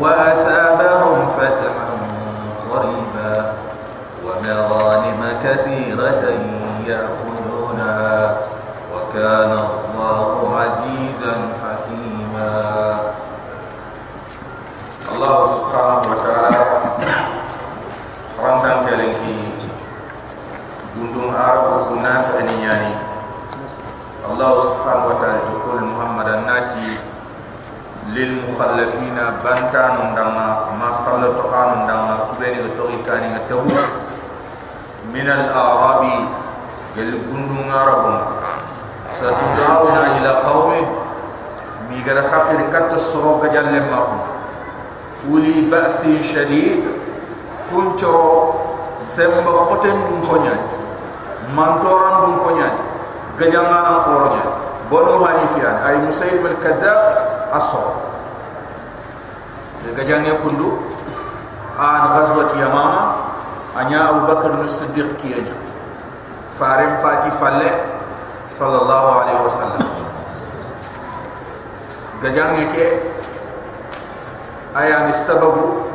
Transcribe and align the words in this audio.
وأثابهم 0.00 1.26
فتحا 1.38 1.88
قريبا 2.72 3.52
ومغانم 4.24 5.20
كثيرة 5.44 6.24
يأخذونها 6.86 8.36
وكان 8.94 9.52
الله 9.52 10.28
عزيزا 10.60 11.34
حكيما. 11.62 12.52
الله 15.12 15.36
سبحانه 15.44 16.02
وتعالى 16.10 16.60
رمضان 18.44 18.86
كالكي 18.86 19.40
بندون 20.96 21.34
عرب 21.36 21.90
ونافع 21.90 22.40
نياني. 22.40 22.94
الله 24.32 24.52
سبحانه 24.62 25.04
وتعالى 25.06 25.40
تقول 25.48 25.84
محمد 25.84 26.28
الناتي 26.28 27.11
lil 28.12 28.44
mukhallafina 28.44 29.40
bantanu 29.40 30.12
ndama 30.12 30.76
ma 30.76 30.88
khalla 31.00 31.32
tuhanu 31.40 31.84
ndama 31.84 32.14
kubeni 32.28 32.60
gatoki 32.60 32.98
kani 33.08 33.28
gatabu 33.32 33.72
min 35.12 35.26
al 35.28 35.48
arabi 35.48 36.28
gel 36.94 37.12
gundu 37.24 37.56
ngarabu 37.64 38.12
satudawna 39.16 40.20
ila 40.20 40.32
qawmin 40.44 40.84
mi 41.88 42.04
gara 42.04 42.20
khafir 42.28 42.68
katta 42.68 43.00
soro 43.00 43.40
gajal 43.40 43.72
lemmaku 43.72 44.20
uli 45.32 45.72
ba'si 45.72 46.20
shadid 46.20 46.84
kuncho 47.72 48.12
sembo 48.96 49.72
koten 49.72 49.96
dum 50.04 50.20
konyan 50.20 50.60
mantoran 51.56 52.28
dum 52.28 52.34
konyan 52.44 52.76
gajangana 53.40 54.04
khoronya 54.04 54.44
bono 54.92 55.24
hanifian 55.24 55.80
ay 55.80 55.96
musayyib 56.04 56.44
al 56.44 56.58
kadzab 56.60 57.00
asor 57.52 57.91
asor 59.92 60.00
gajangnya 60.00 60.40
kundu 60.40 60.80
an 61.76 62.16
ghazwat 62.16 62.56
yamama 62.56 63.28
anya 63.76 64.08
abu 64.08 64.24
bakr 64.26 64.56
as-siddiq 64.64 65.20
kiyanya 65.20 65.52
farim 66.56 67.00
pati 67.04 67.28
falle 67.36 67.70
sallallahu 68.52 69.08
alaihi 69.24 69.40
wasallam. 69.44 69.84
Gajangnya 72.24 72.64
ke 72.72 72.86
aya 74.76 75.08
ni 75.08 75.12
sababu 75.12 75.88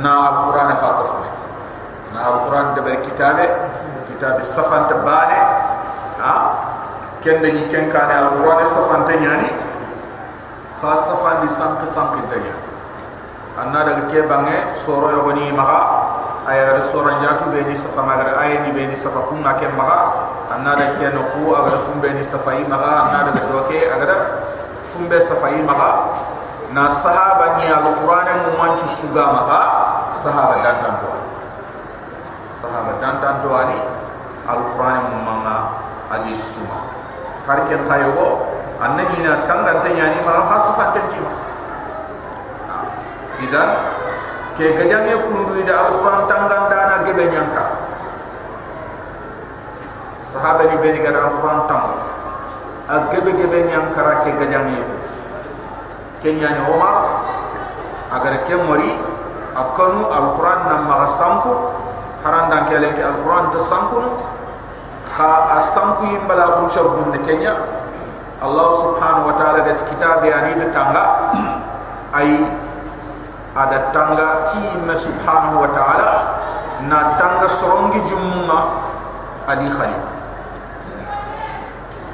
na 0.00 0.12
al-quran 0.32 0.72
khatafne 0.76 1.30
na 2.12 2.20
al-quran 2.28 2.66
de 2.76 2.80
ber 2.80 2.96
kitabe 3.04 3.44
kitab 4.12 4.36
as-safan 4.40 4.88
tabane 4.92 5.38
ha? 6.20 6.34
Kende 7.22 7.54
ni 7.54 7.62
kenkane 7.70 8.12
al-quran 8.12 8.66
as-safan 8.66 9.06
tanyani 9.06 9.48
fa 10.82 10.98
safan 10.98 11.46
di 11.46 11.48
sank 11.54 11.86
sank 11.86 12.18
tanya 12.26 12.71
anna 13.52 13.84
daga 13.84 14.08
ke 14.08 14.24
bange 14.24 14.72
soro 14.72 15.12
yo 15.12 15.28
ni 15.36 15.52
maga 15.52 15.80
aya 16.48 16.72
re 16.72 16.82
soro 16.82 17.12
jatu 17.20 17.52
be 17.52 17.60
ni 17.68 17.76
safa 17.76 18.00
maga 18.00 18.32
ay 18.40 18.64
ni 18.64 18.72
be 18.72 18.88
ni 18.88 18.96
safa 18.96 19.28
kun 19.28 19.44
ngake 19.44 19.68
maga 19.76 19.98
anna 20.56 20.72
daga 20.72 20.96
ke 20.96 21.06
no 21.12 21.20
ku 21.36 21.52
aga 21.52 21.76
fumbe 21.84 22.08
ni 22.16 22.24
safa 22.24 22.56
yi 22.56 22.64
maga 22.64 23.12
anna 23.12 23.28
daga 23.28 23.44
do 23.52 23.60
ke 23.68 23.84
aga 23.92 24.16
fumbe 24.88 25.20
safa 25.20 25.52
yi 25.52 25.60
maga 25.68 25.90
na 26.72 26.88
sahaba 26.88 27.60
ni 27.60 27.68
alquran 27.68 28.28
mu 28.48 28.50
manci 28.56 28.88
suga 28.88 29.24
maga 29.28 29.60
sahaba 30.16 30.56
dan 30.64 30.76
dan 30.80 30.94
do 31.04 31.12
sahaba 32.48 32.96
dan 33.04 33.20
dan 33.20 33.36
do 33.44 33.52
ani 33.52 33.76
alquran 34.48 35.12
mu 35.12 35.18
manga 35.28 35.76
adi 36.08 36.32
suma 36.32 36.88
har 37.44 37.68
ken 37.68 37.84
kayo 37.84 38.48
anna 38.80 39.04
ina 39.12 39.44
tangan 39.44 39.84
tanya 39.84 40.08
ni 40.16 40.24
ma 40.24 40.40
khas 40.48 40.72
fa 40.72 40.96
idan 43.42 43.70
ke 44.56 44.76
gajang 44.78 45.08
ye 45.10 45.16
kundu 45.26 45.58
ida 45.62 45.74
alquran 45.88 46.30
tangan 46.30 46.62
dana 46.70 46.96
gebe 47.04 47.24
nyanka 47.26 47.64
sahaba 50.22 50.64
ni 50.70 50.76
beni 50.80 51.02
gada 51.02 51.28
alquran 51.28 51.66
tam 51.66 51.82
a 52.88 52.94
gebe 53.12 53.34
gebe 53.36 53.58
nyanka 53.68 54.00
ra 54.00 54.14
ke 54.22 54.30
gajang 54.38 54.72
ye 54.72 54.80
put 54.80 55.06
kenya 56.22 56.54
ni 56.54 56.62
omar 56.70 57.26
agar 58.14 58.46
ke 58.46 58.54
mori 58.54 58.94
akanu 59.58 60.06
alquran 60.06 60.60
nam 60.70 60.82
ma 60.86 61.04
sampu 61.08 61.52
haranda 62.22 62.64
ke 62.70 62.78
alquran 62.78 63.50
ta 63.50 63.60
sampu 63.60 63.98
kha 65.12 65.60
asampu 65.60 66.08
yimbala 66.08 66.56
hun 66.56 66.72
chabun 66.72 67.12
ne 67.12 67.20
kenya. 67.20 67.52
Allah 68.42 68.74
subhanahu 68.74 69.30
wa 69.30 69.34
ta'ala 69.38 69.62
gat 69.62 69.78
kitab 69.86 70.18
yani 70.26 70.58
de 70.58 70.66
tanga 70.74 71.30
ay 72.10 72.42
ada 73.52 73.92
tanga 73.92 74.48
ti 74.48 74.60
ma 74.80 74.96
subhanahu 74.96 75.60
wa 75.60 75.68
ta'ala 75.68 76.10
na 76.88 77.20
tanga 77.20 77.44
sorongi 77.48 78.00
jumma 78.08 78.80
adi 79.44 79.68
khalid 79.68 80.02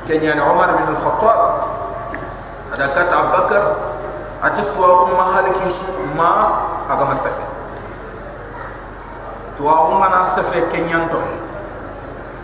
kenya 0.09 0.34
ni 0.34 0.43
Umar 0.43 0.75
bin 0.75 0.88
Al-Khattab 0.88 1.41
ada 2.75 2.87
kata 2.97 3.15
Abu 3.15 3.31
Bakar 3.38 3.65
ati 4.43 4.62
tuwa 4.75 5.06
umma 5.06 5.25
haliki 5.34 5.69
su 5.71 5.87
ma 6.16 6.31
aga 6.91 7.04
masafe 7.04 7.43
tuwa 9.56 9.88
umma 9.94 10.09
na 10.09 10.22
safe 10.25 10.62
kenyan 10.70 11.06
to 11.10 11.19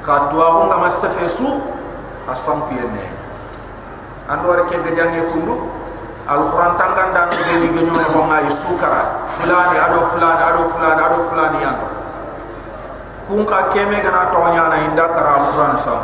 ka 0.06 0.30
tuwa 0.30 0.62
umma 0.66 0.86
masafe 0.86 1.26
su 1.28 1.46
asam 2.30 2.62
piene 2.70 3.10
ando 4.30 4.48
war 4.48 4.66
ke 4.66 4.78
gajange 4.82 5.22
kundu 5.34 5.70
alquran 6.24 6.72
tangan 6.80 7.08
dan 7.12 7.28
be 7.28 7.54
ni 7.60 7.68
ganyo 7.72 8.04
ko 8.12 8.20
ngai 8.28 8.48
sukara. 8.48 9.24
Fulani 9.28 9.76
ado 9.76 10.00
fulani 10.12 10.42
ado 10.42 10.62
fulani 10.72 11.00
ado 11.00 11.18
fulani 11.28 11.58
ya. 11.60 11.72
Kun 13.28 13.44
ka 13.48 13.68
keme 13.72 14.00
gana 14.04 14.32
to 14.32 14.40
nya 14.52 14.68
na 14.68 14.76
inda 14.84 15.08
kara 15.12 15.40
alquran 15.40 15.74
sa. 15.80 15.96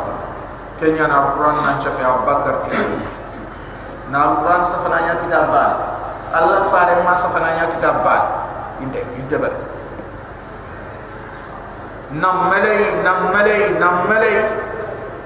Kenya 0.81 1.05
na 1.05 1.29
alquran 1.29 1.53
nan 1.61 1.77
chafe 1.77 2.01
abakar 2.01 2.65
ti 2.65 2.73
na 4.11 4.17
alquran 4.33 4.61
sa 4.65 4.83
fana 4.83 4.97
nya 5.07 5.13
kitab 5.23 5.47
ba 5.47 5.65
allah 6.35 6.67
fare 6.67 6.99
ma 7.05 7.15
sa 7.15 7.31
fana 7.31 7.55
nya 7.55 7.69
kitab 7.71 8.03
ba 8.03 8.17
inde 8.83 8.99
inde 9.15 9.37
ba 9.39 9.49
nam 12.11 12.51
malay 12.51 12.99
nam 13.07 13.31
malay 13.31 13.71
nam 13.79 13.95
malay 14.11 14.35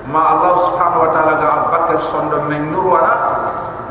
ma 0.06 0.22
Allah 0.38 0.54
subhanahu 0.54 1.02
wa 1.02 1.10
ta'ala 1.18 1.34
ga 1.42 1.52
bakar 1.74 1.98
sondo 1.98 2.46
men 2.46 2.70
nyurwana 2.70 3.45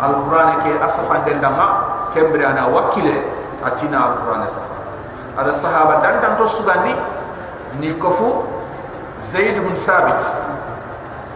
alquran 0.05 0.61
ke 0.61 0.73
asafan 0.85 1.25
del 1.25 1.41
dama 1.41 1.67
kembre 2.13 2.45
ana 2.45 2.69
wakile 2.69 3.25
atina 3.65 4.13
alquran 4.13 4.45
sa 4.45 4.61
ada 5.35 5.51
sahaba 5.51 5.99
dan 6.05 6.23
dan 6.23 6.39
to 6.39 6.47
sugandi 6.47 6.95
ni 7.83 7.91
kofu 7.99 8.47
zaid 9.19 9.59
bin 9.59 9.75
sabit. 9.75 10.21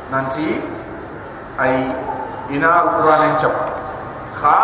Nanti 0.08 0.62
ay 1.58 1.90
ina 2.54 2.68
alquran 2.86 3.32
en 3.32 3.34
chaf 3.36 3.54
kha 4.38 4.58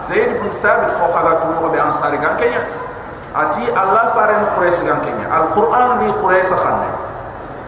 zaid 0.00 0.40
bin 0.40 0.50
sabit 0.50 0.96
ko 0.96 1.12
khaga 1.12 1.44
tu 1.44 1.48
ko 1.60 1.68
be 1.68 1.78
ansari 1.78 2.16
gan 2.18 2.40
kenya 2.40 2.64
ati 3.36 3.68
allah 3.74 4.14
fare 4.16 4.34
no 4.40 4.48
quraish 4.56 4.80
gan 4.82 5.04
kenya 5.04 5.28
alquran 5.28 6.00
ni 6.02 6.08
quraish 6.18 6.50
khanne. 6.56 6.90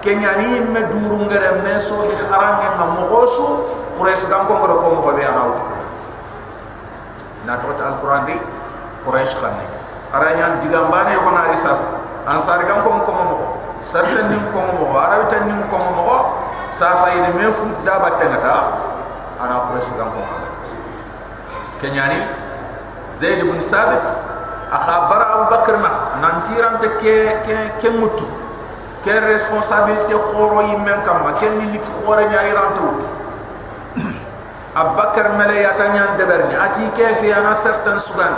Kenya 0.00 0.38
ni 0.38 0.62
me 0.62 0.80
duru 0.86 1.26
ngare 1.26 1.60
me 1.66 1.76
so 1.82 2.06
i 2.08 2.14
kharange 2.14 2.68
ma 2.78 2.94
mogosu 2.94 3.68
quraish 3.96 4.28
gam 4.28 4.44
ko 4.46 4.60
ngoro 4.60 4.74
ko 4.80 4.86
mo 4.94 5.00
be 5.12 5.24
anawt 5.24 5.56
na 7.48 7.56
to 7.60 7.72
ta 7.74 7.96
alquran 7.96 8.22
di 8.28 8.36
quraish 9.04 9.34
khanne 9.40 9.64
aranya 10.12 10.60
digambane 10.60 11.16
ko 11.16 11.28
na 11.32 11.48
risas 11.50 11.82
ansar 12.28 12.62
gam 12.68 12.84
ko 12.84 13.00
ko 13.02 13.12
mo 13.12 13.36
sarta 13.80 14.28
ni 14.28 14.36
ko 14.52 14.60
mo 14.76 14.92
arabi 14.94 15.26
tan 15.32 15.48
ni 15.48 15.56
ko 15.72 15.76
mo 15.80 16.16
sa 16.70 16.92
sa 16.92 17.08
ide 17.16 17.32
me 17.32 17.48
fu 17.50 17.66
da 17.82 17.98
batte 17.98 18.24
ngata 18.28 18.56
ana 19.40 19.66
quraish 19.72 19.90
gam 19.96 20.12
ko 20.12 20.20
kenya 21.80 22.04
ni 22.12 22.20
zaid 23.16 23.40
ibn 23.42 23.58
sabit 23.64 24.04
akhabara 24.70 25.26
abu 25.40 25.44
bakr 25.50 25.76
ma 25.80 26.20
nantiran 26.20 26.76
te 26.82 26.88
ke 27.00 27.14
ke, 27.46 27.56
ke 27.80 27.88
mutu. 27.94 28.26
Ken 29.06 29.22
responsabilité 29.22 30.18
khoro 30.18 30.66
yimmen 30.66 30.98
kamma 31.06 31.38
ken 31.38 31.54
ni 31.62 31.78
lik 31.78 31.84
khore 32.02 32.26
nya 32.26 32.42
irantu 32.50 33.06
abakar 34.76 35.32
mele 35.40 35.64
ya 35.64 35.72
tanya 35.72 36.20
deberni 36.20 36.52
ati 36.52 36.84
kefi 36.92 37.32
ana 37.32 37.56
certain 37.56 37.96
sugant 37.96 38.36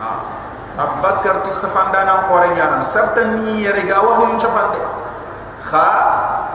ah. 0.00 0.24
Abakar 0.78 1.42
ti 1.42 1.50
safanda 1.50 2.06
na 2.06 2.30
khore 2.30 2.54
nya 2.54 2.70
na 2.70 2.86
certain 2.86 3.44
ni 3.44 3.66
yere 3.66 3.82
ga 3.84 4.00
wahyu 4.00 4.38
chafante 4.40 4.78
kha 5.68 5.86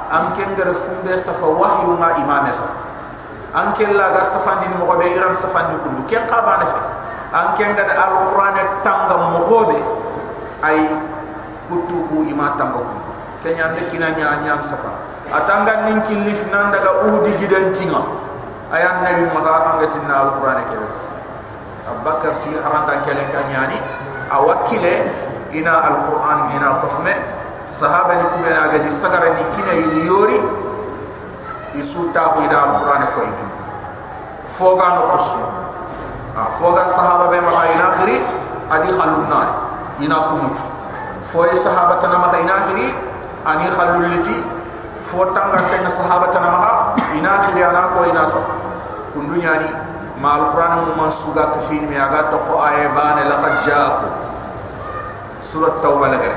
am 0.09 0.33
ken 0.33 0.55
gar 0.55 0.71
fumbe 0.73 1.13
safa 1.13 1.43
wahyu 1.43 1.93
ma 1.99 2.17
imame 2.17 2.49
sa. 2.55 2.65
An 3.53 3.75
ken 3.77 3.93
la 3.93 4.15
ga 4.15 4.23
safandi 4.25 4.71
ni 4.71 4.79
mo 4.79 4.89
be 4.95 5.11
iran 5.11 5.35
safandi 5.35 5.75
kundu. 5.83 6.07
Ken 6.09 6.23
qabane 6.25 6.65
fe 6.65 6.79
an 7.35 7.53
ken 7.59 7.75
ga 7.75 7.83
alquran 7.83 8.57
tangam 8.81 9.37
mo 9.37 9.39
hobe 9.43 9.77
ay 10.63 10.87
kutu 11.67 12.07
ku 12.07 12.23
ima 12.23 12.55
tambo 12.55 12.79
ku 12.79 12.97
kenya 13.43 13.75
de 13.75 13.91
kina 13.91 14.15
nya 14.15 14.39
nya 14.39 14.55
safa 14.63 15.12
atanga 15.33 15.89
ninki 15.89 16.13
lif 16.21 16.45
nan 16.53 16.69
daga 16.69 17.03
uhudi 17.09 17.33
gidan 17.41 17.73
tinga. 17.73 18.01
Ayan 18.69 19.01
nabi 19.05 19.25
maga 19.33 19.73
angatina 19.73 20.13
alquran 20.29 20.61
ke 20.69 20.77
abakar 21.89 22.37
ti 22.41 22.53
haranda 22.57 23.01
kelen 23.05 23.27
kanyani 23.33 23.77
awakile 24.29 25.09
ina 25.53 25.73
alquran 25.89 26.53
ina 26.57 26.79
qafme 26.81 27.13
sahaba 27.69 28.17
ni 28.17 28.25
kubena 28.37 28.69
ga 28.69 28.77
di 28.77 28.89
sagara 28.93 29.33
ni 29.33 29.43
kina 29.57 29.73
yini 29.73 30.05
yori. 30.05 30.39
Isuta 31.73 32.37
ko 32.37 32.45
ina 32.45 32.57
alquran 32.69 33.01
ko 33.17 33.19
yitu 33.25 33.45
foga 34.45 34.87
no 35.01 35.03
kusu. 35.17 35.41
Foga 36.57 36.85
sahaba 36.89 37.29
be 37.29 37.41
ma 37.41 37.65
ina 37.73 37.93
akhiri 37.93 38.17
adi 38.73 38.89
khalunna 38.89 39.41
ina 40.01 40.33
kumutu 40.33 40.65
foye 41.29 41.53
sahaba 41.53 42.01
tana 42.01 42.17
ma 42.17 42.33
ina 42.33 42.53
akhiri 42.65 42.89
ani 43.45 43.69
khaluliti 43.69 44.41
fo 45.13 45.29
tanga 45.29 45.61
tan 45.69 45.85
sahaba 45.85 46.33
tana 46.33 46.49
ma 46.49 46.61
ina 47.13 47.29
akhiri 47.45 47.61
ana 47.61 47.93
ko 47.93 48.09
ina 48.09 48.25
sa 48.25 48.41
kundunya 49.13 49.61
ni 49.61 49.69
ma 50.17 50.41
alquran 50.41 50.89
mu 50.89 50.97
man 50.97 51.11
suga 51.13 51.53
kafin 51.53 51.85
mi 51.85 51.93
aga 51.93 52.33
to 52.33 52.37
ko 52.49 52.57
aye 52.65 52.89
bane 52.89 53.29
laqad 53.29 53.61
jaaku 53.61 54.09
surat 55.45 55.77
tauba 55.85 56.09
lagare 56.09 56.33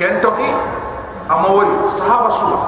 ken 0.00 0.16
toki 0.24 0.48
amawori 1.28 1.76
sahaba 1.92 2.32
suma 2.32 2.60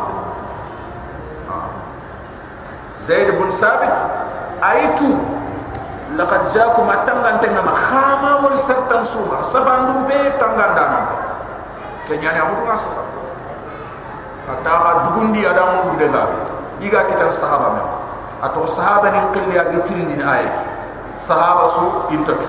zaid 3.08 3.32
bin 3.40 3.48
sabit 3.48 3.96
aitu 4.60 5.16
laqad 6.12 6.44
jaakum 6.52 6.84
atangan 6.92 7.40
tenga 7.40 7.64
ma 7.64 7.72
khama 7.72 8.44
wal 8.44 8.52
sartan 8.52 9.00
suma 9.00 9.40
safandum 9.40 10.04
be 10.04 10.18
tangan 10.36 10.76
dana 10.76 11.00
kenyani 12.04 12.36
amudu 12.44 12.68
ngasa 12.68 12.92
ataha 14.48 14.88
ah, 14.88 14.94
dugundi 15.04 15.44
ada 15.44 15.62
mu 15.76 15.92
bude 15.92 16.08
la 16.08 16.24
iga 16.80 17.04
kita 17.04 17.28
sahaba 17.28 17.76
me 17.76 17.82
ato 18.40 18.64
sahaba 18.64 19.12
ni 19.12 19.20
kelli 19.36 19.56
agi 19.60 19.78
tirindi 19.84 20.16
ay 20.24 20.48
sahaba 21.18 21.68
su 21.68 21.84
itat 22.14 22.40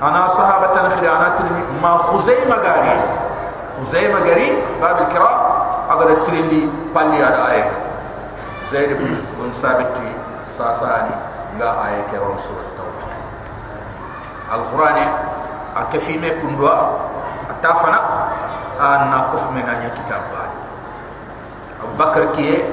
ana 0.00 0.24
sahaba 0.30 0.72
tan 0.72 0.88
khili 0.94 1.08
ana 1.10 1.36
tirmi 1.36 1.62
ma 1.82 1.98
khuzaima 2.10 2.56
gari. 2.62 2.94
Khuzaima 3.74 4.22
gari 4.22 4.54
bab 4.78 5.02
al 5.02 5.06
kira 5.10 5.32
agar 5.90 6.08
tirindi 6.24 6.70
palli 6.94 7.18
ada 7.18 7.50
ay 7.50 7.66
zaid 8.70 8.94
bin 8.96 9.18
bin 9.36 9.50
sabit 9.50 9.90
sasani 10.46 11.12
nga 11.58 11.70
ay 11.82 11.98
ke 12.08 12.16
rasul 12.16 12.58
tawba 12.78 13.10
al 14.54 14.62
qur'an 14.70 14.98
akafime 15.74 16.38
kundwa 16.38 17.02
atafana 17.50 17.98
anna 18.78 19.34
kufmena 19.34 19.74
nya 19.82 19.90
kitabani 19.98 20.53
بكر 21.98 22.24
كي 22.36 22.64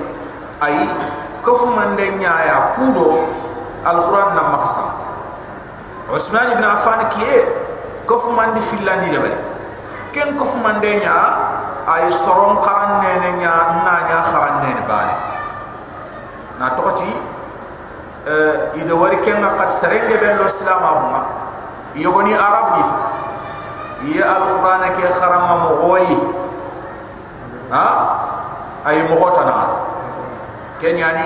اي 0.64 0.88
كف 1.46 1.62
من 1.64 1.96
دنيا 1.96 2.34
يا 2.50 2.58
كودو 2.76 3.18
القران 3.88 4.36
نمخص 4.36 4.76
عثمان 6.14 6.54
بن 6.54 6.64
عفان 6.64 7.02
كي 7.10 7.44
كف 8.10 8.24
من 8.28 8.54
دي 8.54 8.62
فيلاني 8.62 9.10
دبل 9.16 9.34
كين 10.14 10.38
كف 10.40 10.56
من 10.56 10.82
دنيا 10.82 11.18
اي 11.96 12.12
سرون 12.12 12.56
قران 12.58 13.00
نينيا 13.00 13.54
نانيا 13.86 14.22
خران 14.22 14.56
نين 14.66 14.78
بال 14.88 15.10
نا 16.60 16.70
توتي 16.78 17.14
ا 18.28 18.76
يدوري 18.78 19.16
كين 19.26 19.46
قد 19.46 19.66
سرنگ 19.66 20.10
بن 20.22 20.30
الاسلام 20.30 20.84
ابما 20.84 21.22
يغني 21.96 22.36
عربي 22.38 22.84
يا 24.14 24.38
القران 24.38 24.84
كي 24.96 25.14
خرم 25.14 25.42
مغوي 25.64 26.08
ها 27.72 27.88
ay 28.86 29.06
mo 29.06 29.16
hotana 29.22 29.68
kenyani 30.82 31.26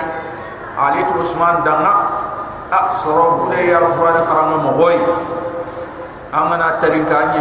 ali 0.76 1.00
to 1.08 1.16
usman 1.24 1.64
danga 1.64 1.92
a 2.68 2.92
soro 2.92 3.40
bude 3.48 3.56
ya 3.64 3.80
alquran 3.80 4.20
kharama 4.28 4.56
mo 4.60 4.70
hoy 4.76 4.96
amana 6.36 6.76
tarika 6.82 7.32
ni 7.32 7.40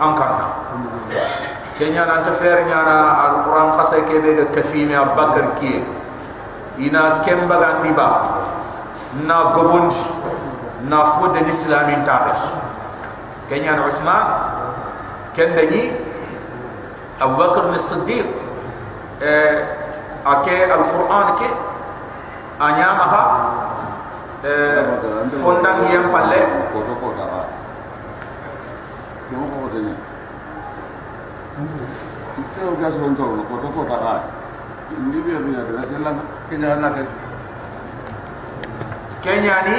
ankana 0.00 0.46
kenya 1.76 2.08
nan 2.08 2.24
ta 2.24 2.32
fer 2.32 2.64
nyana 2.64 2.96
alquran 3.28 3.76
khasay 3.76 4.02
ke 4.08 4.16
be 4.24 4.32
kafimi 4.56 4.96
abakar 4.96 5.54
ki 5.60 5.84
ina 6.80 7.20
kemba 7.22 7.60
gandiba 7.60 8.08
na 9.28 9.52
gobondi 9.54 10.00
na 10.88 11.04
fo 11.04 11.28
de 11.34 11.44
l'islam 11.44 11.90
in 11.92 12.02
tabes 12.08 12.56
kenya 13.52 13.76
na 13.76 13.86
usman 13.86 14.24
ken 15.36 15.52
dani 15.52 15.92
abu 17.20 17.42
eh 19.18 19.54
ake 20.22 20.56
alquran 20.70 21.28
ke 21.38 21.48
anya 22.62 22.88
maha 22.94 23.22
eh 24.46 24.78
fondang 25.42 25.82
yang 25.90 26.06
palle 26.14 26.40
ko 26.70 26.78
to 26.86 26.94
ko 27.02 27.08
dara 27.18 27.42
yo 29.34 29.42
ko 29.42 29.66
de 29.74 29.80
ni 29.90 29.94
ite 32.38 32.60
o 32.62 32.72
gas 32.78 32.94
on 33.02 33.12
to 33.18 33.26
ko 33.50 33.54
to 33.58 33.68
ko 33.74 33.82
dara 33.90 34.22
ndi 34.94 35.18
bi 35.18 35.34
bi 35.34 35.50
na 35.50 35.66
de 35.66 35.98
la 35.98 36.12
kenya 36.46 36.78
na 36.78 36.88
ke 36.94 37.02
kenya 39.26 39.56
ni 39.66 39.76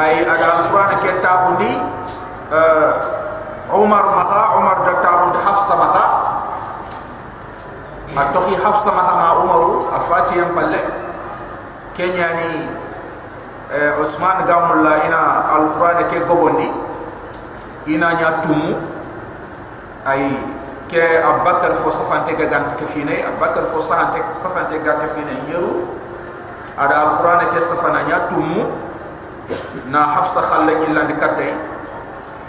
ay 0.00 0.24
ada 0.24 0.64
alquran 0.64 0.96
ke 1.04 1.10
tahundi 1.20 1.72
uh, 2.48 2.92
umar 3.76 4.04
maha 4.16 4.42
umar 4.56 4.78
da 4.88 4.94
tahundi 5.04 5.38
hafsa 5.44 5.74
maha 5.76 6.04
atoki 8.14 8.54
hafsa 8.54 8.94
maha 8.94 9.14
ma 9.18 9.28
umaru 9.42 9.90
afati 9.90 10.38
yang 10.38 10.54
palle 10.54 10.78
kenya 11.94 12.34
ni 12.38 12.50
uh, 13.70 14.02
usman 14.02 14.46
gamulla 14.46 15.06
ina 15.06 15.22
alquran 15.54 16.06
ke 16.10 16.22
gobondi. 16.26 16.70
Ina 17.84 18.16
nya 18.16 18.30
tumu. 18.40 18.80
Ay 20.04 20.36
ke 20.88 21.20
abakar 21.20 21.76
fo 21.76 21.92
safante 21.92 22.32
ga 22.36 22.46
gant 22.48 22.74
ke 22.80 22.86
fine. 22.88 23.24
Abakar 23.24 23.68
fo 23.68 23.78
safante 23.80 24.20
safante 24.32 24.80
ga 24.80 24.98
ke 25.04 25.08
fine. 25.14 25.34
Yeru 25.52 25.84
ada 26.74 27.12
alquran 27.12 27.50
ke 27.52 27.60
safana 27.60 28.02
nya 28.08 28.26
tumu. 28.32 28.72
Na 29.92 30.16
hafsa 30.16 30.40
khalla 30.40 30.72
illa 30.72 31.04
dikatte 31.04 31.52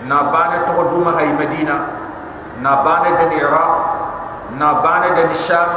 na 0.08 0.32
bane 0.32 0.64
to 0.64 0.74
duma 0.90 1.12
hay 1.20 1.36
medina. 1.36 1.92
Na 2.64 2.80
bane 2.80 3.12
de 3.20 3.36
iraq 3.36 3.75
na 4.57 4.80
bane 4.81 5.13
de 5.16 5.24
sham 5.36 5.69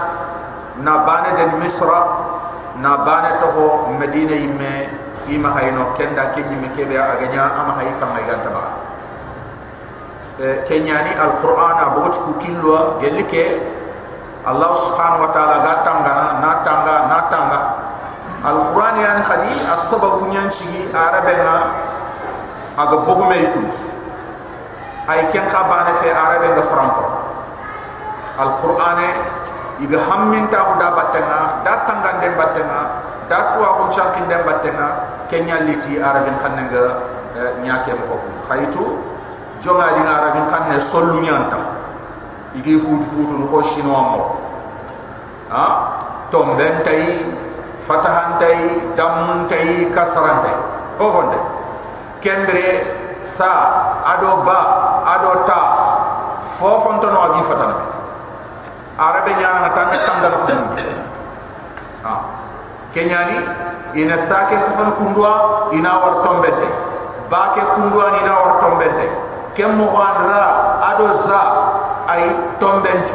na 0.83 1.03
bane 1.07 1.35
de 1.35 1.45
misra 1.59 2.03
na 2.79 2.97
bane 3.03 3.39
to 3.43 3.49
medina 3.99 4.35
yimme 4.39 4.89
ima 5.29 5.51
hayno 5.55 5.93
kenda 5.99 6.31
kenyi 6.33 6.57
me 6.57 6.69
kebe 6.73 6.95
aganya 6.97 7.51
ama 7.59 7.77
hay 7.77 7.91
kam 8.01 8.15
ay 8.17 8.25
ganta 8.25 8.51
ba. 8.51 8.65
E 10.39 10.63
kenyani 10.71 11.13
alqur'ana 11.19 11.99
bot 11.99 12.15
ku 12.23 12.39
kilwa 12.39 13.03
gelike 13.03 13.59
allah 14.47 14.71
subhanahu 14.73 15.27
wa 15.27 15.31
ta'ala 15.35 15.57
gatanga 15.61 16.15
na 16.41 16.51
tanga 16.63 16.97
na 17.11 17.19
tanga. 17.29 17.61
Alquran 18.39 19.03
yani 19.03 19.19
khadi 19.27 19.51
asbabu 19.67 20.31
nyan 20.31 20.47
sigi 20.47 20.87
arabena 20.95 21.75
aga 22.79 22.97
bogume 23.03 23.35
ikut 23.35 23.75
ay 25.11 25.27
ken 25.35 25.43
khabane 25.51 25.91
fe 25.99 26.15
arabe 26.15 26.55
ga 26.55 26.63
franco 26.71 27.18
alquran 28.39 28.99
iga 29.83 29.99
hammin 30.07 30.47
ta 30.51 30.63
ko 30.67 30.73
da 30.79 30.95
batena 30.95 31.39
da 31.67 31.83
tangan 31.87 32.23
dem 32.23 32.35
batena 32.39 32.81
da 33.27 33.55
tuwa 33.55 33.69
ko 33.79 33.83
chakin 33.91 34.27
dem 34.31 34.43
batena 34.47 34.87
kenya 35.27 35.63
liti 35.67 35.99
arabe 35.99 36.31
khanne 36.39 36.65
ga 36.71 36.85
nyake 37.63 37.93
mo 37.99 38.05
ko 38.07 38.17
khaytu 38.49 38.85
jonga 39.63 39.95
di 39.99 40.03
arabe 40.07 40.41
khanne 40.51 40.79
sollu 40.79 41.19
nyanta 41.23 41.59
igi 42.55 42.79
futu 42.79 43.07
futu 43.07 43.35
no 43.39 43.47
ko 43.47 43.59
shino 43.63 43.93
mo 43.93 44.23
ha? 45.51 45.67
Tomben 46.29 46.85
tay 46.85 47.25
fatahan 47.81 48.37
tay 48.37 48.59
damun 48.93 49.49
tay 49.49 49.89
kasran 49.89 50.45
tay 50.45 50.53
ofonde 51.01 51.41
kendre 52.21 52.85
sa 53.25 53.49
ado 54.05 54.45
ba 54.45 54.59
ado 55.09 55.49
ta 55.49 55.61
fofon 56.59 57.01
to 57.01 57.09
no 57.09 57.33
agi 57.33 57.41
fatana 57.49 57.77
arabe 58.99 59.31
nyana 59.39 59.59
na 59.63 59.71
tan 59.71 59.89
tangal 59.95 60.35
ko 60.43 60.53
ha. 62.03 62.15
Kenyani 62.91 63.39
ina 63.95 64.19
sake 64.27 64.59
safan 64.59 64.91
kundwa 64.99 65.69
ina 65.73 65.93
war 66.03 66.15
tombede 66.27 66.67
ba 67.31 67.55
ke 67.55 67.63
kundwa 67.79 68.11
ni 68.11 68.19
ina 68.27 68.33
war 68.43 68.55
tombede 68.59 69.07
kem 69.55 69.77
mo 69.79 69.93
wandra 69.95 70.83
ado 70.91 71.13
za 71.15 71.41
ay 72.11 72.25
tombenti 72.59 73.15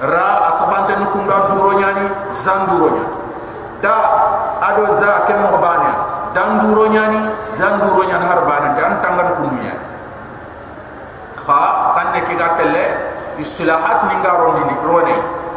ra 0.00 0.52
asafante 0.52 0.94
nukunda 1.00 1.50
duro 1.50 1.72
nyani 1.80 2.06
zanduro 2.30 2.88
nyani 2.94 3.12
da 3.82 3.94
ado 4.62 4.84
za 5.00 5.26
ke 5.26 5.34
mo 5.42 5.58
bana 5.58 5.92
dan 6.36 6.60
duro 6.60 6.86
nyani 6.86 7.18
zan 7.56 7.80
duro 7.80 8.04
nyani 8.04 8.24
har 8.28 8.44
bana 8.44 8.76
dan 8.76 9.00
tangal 9.00 9.32
kundunya. 9.40 9.72
Kha 11.40 11.60
khanne 11.96 12.20
ki 12.28 12.34
gatelle 12.36 13.15
istilahat 13.38 14.08
ni 14.08 14.14
ngaro 14.20 14.52
ni 14.56 14.74
rone. 14.84 15.16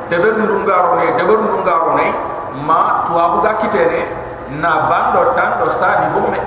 Deber 0.10 0.42
ndunga 0.42 0.76
rone 0.90 1.06
deber 1.18 1.38
ndunga 1.46 1.74
rone 1.86 2.08
ma 2.66 3.06
tuwa 3.06 3.30
buga 3.38 3.54
kitene 3.62 4.02
na 4.58 4.90
bando 4.90 5.38
tando 5.38 5.70
sa 5.70 6.02
di 6.02 6.08
bumme 6.18 6.40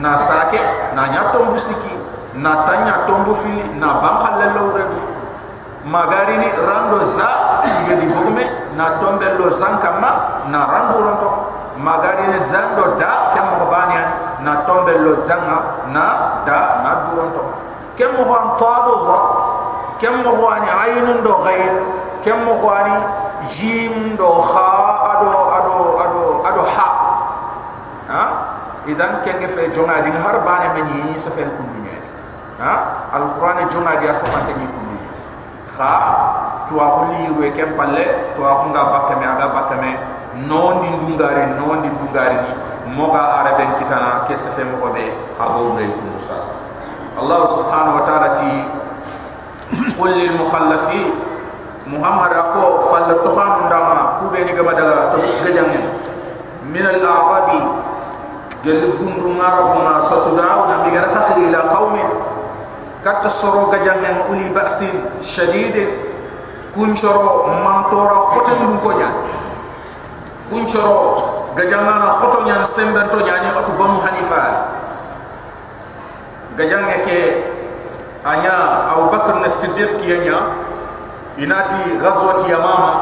na 0.00 0.16
sake 0.16 0.56
na 0.96 1.06
nya 1.12 1.28
tombu 1.32 1.58
siki 1.60 1.92
na 2.40 2.64
tanya 2.64 3.04
tombu 3.04 3.34
fili 3.36 3.68
na 3.76 4.00
bankalle 4.00 4.48
lawre 4.56 4.84
magari 5.84 6.40
ni 6.40 6.48
rando 6.56 7.04
za 7.04 7.28
ge 7.84 8.00
di 8.00 8.06
bumme 8.08 8.44
na 8.76 8.96
tombe 8.96 9.28
lo 9.36 9.50
zankama 9.52 10.48
na 10.48 10.64
rando 10.66 10.96
ronto. 11.04 11.30
Magari 11.76 12.28
ni 12.28 12.38
zando 12.52 12.96
da 13.00 13.32
kem 13.32 13.44
mo 13.58 13.64
banian 13.68 14.08
na 14.44 14.62
tombe 14.68 14.92
lo 15.04 15.24
zanga 15.28 15.84
na 15.92 16.40
da 16.44 16.80
na 16.84 16.92
duronto 17.08 17.42
kem 17.96 18.12
an 18.16 18.44
tado 18.60 18.94
za 19.08 19.18
kem 20.02 20.26
mo 20.26 20.34
ani 20.50 20.66
aynun 20.66 21.22
do 21.22 21.34
ghayr 21.46 21.74
kem 22.26 22.42
mo 22.42 22.58
ani 22.66 22.94
jim 23.46 24.18
do 24.18 24.42
kha 24.42 24.70
ado 25.14 25.30
ado 25.58 25.76
ado 26.02 26.22
ado 26.42 26.62
ha. 26.74 26.88
Ha? 28.10 28.24
Idan 28.90 29.22
ken 29.22 29.38
ge 29.38 29.46
fe 29.46 29.70
jonga 29.70 30.02
di 30.02 30.10
har 30.10 30.42
bane 30.42 30.74
men 30.74 30.90
yi 30.90 31.14
sa 31.14 31.30
fe 31.30 31.46
ku 31.46 31.62
dunya 31.62 32.02
ha? 32.58 32.74
Alquran 33.14 33.62
jonga 33.70 33.94
di 34.02 34.10
asama 34.10 34.42
te 34.42 34.58
ni 34.58 34.66
ku 34.66 34.80
dunya 34.82 35.10
kha 35.70 35.92
to 36.66 36.82
a 36.82 36.88
kulli 36.98 37.30
we 37.38 37.54
kem 37.54 37.78
palle 37.78 38.34
to 38.34 38.42
a 38.42 38.52
bakame 38.66 39.22
aga 39.22 39.46
bakame 39.54 39.90
non 40.50 40.82
di 40.82 40.90
ndungare 40.90 41.54
non 41.54 41.78
di 41.78 41.88
ndungare 41.88 42.36
ni 42.42 42.52
moga 42.98 43.38
araben 43.38 43.78
kitana 43.78 44.26
ke 44.26 44.34
sa 44.34 44.50
fe 44.50 44.64
mo 44.64 44.90
be 44.90 45.06
abo 45.38 45.78
be 45.78 45.86
ku 45.86 46.04
musasa 46.10 46.52
allah 47.16 47.46
subhanahu 47.46 48.00
wa 48.00 48.04
ta'ala 48.08 48.28
ti 48.34 48.81
qul 49.98 50.10
lil 50.12 50.36
mukhallafin 50.36 51.12
muhammad 51.88 52.32
ako 52.32 52.92
fal 52.92 53.08
tohan 53.24 53.66
ndama 53.66 54.22
kube 54.22 54.44
ni 54.44 54.52
gama 54.52 54.72
daga 54.76 55.12
to 55.12 55.18
gajangen 55.44 55.84
min 56.68 56.86
al 56.86 57.00
a'rabi. 57.00 57.60
Gel 58.62 58.94
gundu 58.94 59.34
ngarabu 59.34 59.82
ma 59.82 59.98
satudaw 59.98 60.70
na 60.70 60.86
mi 60.86 60.94
gara 60.94 61.10
khakhri 61.10 61.50
ila 61.50 61.66
qaumin. 61.66 62.06
Kat 63.02 63.26
soro 63.26 63.66
gajangen 63.74 64.30
uli 64.30 64.46
ba'sin 64.54 65.18
shadid 65.18 65.74
kun 66.70 66.94
choro 66.94 67.50
mantora 67.50 68.30
kote 68.32 68.54
dum 68.62 68.78
ko 68.78 68.94
nya 68.94 69.10
kun 70.46 70.62
choro 70.64 71.18
gajangana 71.58 72.22
khoto 72.22 72.46
nya 72.46 72.62
semben 72.62 73.10
to 73.10 73.18
nya 73.26 73.42
ni 73.42 73.48
atu 73.50 73.74
banu 73.74 73.98
hanifa 73.98 74.70
gajange 76.54 76.96
ke 77.02 77.18
anya 78.22 78.86
abubakar 78.94 79.42
na 79.42 79.50
siddiq 79.50 79.98
kiyanya 79.98 80.38
inati 81.36 81.98
ghazwati 81.98 82.50
yamama 82.54 82.94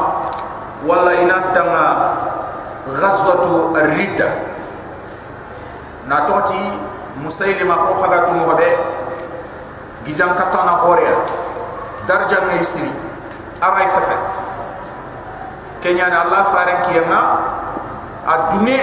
wala 0.81 1.13
inatanga 1.21 1.85
ghazwatu 2.89 3.69
ar-ridda 3.77 4.29
na 6.09 6.25
toti 6.25 6.57
musailima 7.21 7.77
ko 7.77 8.01
khaga 8.01 8.25
tu 8.25 8.33
mo 8.33 8.57
be 8.57 8.69
gijam 10.09 10.33
katana 10.33 10.81
khoria 10.81 11.13
darja 12.09 12.41
ngay 12.49 12.63
siri 12.65 12.89
aray 13.61 13.85
safa 13.85 14.17
kenya 15.85 16.09
na 16.09 16.25
allah 16.25 16.41
faren 16.49 16.81
kiyama 16.89 17.21
adume 18.25 18.79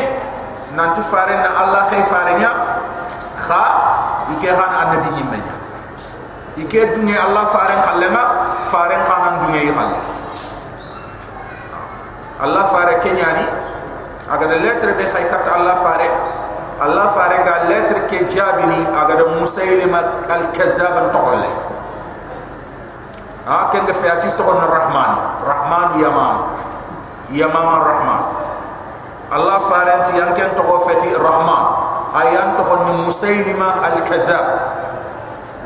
nanti 0.78 1.02
faren 1.02 1.42
na 1.42 1.50
allah 1.66 1.82
khay 1.90 2.02
farenya 2.06 2.50
kha 3.42 3.62
ike 4.38 4.46
han 4.54 4.70
annabi 4.86 5.10
nyimenya 5.18 5.57
ike 6.58 6.80
dunge 6.94 7.14
allah 7.14 7.44
faren 7.54 7.80
khallema 7.86 8.22
faren 8.70 9.00
kanan 9.06 9.34
dunge 9.46 9.60
yi 9.62 9.72
khalle 9.72 9.98
allah 12.42 12.64
fare 12.70 12.94
kenyani 13.02 13.46
aga 14.30 14.44
de 14.46 14.56
lettre 14.62 14.94
be 14.98 15.04
khay 15.06 15.26
kat 15.30 15.42
allah 15.50 15.74
fare 15.82 16.08
allah 16.82 17.06
fare 17.14 17.42
ga 17.46 17.54
lettre 17.70 18.06
ke 18.10 18.26
jabini 18.30 18.86
aga 18.94 19.14
de 19.18 19.24
musailima 19.38 20.22
al 20.30 20.44
kadhab 20.54 20.94
an 21.02 21.06
tokolle 21.14 21.50
ha 23.46 23.70
ken 23.74 23.86
ga 23.90 23.94
fiati 23.94 24.30
tokon 24.38 24.62
rahman 24.62 25.12
rahman 25.50 25.88
yamam 25.98 26.34
yamam 27.30 27.70
rahman 27.82 28.22
allah 29.34 29.58
fare 29.66 29.94
ti 30.06 30.18
yanken 30.22 30.54
toko 30.54 30.86
fati 30.86 31.10
rahman 31.14 31.64
ayan 32.22 32.54
tokon 32.54 32.80
ni 32.86 32.92
musailima 33.02 33.82
al 33.82 33.98
kadhab 34.06 34.46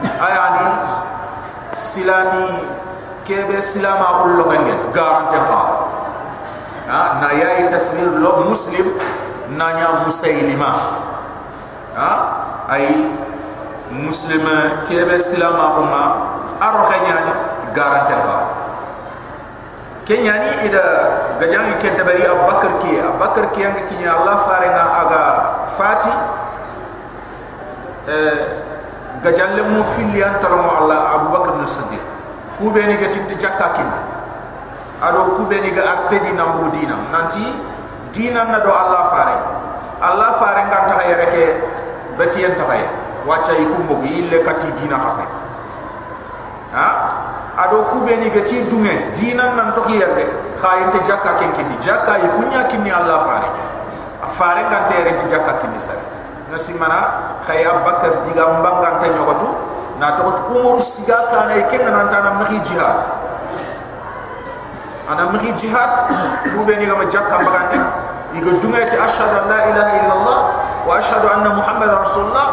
ayani 0.02 0.68
silami 1.72 2.46
kebe 3.24 3.62
silama 3.62 4.22
kullu 4.22 4.44
ngen 4.50 4.92
garante 4.92 5.38
pa 5.38 5.62
ha 6.90 7.00
na 7.22 7.28
yayi 7.32 7.70
tasmir 7.70 8.10
lo 8.18 8.44
muslim 8.44 8.98
nanya 9.56 10.02
musailima. 10.04 10.72
Ha 11.92 12.12
ay 12.72 12.88
muslim 13.92 14.44
kebe 14.88 15.16
silama 15.20 15.76
kuma 15.76 16.02
arha 16.60 16.96
nyani 17.04 17.32
garante 17.76 18.16
pa 18.16 18.36
kenyani 20.08 20.66
ida 20.66 20.84
gajang 21.38 21.78
ke 21.78 21.94
dabari 21.94 22.26
abakar 22.26 22.80
ki. 22.82 22.98
Abakar 22.98 23.54
ki 23.54 23.60
yang 23.62 23.76
kinya 23.86 24.18
allah 24.18 24.36
farenga 24.44 24.84
aga 25.04 25.24
fati 25.78 26.14
eh 28.10 28.61
gajalle 29.20 29.62
mu 29.68 29.84
filian 29.84 30.40
talomo 30.40 30.70
allah 30.80 31.20
abubakar 31.20 31.60
as-siddiq 31.60 32.00
kube 32.58 32.80
ni 32.86 32.96
ga 32.96 33.08
tinti 33.12 33.34
jakka 33.36 33.68
kin 33.76 33.88
ado 35.02 35.36
kube 35.36 35.60
ni 35.60 35.70
ga 35.70 35.82
arte 35.84 36.16
di 36.22 36.32
nambu 36.32 36.70
dina 36.72 36.96
nanti 37.12 37.42
dina 38.14 38.44
na 38.48 38.58
do 38.64 38.70
allah 38.72 39.02
fare 39.12 39.36
allah 40.00 40.30
fare 40.40 40.62
nga 40.70 40.78
ta 40.88 40.94
hayre 41.02 41.26
ke 41.34 41.44
betiyen 42.16 42.54
ta 42.56 42.64
hay 42.70 42.86
wacha 43.26 43.52
ikumbo 43.58 44.00
gi 44.02 44.18
ille 44.24 44.38
kati 44.42 44.70
dina 44.80 44.96
khase 44.98 45.24
ha? 46.72 46.88
Ado 47.52 47.84
kube 47.92 48.16
ni 48.16 48.30
ga 48.30 48.40
ti 48.48 48.64
dunge 48.70 49.12
dina 49.12 49.52
nan 49.52 49.74
to 49.74 49.84
yerde 49.92 50.24
khayin 50.56 50.88
te 50.90 50.98
jakka 51.04 51.36
kin 51.36 51.52
kin 51.52 51.68
jakka 51.80 52.16
yikunya 52.16 52.64
kin 52.70 52.80
ni 52.82 52.90
allah 52.90 53.20
fare 53.28 53.48
fare 54.24 54.62
nga 54.70 54.86
tere 54.88 55.14
ti 55.20 55.26
jakka 55.28 55.60
kin 55.60 55.76
sare 55.78 56.00
nasi 56.52 56.76
mana 56.76 57.40
khay 57.48 57.64
abakar 57.64 58.20
diga 58.28 58.60
mbanga 58.60 59.00
ta 59.00 59.08
nyogotu 59.08 59.48
na 59.96 60.12
to 60.20 60.28
umur 60.52 60.76
siga 60.76 61.32
kana 61.32 61.56
iken 61.64 61.88
nan 61.88 62.12
ta 62.12 62.20
nam 62.20 62.44
nahi 62.44 62.60
jihad. 62.60 62.98
Ana 65.08 65.32
nahi 65.32 65.48
jihad 65.56 66.12
kube 66.52 66.76
ni 66.76 66.84
gama 66.84 67.08
jakka 67.08 67.40
mbagande 67.40 67.80
iga 68.36 68.52
dunga 68.60 68.84
ti 68.84 69.00
ashhadu 69.00 69.32
an 69.40 69.46
la 69.48 69.58
ilaha 69.72 69.92
illallah 70.04 70.40
wa 70.84 70.92
ashhadu 71.00 71.26
anna 71.32 71.56
muhammadar 71.56 72.04
rasulullah. 72.04 72.48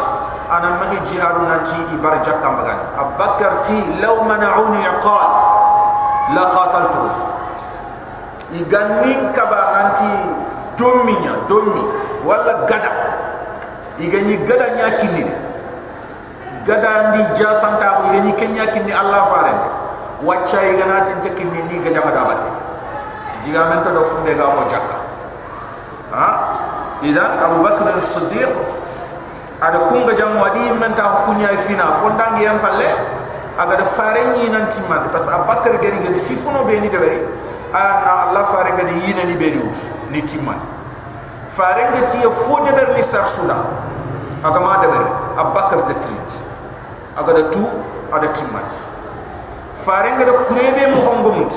Ana 0.48 0.80
nahi 0.80 0.96
jihad 1.04 1.36
nanti 1.44 1.76
ibar 1.92 2.24
jakka 2.24 2.48
mbagande 2.56 2.84
abakar 2.96 3.60
ti 3.68 3.76
law 4.00 4.24
mana'uni 4.24 4.80
qal 5.04 5.28
la 6.32 6.44
qataltu. 6.56 7.04
Iganin 8.50 9.28
kaba 9.36 9.60
nanti 9.76 10.10
dominya 10.80 11.36
domi 11.44 11.84
wala 12.24 12.64
gada 12.64 13.09
igani 14.00 14.36
gada 14.48 14.68
nya 14.74 14.90
kinni 14.98 15.24
gada 16.66 17.12
ndi 17.12 17.20
jasanta 17.38 17.86
ko 18.00 18.02
igani 18.12 18.32
kenya 18.34 18.66
kinni 18.72 18.92
allah 18.92 19.24
fare 19.28 19.52
wacca 20.24 20.60
igana 20.72 21.04
tin 21.04 21.20
kinni 21.34 21.60
ni 21.68 21.78
gaja 21.84 22.00
ma 22.04 22.10
dabate 22.12 22.50
jiga 23.44 23.68
men 23.68 23.82
to 23.84 24.02
funde 24.04 24.32
ga 24.36 24.44
ko 24.56 24.62
jakka 24.68 24.96
ha? 26.12 26.26
Idan 27.00 27.40
abu 27.40 27.64
bakr 27.64 27.96
as-siddiq 27.96 28.52
ada 29.60 29.88
kunga 29.88 30.12
jam 30.12 30.36
wadi 30.36 30.68
men 30.76 30.92
ta 30.92 31.24
kunya 31.24 31.48
fina. 31.64 31.96
Fondangi 31.96 32.44
yam 32.44 32.60
palle 32.60 32.92
aga 33.56 33.76
da 33.80 33.84
fare 33.84 34.36
ni 34.36 34.48
nan 34.48 34.68
timman 34.68 35.08
parce 35.08 35.26
que 35.28 35.32
abakar 35.32 35.80
gari 35.80 35.96
gari 36.04 36.18
fifuno 36.20 36.64
be 36.68 36.76
ni 36.80 36.88
de 36.88 36.98
bari 37.00 37.20
ana 37.72 38.28
allah 38.28 38.44
fare 38.52 38.76
gadi 38.76 39.00
yina 39.00 39.24
ni 39.24 39.36
be 39.36 39.48
ni 40.12 40.20
timman 40.22 40.60
fare 41.48 41.88
ngati 41.92 42.20
fo 42.28 42.60
de 42.64 42.72
ber 42.72 42.92
ni 42.96 43.02
sarsula 43.02 43.56
aga 44.44 44.60
ma 44.60 44.80
dabari 44.80 45.10
abakar 45.36 45.80
da 45.88 45.94
trit 45.94 46.30
aga 47.16 47.32
da 47.32 47.42
tu 47.50 47.64
ada 48.12 48.28
timat 48.32 48.68
farenga 49.84 50.24
da 50.24 50.32
kurebe 50.48 50.82
mo 50.92 50.98
hongomut 51.04 51.52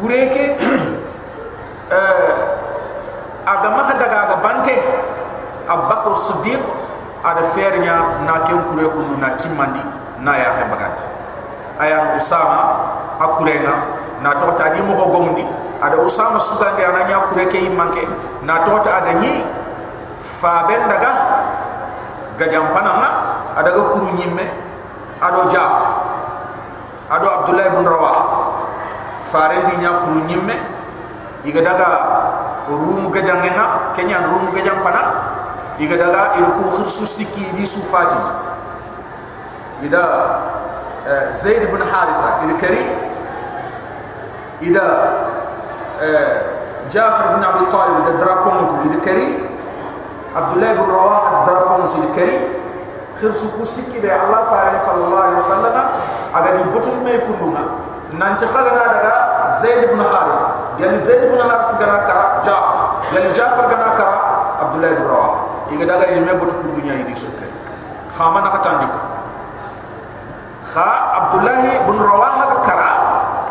kureke 0.00 0.56
eh 1.98 2.32
aga 3.46 3.68
ma 3.74 3.82
daga 3.98 4.18
aga 4.28 4.36
bante. 4.44 4.76
Abakar 5.70 6.18
siddiq 6.26 6.62
ada 7.22 7.46
fernya 7.54 8.26
na 8.26 8.42
ken 8.42 8.58
kure 8.66 8.90
ko 8.90 9.06
na 9.22 9.38
timandi 9.38 9.78
na 10.18 10.34
ya 10.34 10.50
he 10.58 10.64
bagat. 10.66 10.98
Aya 11.78 12.18
usama 12.18 12.90
akurenga 13.22 13.74
na 14.18 14.34
to 14.34 14.50
ta 14.58 14.74
di 14.74 14.82
mo 14.82 14.98
hogomundi 14.98 15.46
ada 15.78 15.96
usama 16.02 16.42
sugande 16.42 16.82
ananya 16.82 17.30
kureke 17.30 17.56
imanke 17.56 18.02
na 18.42 18.66
to 18.66 18.74
ta 18.82 18.98
ada 19.00 19.14
ni 19.22 19.46
fa 20.20 20.66
ben 20.66 20.90
daga 20.90 21.12
gajam 22.40 22.72
panama 22.72 23.08
ada 23.52 23.68
ga 23.68 23.82
kuru 23.92 24.16
nyimme 24.16 24.48
ado 25.20 25.52
jafa 25.52 25.84
ado 27.12 27.26
abdullah 27.28 27.68
ibn 27.68 27.84
rawah. 27.84 28.18
Faren 29.30 29.68
di 29.70 29.78
nya 29.84 30.02
kuru 30.02 30.24
nyimme 30.26 30.56
iga 31.44 31.60
daga 31.62 31.88
rum 32.66 33.12
gajangenga 33.12 33.92
kenya 33.94 34.24
rum 34.26 34.48
gajang 34.56 34.80
pana 34.80 35.02
iga 35.78 35.94
daga 36.00 36.40
il 36.40 36.48
ko 36.48 36.66
khirsu 36.80 37.04
sikki 37.06 37.44
di 37.54 37.62
sufati 37.62 38.18
ida 39.86 40.02
eh, 41.06 41.24
zaid 41.36 41.62
ibn 41.68 41.78
harisa 41.84 42.42
il 42.48 42.56
kari. 42.56 42.84
Ida 44.60 44.86
eh, 46.04 46.32
jafar 46.92 47.32
ibn 47.32 47.44
abi 47.44 47.64
talib 47.72 47.96
da 48.04 48.12
drapo 48.20 48.48
mutu 48.60 48.76
il 48.92 48.96
kari 49.00 49.28
khirsu 53.20 53.52
ku 53.52 53.64
sikki 53.64 54.00
be 54.00 54.08
allah 54.08 54.48
fa 54.48 54.72
sallallahu 54.80 55.22
alaihi 55.28 55.40
wasallam. 55.44 55.76
Aga 56.32 56.48
ni 56.56 56.62
botul 56.72 56.96
me 57.04 57.20
kunduna 57.28 57.62
nan 58.16 58.40
ta 58.40 58.48
khala 58.48 58.72
daga 58.72 59.14
zaid 59.60 59.92
ibn 59.92 60.00
harisa 60.00 60.48
yani 60.80 60.96
zaid 60.98 61.28
ibn 61.28 61.36
harisa 61.36 61.76
gana 61.76 62.08
kara 62.08 62.40
jafar. 62.40 63.04
Yani 63.12 63.28
jafar 63.36 63.68
gana 63.68 63.92
kara 63.92 64.18
abdullah 64.64 64.90
ibn 64.96 65.04
rawah. 65.04 65.34
Iga 65.70 65.84
daga 65.84 66.04
ni 66.10 66.24
me 66.24 66.32
botul 66.40 66.58
kundunya 66.64 66.96
idi 67.04 67.12
sukke 67.14 67.44
khama 68.16 68.40
na 68.40 68.50
katandi 68.56 68.88
ko 68.88 68.98
kha 70.72 70.88
abdullah 71.20 71.60
ibn 71.76 71.96
rawah 72.00 72.32
ga 72.40 72.58
kara 72.64 72.90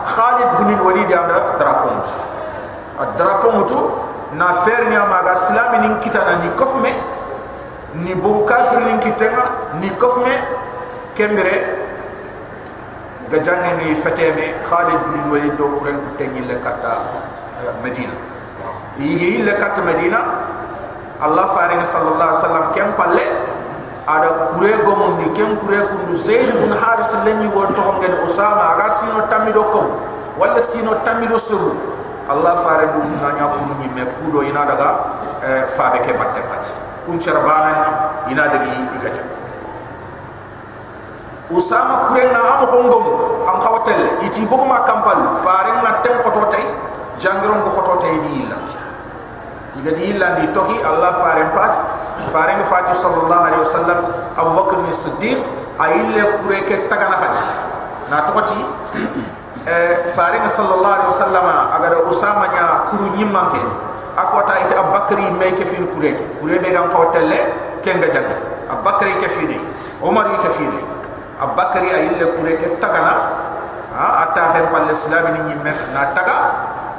khalid 0.03 0.49
ibn 0.59 0.69
walid 0.81 1.07
ya 1.07 1.23
drapo 1.61 1.93
mutu 1.93 2.17
ad 2.99 3.09
drapo 3.15 3.47
mutu 3.55 3.79
na 4.33 4.53
fer 4.65 4.89
nya 4.89 5.05
maga 5.09 5.33
islami 5.33 5.77
nin 5.87 5.93
kitana 5.99 6.37
ni 6.37 6.49
kofme 6.53 6.91
ni 7.95 8.13
bo 8.15 8.45
kafir 8.45 8.85
nin 8.85 8.99
kitenga 9.01 9.73
ni 9.81 9.89
kofme 9.97 10.33
kembere 11.17 11.55
ga 13.31 13.37
jange 13.41 13.71
ni 13.81 13.95
fateme 13.95 14.61
khalid 14.61 15.01
bin 15.09 15.23
walid 15.33 15.57
do 15.57 15.65
kuren 15.77 15.97
ko 15.97 16.09
tengi 16.17 16.41
le 16.45 16.57
kata 16.61 16.93
medina. 17.83 18.13
Yi 18.97 19.41
le 19.45 19.53
kata 19.57 19.81
medina 19.81 20.21
allah 21.21 21.45
faring 21.53 21.81
sallallahu 21.85 22.29
alaihi 22.29 22.41
wasallam 22.41 22.65
kem 22.73 22.89
palle 22.97 23.25
ada 24.09 24.53
kure 24.53 24.73
gomundi 24.85 25.29
kem 25.37 25.57
kure 25.61 25.77
kundu. 25.89 26.13
Zaid 26.15 26.49
bin 26.53 26.73
haris 26.73 27.13
lenni 27.25 27.49
won 27.49 27.69
to 27.73 27.81
ngene 27.97 28.17
usama 28.25 28.77
aga 28.77 28.89
sino 28.93 29.25
tamido 29.29 29.63
kom 29.73 29.89
wala 30.37 30.61
sino 30.61 30.93
tamido 31.05 31.37
suru 31.37 31.73
allah 32.29 32.53
fare 32.61 32.85
du 32.93 33.01
nanya 33.21 33.49
kunu 33.57 33.73
mi 33.81 33.87
me 33.89 34.03
kudo 34.21 34.45
ina 34.45 34.65
daga 34.65 34.89
fabe 35.75 35.99
ke 36.05 36.13
batte 36.13 36.41
pati 36.45 36.73
kun 37.05 37.17
charbana 37.17 37.73
ina 38.29 38.45
dagi 38.53 38.73
igaja 38.97 39.23
usama 41.49 42.05
kurenga 42.07 42.37
am 42.37 42.61
hongom 42.69 43.05
am 43.49 43.57
khawatel 43.57 44.21
iti 44.21 44.45
boguma 44.45 44.85
kampal 44.85 45.33
faring 45.41 45.81
na 45.81 46.01
tem 46.05 46.21
khoto 46.21 46.45
tay 46.53 46.61
jangron 47.17 47.65
ko 47.65 47.69
khoto 47.81 47.97
tay 48.05 48.13
di 48.21 48.45
illa 48.45 48.57
diga 49.73 49.91
di 49.97 50.13
illa 50.13 50.37
di 50.37 50.45
tohi 50.53 50.77
allah 50.85 51.09
faring 51.17 51.49
pat 51.49 51.73
faring 52.29 52.61
fati 52.61 52.93
sallallahu 52.93 53.43
alaihi 53.49 53.63
wasallam 53.65 53.99
abu 54.37 54.51
bakr 54.61 54.77
ni 54.85 54.93
siddiq 54.93 55.41
ayille 55.81 56.21
kure 56.45 56.61
ke 56.69 56.85
tagana 56.85 57.17
khadi 57.17 57.41
na 58.13 58.29
tokoti 58.29 58.59
eh 59.69 60.09
faring 60.17 60.49
sallallahu 60.49 60.95
alaihi 60.97 61.11
wasallam 61.13 61.45
agar 61.77 61.91
usama 62.09 62.49
nya 62.49 62.89
kuru 62.89 63.13
nyimmanke 63.13 63.61
akota 64.17 64.65
ite 64.65 64.73
abakri 64.73 65.29
me 65.29 65.53
ke? 65.53 65.61
Fin 65.61 65.85
kure 65.93 66.17
ke 66.17 66.25
kure 66.41 66.57
be 66.57 66.73
gam 66.73 66.89
khawtelle 66.89 67.39
kenga 67.85 68.09
janna 68.09 68.37
abakri 68.73 69.13
ke 69.21 69.29
fini 69.29 69.61
umar 70.01 70.25
ke 70.41 70.49
fini 70.57 70.81
abakri 71.37 71.93
ayille 71.93 72.33
kure 72.33 72.57
ke? 72.57 72.81
Tagana 72.81 73.13
ha 73.93 74.25
atta 74.25 74.57
hem 74.57 74.73
pal 74.73 74.89
islam 74.89 75.37
ni 75.37 75.53
nyimme 75.53 75.73
na 75.93 76.09
taga. 76.17 76.37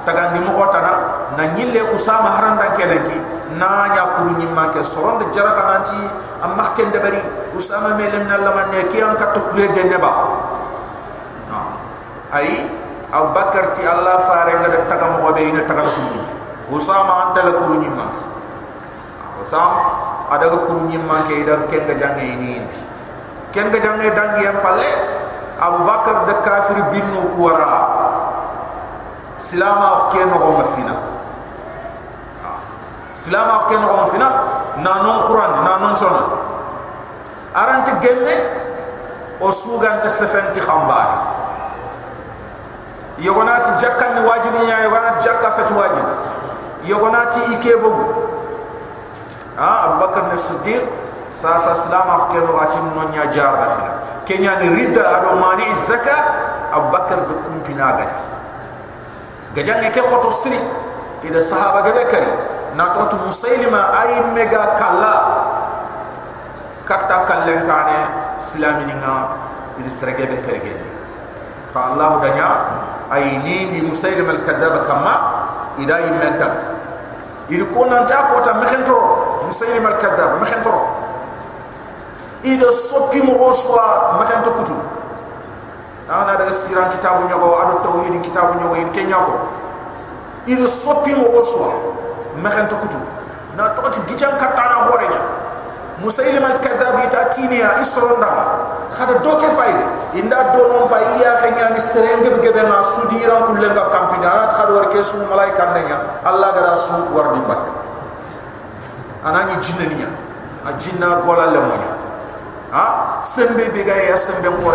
Taga 0.06 0.32
ni 0.32 0.40
mo 0.40 0.54
hotana 0.56 0.92
na 1.36 1.44
nyille 1.52 1.90
usama 1.92 2.32
haranda 2.38 2.72
kenaki 2.78 3.18
na 3.58 3.90
nya 3.92 4.04
kuru 4.14 4.38
nyimma 4.38 4.70
ke? 4.70 4.80
Soronde 4.86 5.26
jara 5.34 5.52
kananti 5.58 5.98
am 6.40 6.54
mahken 6.54 6.94
de 6.94 6.98
bari 7.02 7.20
usama 7.52 7.98
melem 7.98 8.30
na 8.30 8.38
lama 8.38 8.70
ne 8.70 8.86
ki 8.88 9.02
an 9.02 9.18
kat 9.18 9.34
kure 9.34 9.66
de 9.74 9.82
neba 12.30 12.38
ay 12.38 12.70
abakar 13.10 13.74
ti 13.74 13.82
allah 13.82 14.22
faare 14.22 14.54
ngada 14.62 14.86
taga 14.86 15.18
mo 15.18 15.32
be 15.34 15.42
ina 15.42 15.66
taga 15.66 15.82
kuru 15.82 16.22
usama 16.70 17.26
anta 17.26 17.42
la 17.42 17.52
kuru 17.58 17.82
nyimma 17.82 18.06
usama 19.42 19.82
ada 20.30 20.46
ko 20.46 20.58
kuru 20.62 20.86
nyimma 20.86 21.26
ke 21.26 21.42
ida 21.42 21.66
ke 21.66 21.82
ga 21.90 21.94
jange 21.98 22.22
ini 22.22 22.62
ken 23.50 23.70
ga 23.74 23.82
jange 23.82 24.06
dangi 24.14 24.46
am 24.46 24.62
palle 24.62 24.90
abu 25.58 25.82
bakar 25.82 26.30
de 26.30 26.34
kafir 26.46 26.78
binu 26.94 27.34
wara 27.34 27.82
silama 29.34 30.14
ke 30.14 30.22
no 30.22 30.38
go 30.38 30.50
mafina 30.62 30.94
silama 33.18 33.66
ke 33.66 33.74
no 33.74 33.86
go 33.90 33.96
mafina 34.06 34.28
na 34.78 35.02
non 35.02 35.26
quran 35.26 35.52
na 35.66 35.72
non 35.82 35.94
sonat 35.98 36.30
arante 37.58 37.90
gemme 37.98 38.34
o 39.42 39.50
sugan 39.50 39.98
sefenti 40.06 40.62
khambari 40.62 41.29
yogonati 43.20 43.70
jakkan 43.80 44.24
wajibi 44.24 44.66
nya 44.66 44.80
yogonati 44.88 45.20
jakka 45.28 45.52
fet 45.52 45.70
wajibi 45.70 46.12
yogonati 46.88 47.40
ike 47.54 47.76
bogu 47.76 48.04
ha 49.56 49.80
abubakar 49.92 50.32
ne 50.32 50.38
siddiq 50.40 50.84
sa 51.30 51.60
sa 51.60 51.76
salama 51.76 52.32
ke 52.32 52.40
no 52.40 52.56
ati 52.60 52.80
no 52.80 53.02
nya 53.12 53.28
jar 53.28 53.52
na 53.60 53.68
fina 53.68 53.92
kenya 54.24 54.56
ni 54.64 54.68
ridda 54.72 55.04
ado 55.20 55.36
mani 55.36 55.68
zaka 55.76 56.16
abubakar 56.72 57.28
de 57.28 57.34
kumpina 57.44 57.92
gaja 58.00 58.18
gaja 59.54 59.74
ne 59.84 59.90
ke 59.92 60.00
khoto 60.00 60.30
sri 60.32 60.56
ida 61.22 61.40
sahaba 61.44 61.84
gabe 61.84 62.08
kari 62.08 62.32
na 62.76 62.94
to 62.96 63.04
to 63.12 63.16
musailima 63.20 63.92
ay 64.00 64.32
mega 64.32 64.80
kala 64.80 65.14
katta 66.88 67.28
kallen 67.28 67.60
kane 67.68 68.00
islamini 68.40 68.96
nga 68.96 69.36
ida 69.76 69.90
serege 69.92 70.24
be 70.24 70.36
kari 70.40 70.60
gele 70.64 70.86
fa 71.76 71.92
allah 71.92 72.16
danya 72.24 72.48
ay 73.10 73.38
ni 73.42 73.82
musailima 73.82 74.32
al 74.32 74.42
kadhab 74.46 74.86
kama 74.86 75.14
ida 75.78 75.98
yimenta 76.00 76.48
il 77.50 77.66
ko 77.70 77.84
nan 77.86 78.06
ta 78.06 78.30
ko 78.30 78.40
ta 78.40 78.54
mekhentoro 78.54 79.42
musailima 79.46 79.88
al 79.88 79.98
kadhab 79.98 80.40
mekhentoro 80.40 80.82
ida 82.42 82.70
soppi 82.72 83.22
mo 83.22 83.34
oswa 83.50 84.16
makanta 84.18 84.50
kutu 84.50 84.74
ana 86.10 86.36
daga 86.38 86.52
siran 86.52 86.90
kitabu 86.90 87.28
nyago 87.28 87.54
ado 87.62 87.74
tauhid 87.84 88.22
kitabu 88.22 88.58
nyago 88.58 88.74
in 88.76 88.90
kenya 88.90 89.14
ko. 89.14 89.34
Ida 90.46 90.66
soppi 90.66 91.14
mo 91.14 91.26
oswa 91.38 91.70
makanta 92.42 92.74
kutu 92.76 92.98
na 93.56 93.68
to 93.74 93.82
ti 93.90 94.00
gijan 94.08 94.38
katana 94.38 94.88
horenya 94.88 95.20
musailim 96.00 96.44
al 96.44 96.58
kazabi 96.60 97.08
ta 97.12 97.28
tinia 97.28 97.80
isronda 97.80 98.28
khada 98.92 99.20
doke 99.22 99.48
fayde 99.56 99.84
inda 100.16 100.52
do 100.56 100.64
non 100.68 100.88
pa 100.88 100.98
iya 101.16 101.36
khanya 101.44 101.70
ni 101.72 101.80
serenge 101.80 102.28
be 102.28 102.40
be 102.40 102.62
na 102.64 102.82
sudira 102.82 103.44
kullenga 103.46 103.84
kampina. 103.92 104.48
At 104.48 104.52
khado 104.56 104.74
war 104.80 104.86
kesu 104.92 105.20
malaika 105.28 105.72
nenya 105.76 105.98
allah 106.24 106.50
gara 106.56 106.76
su 106.76 106.94
war 107.14 107.32
di 107.36 107.40
bakke 107.44 107.70
anani 109.24 109.54
jinnaniya 109.60 110.08
a 110.64 110.72
jinna 110.74 111.20
gola 111.24 111.46
le 111.52 111.60
moya 111.60 111.90
ha? 112.72 112.84
Sembe 113.20 113.68
be 113.72 113.84
ga 113.84 113.94
ya 113.94 114.16
sembe 114.16 114.48
ko 114.48 114.70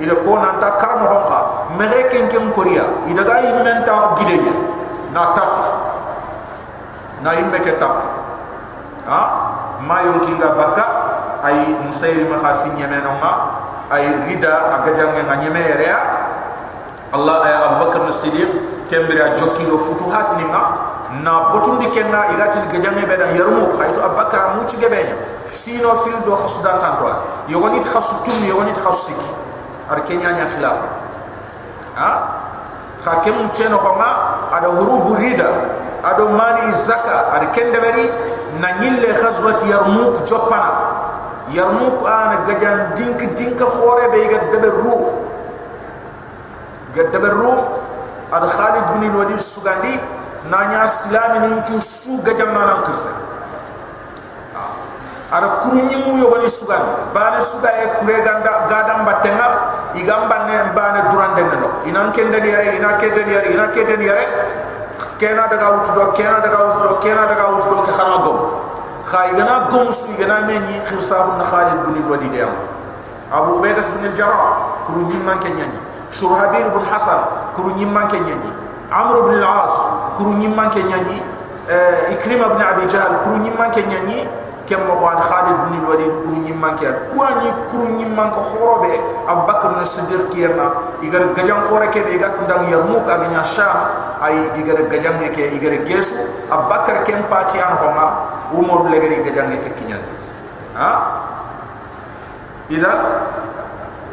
ila 0.00 0.14
ko 0.24 0.32
nan 0.42 0.58
ta 0.58 0.74
karno 0.80 1.06
honka 1.06 1.38
mere 1.78 2.08
ken 2.10 2.26
ken 2.28 2.50
koria 2.50 2.82
ida 3.06 3.22
ga 3.22 3.36
imenta 3.44 4.14
gideje 4.18 4.52
na 5.14 5.30
tap. 5.36 5.52
Na 7.22 7.30
imbe 7.38 7.58
ke 7.62 7.78
tap. 7.78 7.94
Ha? 9.06 9.20
Ma 9.84 9.96
yonkinga 10.02 10.54
baka. 10.58 10.86
Ay 11.44 11.76
musailima 11.84 12.40
khafi 12.40 12.72
nyemeno 12.72 13.20
ma 13.20 13.32
ay 13.92 14.08
rida 14.24 14.80
aga 14.80 14.96
jange 14.96 15.20
nganyeme 15.28 15.60
rea 15.76 15.98
allah 17.12 17.44
ay 17.44 17.52
abubakar 17.52 18.08
as-siddiq 18.08 18.48
kembira 18.88 19.36
jokkido 19.36 19.76
futuhat 19.76 20.40
ni 20.40 20.48
ma 20.48 20.72
na 21.20 21.52
botundi 21.52 21.92
kenna 21.92 22.32
igati 22.32 22.64
gajame 22.72 23.04
be 23.04 23.14
da 23.20 23.28
yarmu 23.36 23.68
khayto 23.76 24.00
abakar 24.00 24.56
mu 24.56 24.64
ci 24.64 24.80
gebe 24.80 25.04
sino 25.52 25.94
fil 26.00 26.16
do 26.24 26.32
khasu 26.32 26.64
dan 26.64 26.80
tanto 26.80 27.12
yogoni 27.46 27.84
khasu 27.84 28.24
tum 28.24 28.40
yogoni 28.48 28.72
khasu 28.72 29.12
siki 29.12 29.28
ar 29.90 30.00
kenya 30.04 30.32
nya 30.32 30.46
khilafa 30.48 30.88
ha? 31.96 32.10
Hakem 33.04 33.52
cheno 33.52 33.76
kama 33.76 34.08
ada 34.48 34.72
hurubu 34.72 35.12
rida 35.20 35.44
ado 36.00 36.32
mani 36.32 36.72
zaka 36.72 37.36
ar 37.36 37.52
kende 37.52 37.76
bari 37.76 38.08
na 38.56 38.80
nyille 38.80 39.12
khazwat 39.20 39.60
yarmuk 39.68 40.24
jopana. 40.24 40.72
Yarmuk 41.52 42.00
ana 42.00 42.48
gajan 42.48 42.96
dink 42.96 43.20
dink 43.36 43.60
khore 43.60 44.08
be 44.08 44.24
ga 44.24 44.48
debe 44.48 44.72
ru 44.72 44.96
ga 46.96 47.02
debe 47.12 47.28
ru 47.28 47.52
ad 48.32 48.48
khalid 48.48 48.84
bin 48.96 49.12
walid 49.12 49.36
sugandi 49.36 50.00
nanya 50.48 50.88
islami 50.88 51.44
nin 51.44 51.60
tu 51.68 51.76
su 51.76 52.16
gajam 52.24 52.56
nanan 52.56 52.88
kirsa. 52.88 53.12
Ara 55.28 55.60
kurunyi 55.60 56.08
mu 56.08 56.16
yogoni 56.16 56.48
sugandi. 56.48 57.12
Bani 57.12 57.40
suga 57.44 57.68
e 57.68 58.00
kure 58.00 58.16
ganda 58.24 58.64
gadam 58.72 59.04
batenga 59.04 59.73
igamba 60.04 60.44
ne 60.44 60.54
bane 60.76 61.00
durande 61.08 61.42
no 61.56 61.68
ina 61.88 62.12
kende 62.12 62.38
yare 62.44 62.76
ina 62.76 63.00
kende 63.00 63.24
yare 63.24 63.48
ina 63.48 63.66
kende 63.72 63.96
yare 64.04 64.24
kena 65.18 65.48
daga 65.48 65.72
wut 65.72 65.88
do 65.94 66.12
kena 66.12 66.40
daga 66.44 66.58
wut 66.60 66.78
do 66.84 66.90
kena 67.00 67.24
daga 67.24 67.44
wut 67.48 67.64
do 67.72 67.76
ke 67.88 67.92
khana 67.96 68.16
gom 68.20 68.38
khay 69.08 69.32
gana 69.32 69.68
gom 69.72 69.90
su 69.90 70.12
gana 70.18 70.44
me 70.46 70.58
ni 70.58 70.76
khirsa 70.84 71.38
na 71.40 71.44
khalid 71.44 71.80
bin 71.88 72.04
walid 72.04 72.34
ya 72.34 72.48
abu 73.32 73.56
ubaidah 73.58 73.84
bin 73.96 74.10
al-jarrah 74.12 74.84
kuru 74.86 75.08
nyimman 75.08 75.40
ke 75.40 75.48
nyani 75.48 75.78
shurhabil 76.12 76.68
bin 76.68 76.84
hasan 76.84 77.20
kuru 77.56 77.72
nyimman 77.78 78.04
ke 78.12 78.20
nyani 78.20 78.50
amr 78.92 79.24
bin 79.24 79.40
al-as 79.40 79.74
kuru 80.20 80.36
nyimman 80.36 80.68
ke 80.70 80.82
nyani 80.84 81.18
ikrima 82.12 82.52
bin 82.52 82.60
abi 82.60 82.84
jahl 82.92 83.24
kuru 83.24 83.40
nyimman 83.40 83.72
ke 83.72 83.80
nyani 83.88 84.28
kem 84.64 84.80
mo 84.88 84.96
wan 84.96 85.20
khalid 85.20 85.68
bin 85.68 85.84
walid 85.84 86.12
kuru 86.24 86.36
nyimman 86.40 86.72
ke 86.80 86.88
ko 87.12 87.20
ani 87.20 87.52
kuru 87.68 88.00
nyimman 88.00 88.32
ko 88.32 88.40
khorobe 88.40 88.96
abubakar 89.28 89.76
na 89.76 89.84
siddiq 89.84 90.32
kiyama 90.32 90.96
igar 91.04 91.28
gajam 91.36 91.60
khore 91.68 91.88
ke 91.92 92.00
be 92.00 92.16
gat 92.16 92.32
ndang 92.48 92.72
yarmuk 92.72 93.04
aganya 93.04 93.44
sham 93.44 93.76
ay 94.24 94.56
igar 94.56 94.80
gajam 94.88 95.20
ne 95.20 95.28
ke 95.28 95.52
igar 95.52 95.76
gesu 95.84 96.16
abubakar 96.48 97.04
kem 97.04 97.20
pati 97.28 97.60
an 97.60 97.76
homa 97.76 98.06
umar 98.56 98.88
legari 98.88 99.20
gajam 99.20 99.52
ne 99.52 99.60
ke 99.60 99.70
kinyan 99.76 100.00
ha 100.72 100.90
idan 102.72 102.98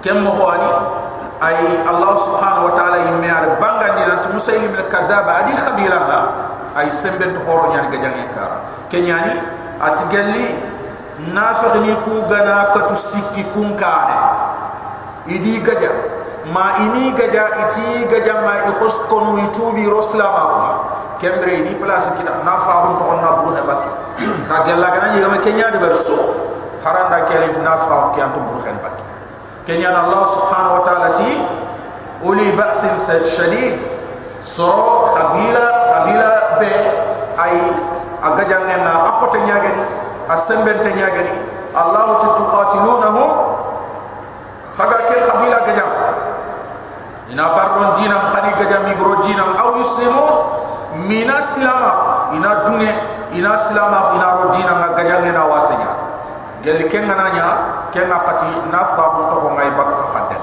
kem 0.04 0.20
mo 0.20 0.36
wani 0.36 0.68
ay 1.40 1.58
allah 1.88 2.14
subhanahu 2.20 2.70
wa 2.70 2.74
ta'ala 2.76 2.98
yimme 3.08 3.30
ar 3.32 3.56
banga 3.56 3.96
ni 3.96 4.04
nan 4.04 4.20
musaylim 4.36 4.76
al 4.76 4.86
kazaba 4.92 5.48
adi 5.48 5.56
khabila 5.56 6.00
ba 6.06 6.20
ay 6.76 6.92
sembe 6.92 7.24
to 7.32 7.40
horo 7.48 7.72
nyani 7.72 7.88
gajam 7.88 8.14
ne 8.20 8.26
kara 8.36 8.58
kenyani 8.92 9.61
ati 9.82 10.04
gelli 10.14 10.48
ku 12.06 12.14
gana 12.30 12.70
katu 12.74 12.96
sikki 12.96 13.44
kun 13.54 13.78
kare 13.78 14.18
idi 15.28 15.62
gaja. 15.62 15.92
Ma 16.50 16.74
ini 16.82 17.14
gaja 17.14 17.54
iti 17.66 18.10
gaja 18.10 18.42
ma 18.42 18.66
i 18.66 18.72
khoskonu 18.82 19.38
itubi 19.46 19.86
roslama 19.86 20.44
ma 20.58 20.70
kembre 21.22 21.62
ni 21.62 21.78
place 21.78 22.10
kita 22.18 22.42
nafa 22.42 22.74
hon 22.82 22.98
to 22.98 23.04
onna 23.06 23.30
buru 23.46 23.54
he 23.54 23.62
bakki 23.62 23.92
ka 24.50 24.66
gella 24.66 24.90
gana 24.90 25.14
ni 25.14 25.22
gama 25.22 25.38
kenya 25.38 25.70
de 25.70 25.78
ber 25.78 25.94
so. 25.94 26.18
Haranda 26.82 27.30
kele 27.30 27.54
nafa 27.62 28.18
ki 28.18 28.26
antu 28.26 28.42
buru 28.42 28.66
hen 28.66 28.74
bakki 28.82 29.06
kenya 29.70 29.94
allah 29.94 30.26
subhanahu 30.34 30.82
wa 30.82 30.84
ta'ala 30.84 31.14
ti 31.14 31.30
uli 32.26 32.50
ba'sin 32.58 32.98
shadid. 33.22 33.78
So 34.42 35.06
khabila 35.14 35.66
khabila 35.94 36.32
be 36.58 36.74
ay 37.38 37.54
agajan 38.22 38.64
ne 38.70 38.76
na 38.86 38.94
afota 39.10 39.40
nyagani 39.42 39.84
asemben 40.30 40.78
te 40.82 40.94
nyagani 40.94 41.34
allah 41.76 42.20
tuqatilunhum 42.22 43.30
khaga 44.78 44.98
ke 45.10 45.16
qabila 45.26 45.58
gajam 45.66 45.92
ina 47.32 47.46
barron 47.56 47.96
dinam 47.98 48.22
khani 48.32 48.52
gajam 48.60 48.82
mi 48.86 48.94
dinam 49.26 49.56
aw 49.58 49.76
yuslimun 49.80 50.36
mina 51.08 51.40
silama. 51.40 52.12
Ina 52.36 52.68
dune 52.68 52.92
ina 53.32 53.56
silama 53.56 54.16
ina 54.16 54.28
ro 54.36 54.52
dinam 54.52 54.80
na 54.80 54.90
gajam 54.96 55.24
ne 55.24 55.32
na 55.32 55.44
wasenya 55.48 55.90
gel 56.64 56.80
ken 56.88 57.08
ngana 57.08 57.28
nya 57.32 57.48
ken 57.92 58.08
na 58.08 58.24
qati 58.24 58.48
na 58.72 58.84
fa 58.86 59.04
bu 59.16 59.22
to 59.32 59.38
ngai 59.56 59.72
bak 59.76 59.90
khadde 60.14 60.38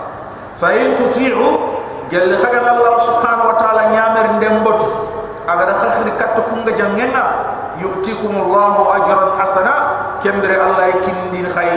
fa 0.56 0.68
in 0.72 0.96
tuti'u 0.96 1.48
gel 2.10 2.32
khaga 2.40 2.60
allah 2.64 2.96
subhanahu 3.00 3.52
wa 3.52 3.56
ta'ala 3.60 3.82
nyamer 3.92 4.26
ndembotu 4.36 4.88
agar 5.48 5.68
khakhri 5.72 6.12
kat 6.16 6.36
يؤتيكم 7.78 8.32
الله 8.42 8.96
اجرا 8.96 9.32
حسنا 9.40 9.74
كندر 10.24 10.50
الله 10.50 10.84
يكندين 10.86 11.46
خي 11.46 11.70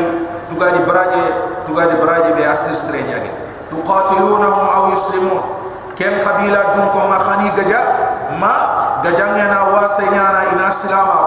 تغادي 0.49 0.79
براجي 0.85 1.25
تغادي 1.65 1.95
براجي 2.01 2.31
بي 2.33 2.51
استرين 2.51 3.05
ياغي 3.05 3.31
تقاتلونهم 3.71 4.65
او 4.75 4.91
يسلمون 4.91 5.41
كم 5.99 6.13
قبيلة 6.29 6.61
دونكم 6.75 7.09
ما 7.09 7.19
خاني 7.19 7.49
غجا 7.49 7.81
ما 8.41 8.53
غجانا 9.05 9.61
واسينا 9.61 10.29
انا 10.29 10.67
اسلاما 10.67 11.19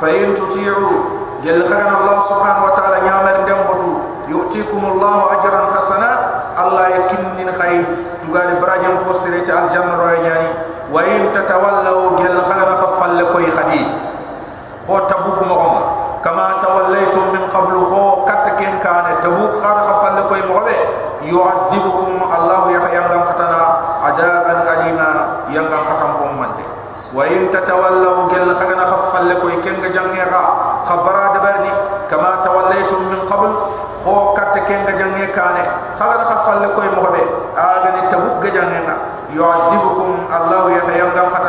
فان 0.00 0.34
تطيعوا 0.34 1.20
جل 1.44 1.68
خغن 1.68 1.92
الله 2.00 2.18
سبحانه 2.18 2.64
وتعالى 2.64 3.08
نعمر 3.08 3.36
دمبتو 3.48 3.92
يؤتيكم 4.28 4.82
الله 4.92 5.16
اجرا 5.32 5.60
حسنا 5.76 6.10
الله 6.62 6.86
يكنن 6.88 7.52
خي 7.58 7.84
تغادي 8.22 8.54
براجي 8.60 8.88
مفسرين 8.88 9.44
تعال 9.44 9.68
جنر 9.68 10.00
وين 10.92 11.32
تتولوا 11.32 12.18
جل 12.18 12.40
خغن 12.40 12.70
خفل 12.82 13.18
لكوي 13.18 13.50
خديد 13.50 13.86
براجي 14.89 15.19
مفسرين 15.19 15.25
الجنة 15.25 15.25
رأياني 15.25 15.25
وإن 15.25 15.25
تتولوا 15.25 15.25
جل 15.25 15.25
خيرنا 15.25 15.25
خفل 15.25 15.25
لكي 15.25 15.25
خديد 15.25 15.25
خو 15.25 15.25
تبوك 15.25 15.39
مغم 15.43 15.75
كما 16.23 16.47
توليتم 16.61 17.21
من 17.33 17.43
قبل 17.53 17.75
خو 17.85 18.25
كتكين 18.25 18.79
كان 18.79 19.05
تبوك 19.23 19.51
خار 19.63 19.77
خفل 19.89 20.13
لكي 20.17 20.41
مغبه 20.49 20.77
يعذبكم 21.21 22.13
الله 22.37 22.71
ينغم 22.71 23.21
قتنا 23.21 23.61
عذابا 24.03 24.73
أليما 24.73 25.09
ينغم 25.49 25.79
قتن 25.89 26.11
من 26.39 26.49
وإن 27.13 27.51
تتولوا 27.51 28.29
جل 28.29 28.55
خلنا 28.55 28.85
خفل 28.91 29.29
لكي 29.29 29.55
كنغ 29.61 29.87
جنغيغا 29.87 30.43
خبرا 30.89 31.37
دبرني 31.37 31.71
كما 32.11 32.31
توليتم 32.45 33.01
من 33.01 33.19
قبل 33.31 33.51
خو 34.05 34.33
كتكين 34.33 34.85
جنغي 34.85 35.27
كان 35.27 35.55
خلنا 35.99 36.23
خفل 36.23 36.63
لكي 36.63 36.87
مغبه 36.97 37.23
آغني 37.57 38.01
تبوك 38.11 38.43
جنغينا 38.53 38.95
يعذبكم 39.33 40.17
الله 40.37 40.71
ينغم 40.71 41.27
قتنا 41.35 41.48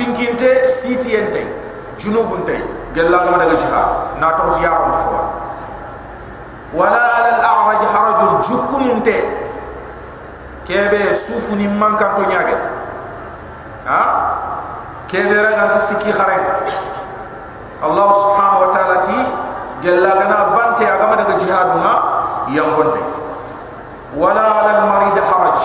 finkinte 0.00 0.64
sitiente 0.68 1.44
junubunte 2.00 2.56
gella 2.96 3.18
gama 3.24 3.36
daga 3.36 3.56
jihad 3.60 3.88
na 4.16 4.32
to 4.32 4.56
ya 4.64 4.72
on 4.80 4.92
fo 5.04 5.12
wala 6.72 6.96
ala 7.20 7.30
al 7.36 7.40
a'raj 7.44 7.82
harajun 7.92 8.32
jukununte 8.40 9.16
kebe 10.64 11.12
sufuni 11.12 11.68
mankan 11.68 12.16
to 12.16 12.22
nyaage 12.24 12.56
ha? 13.84 14.00
Kebe 15.10 15.34
raga 15.42 15.68
tisiki 15.74 16.12
khare 16.14 16.38
allah 17.82 18.08
subhanahu 18.14 18.62
wa 18.64 18.70
ta'ala 18.72 18.96
ti 19.04 19.18
gella 19.84 20.16
gana 20.16 20.54
bante 20.56 20.84
agama 20.88 21.16
daga 21.20 21.34
jihaduna 21.36 21.92
yambonde 22.48 23.02
wala 24.16 24.44
ala 24.64 24.70
al 24.80 24.82
marid 24.88 25.18
haraj 25.20 25.60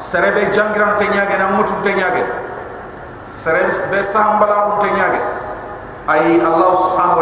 serebe 0.00 0.48
jangiran 0.54 0.96
te 0.96 1.04
nyaage 1.12 1.36
na 1.36 1.52
mutu 1.58 1.74
te 1.84 1.92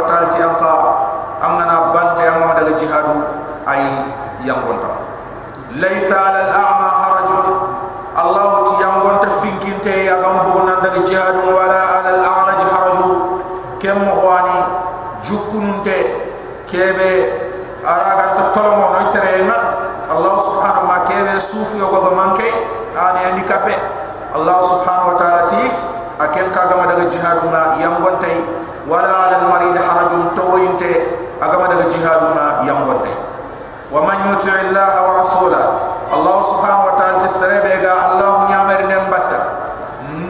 ta'ala 0.07 0.31
ti 0.31 0.39
anqa 0.39 0.73
amana 1.43 1.91
bante 1.93 2.23
amama 2.23 2.55
daga 2.55 2.73
jihadu 2.79 3.27
ay 3.67 3.83
yangonta 4.47 5.03
laysa 5.77 6.15
ala 6.15 6.39
al 6.47 6.53
a'ma 6.55 6.89
harajun. 7.03 7.49
Allah 8.17 8.65
ti 8.65 8.75
yangonta 8.81 9.29
finkinte 9.45 9.93
ya 10.07 10.23
gam 10.23 10.47
buguna 10.49 10.81
daga 10.81 11.03
jihadu 11.05 11.51
wala 11.53 11.81
ala 12.01 12.11
al 12.17 12.23
a'raj 12.25 12.61
haraju. 12.65 13.07
Kem 13.77 13.99
khwani 14.09 14.59
jukununte 15.21 15.99
kebe 16.71 17.11
araga 17.85 18.35
to 18.35 18.43
tolomo 18.55 18.95
no 18.99 19.13
terena 19.13 19.57
allah 20.11 20.35
subhanahu 20.41 20.89
wa 20.89 20.99
kebe 21.05 21.37
sufi 21.41 21.79
yo 21.79 21.93
gogo 21.93 22.11
manke 22.17 22.49
ani 22.97 23.21
handicapé 23.21 23.75
allah 24.35 24.59
subhanahu 24.65 25.13
wa 25.13 25.17
ta'ala 25.21 25.36
kagama 26.67 26.91
daga 26.91 27.07
jihadu 27.07 27.47
ma 27.47 27.79
yangontai. 27.79 28.67
Wala 28.87 29.11
ala 29.11 29.37
al 29.43 29.47
marid 29.51 29.75
harajun 29.75 30.31
toyinte 30.39 30.91
agama 31.43 31.67
daga 31.67 31.91
jihadu 31.91 32.31
ma 32.39 32.63
yangonte 32.63 33.11
wa 33.91 34.03
man 34.07 34.19
yuti 34.31 34.47
allah 34.51 35.03
wa 35.03 35.13
rasula. 35.23 35.63
Allah 36.07 36.39
subhanahu 36.39 36.87
wa 36.91 36.95
ta'ala 36.95 37.19
tisrebe 37.23 37.83
ga 37.83 38.15
allah 38.15 38.47
nyamar 38.47 38.87
nem 38.87 39.11
batta. 39.11 39.41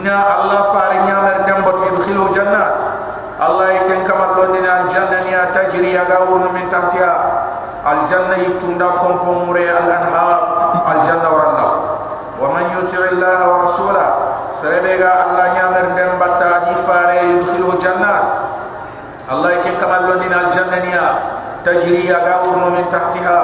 Na 0.01 0.41
allah 0.41 0.73
fare 0.73 1.05
nyamar 1.05 1.45
nem 1.45 1.61
batu 1.61 1.85
yudkhilu 1.85 2.33
jannat. 2.33 2.81
Allah 3.37 3.77
yaken 3.77 4.09
kamal 4.09 4.33
londina 4.41 4.81
al 4.81 4.85
janna 4.89 5.21
ni 5.21 5.33
tajri 5.53 5.93
aga 5.93 6.25
wurnu 6.25 6.49
min 6.49 6.65
tahtiha. 6.65 7.13
Al 7.85 8.09
janna 8.09 8.41
yitunda 8.41 8.97
kompom 8.97 9.45
mure 9.45 9.69
al 9.69 9.85
anhar 9.85 10.37
al 10.81 10.99
janna 11.05 11.29
wa 11.29 11.41
allah 11.45 11.69
wa 12.41 12.47
man 12.57 12.65
yuti 12.73 12.97
allah 12.97 13.37
wa 13.45 13.55
rasula 13.69 14.05
serebega 14.57 15.29
Allah 15.29 15.53
nyamer 15.53 15.85
dem 15.93 16.11
batta 16.17 16.65
di 16.69 16.75
fare 16.81 17.21
yudkhilu 17.37 17.77
jannat 17.77 18.25
Allah 19.27 19.59
ke 19.59 19.75
kamallo 19.75 20.17
din 20.23 20.31
al 20.31 20.47
jannaniya 20.47 21.07
tajri 21.67 22.07
ya 22.07 22.23
gaur 22.23 22.55
no 22.63 22.71
min 22.71 22.87
tahtiha. 22.87 23.39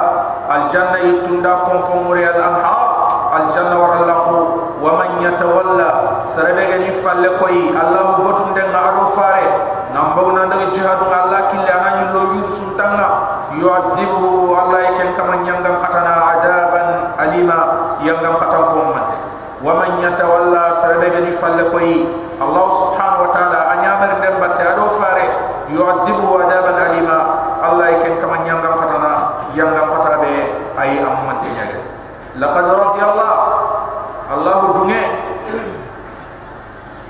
Al 0.48 0.64
janna 0.72 0.96
itu 0.96 1.44
dah 1.44 1.68
mure 1.92 2.24
al 2.24 2.40
anhar. 2.40 2.88
Al 3.36 3.44
janna 3.52 3.76
wa 3.76 3.92
rallaqu 3.92 4.38
wa 4.80 4.90
man 4.96 5.20
yatawalla. 5.20 6.24
Serebega 6.24 6.80
ni 6.80 6.88
falle 7.04 7.36
koyi 7.36 7.76
Allah 7.76 8.16
botum 8.24 8.56
den 8.56 8.72
na 8.72 8.96
adu 8.96 9.12
fare 9.12 9.44
jihadu 10.72 11.04
Allah 11.06 11.43
serebe 20.84 21.08
gani 21.16 21.32
falle 21.32 21.64
koy 21.72 22.04
allah 22.36 22.68
subhanahu 22.68 23.24
wa 23.24 23.30
ta'ala 23.32 23.60
anyamar 23.72 24.20
den 24.20 24.36
batte 24.36 24.60
ado 24.68 24.84
fare. 25.00 25.24
Yu'adibu 25.72 26.44
adaban 26.44 26.76
alima. 26.76 27.18
Allah 27.64 27.96
ken 28.04 28.20
kama 28.20 28.44
nyangam 28.44 28.76
katana 28.76 29.40
yangam 29.56 29.88
katabe 29.88 30.44
ay 30.76 31.00
amman 31.00 31.40
tinyage 31.40 31.80
laqad 32.36 32.68
radiyallahu. 32.68 33.40
Allah 34.28 34.56
dunge 34.76 35.00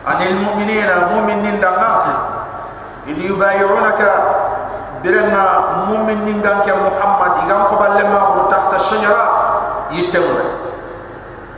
anil 0.07 0.35
mu'minina 0.39 1.11
mu'minin 1.11 1.59
dana 1.59 1.91
idi 3.11 3.27
yubayirunaka 3.27 4.11
birna 5.03 5.45
mu'minin 5.91 6.39
ganke 6.45 6.71
muhammad 6.79 7.43
igam 7.43 7.67
ko 7.67 7.75
balle 7.81 8.05
ma 8.13 8.21
ko 8.39 8.47
tahta 8.53 8.77
shajara 8.79 9.27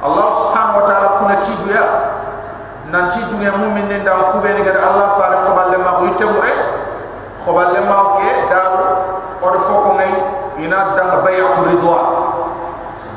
allah 0.06 0.26
subhanahu 0.30 0.78
wa 0.82 0.84
ta'ala 0.86 1.08
kuna 1.18 1.34
tiduya 1.42 1.82
nan 2.90 3.10
tiduya 3.10 3.52
mu'minin 3.58 4.06
dan 4.06 4.30
ku 4.30 4.38
be 4.38 4.50
ni 4.54 4.62
gad 4.62 4.78
allah 4.78 5.18
faare 5.18 5.42
ko 5.42 5.50
balle 5.58 5.76
ma 5.82 5.90
ko 5.98 6.02
yitemre 6.06 6.52
ko 7.42 7.50
balle 7.54 7.80
ma 7.82 7.98
ke 8.18 8.30
daru 8.46 8.84
o 9.42 9.46
do 9.50 9.58
foko 9.66 9.90
ngay 9.98 10.12
ina 10.62 10.94
dang 10.94 11.22
bayatu 11.26 11.66
ridwan 11.66 12.04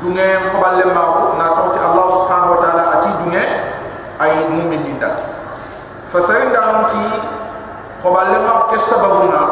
dunge 0.02 0.26
ko 0.50 0.56
balle 0.58 0.84
ma 0.90 1.02
ko 1.14 1.22
na 1.38 1.46
tawti 1.54 1.78
allah 1.78 2.06
subhanahu 2.10 2.52
wa 2.56 2.60
ta'ala 2.62 2.82
ati 2.98 3.10
dunge 3.22 3.44
ay 4.20 4.32
mumin 4.52 4.82
dinda 4.84 5.10
fasarin 6.10 6.50
da 6.50 6.74
non 6.74 6.84
ti 6.90 7.00
khoballe 8.02 8.38
ma 8.42 8.66
ke 8.68 8.76
sababuna 8.78 9.42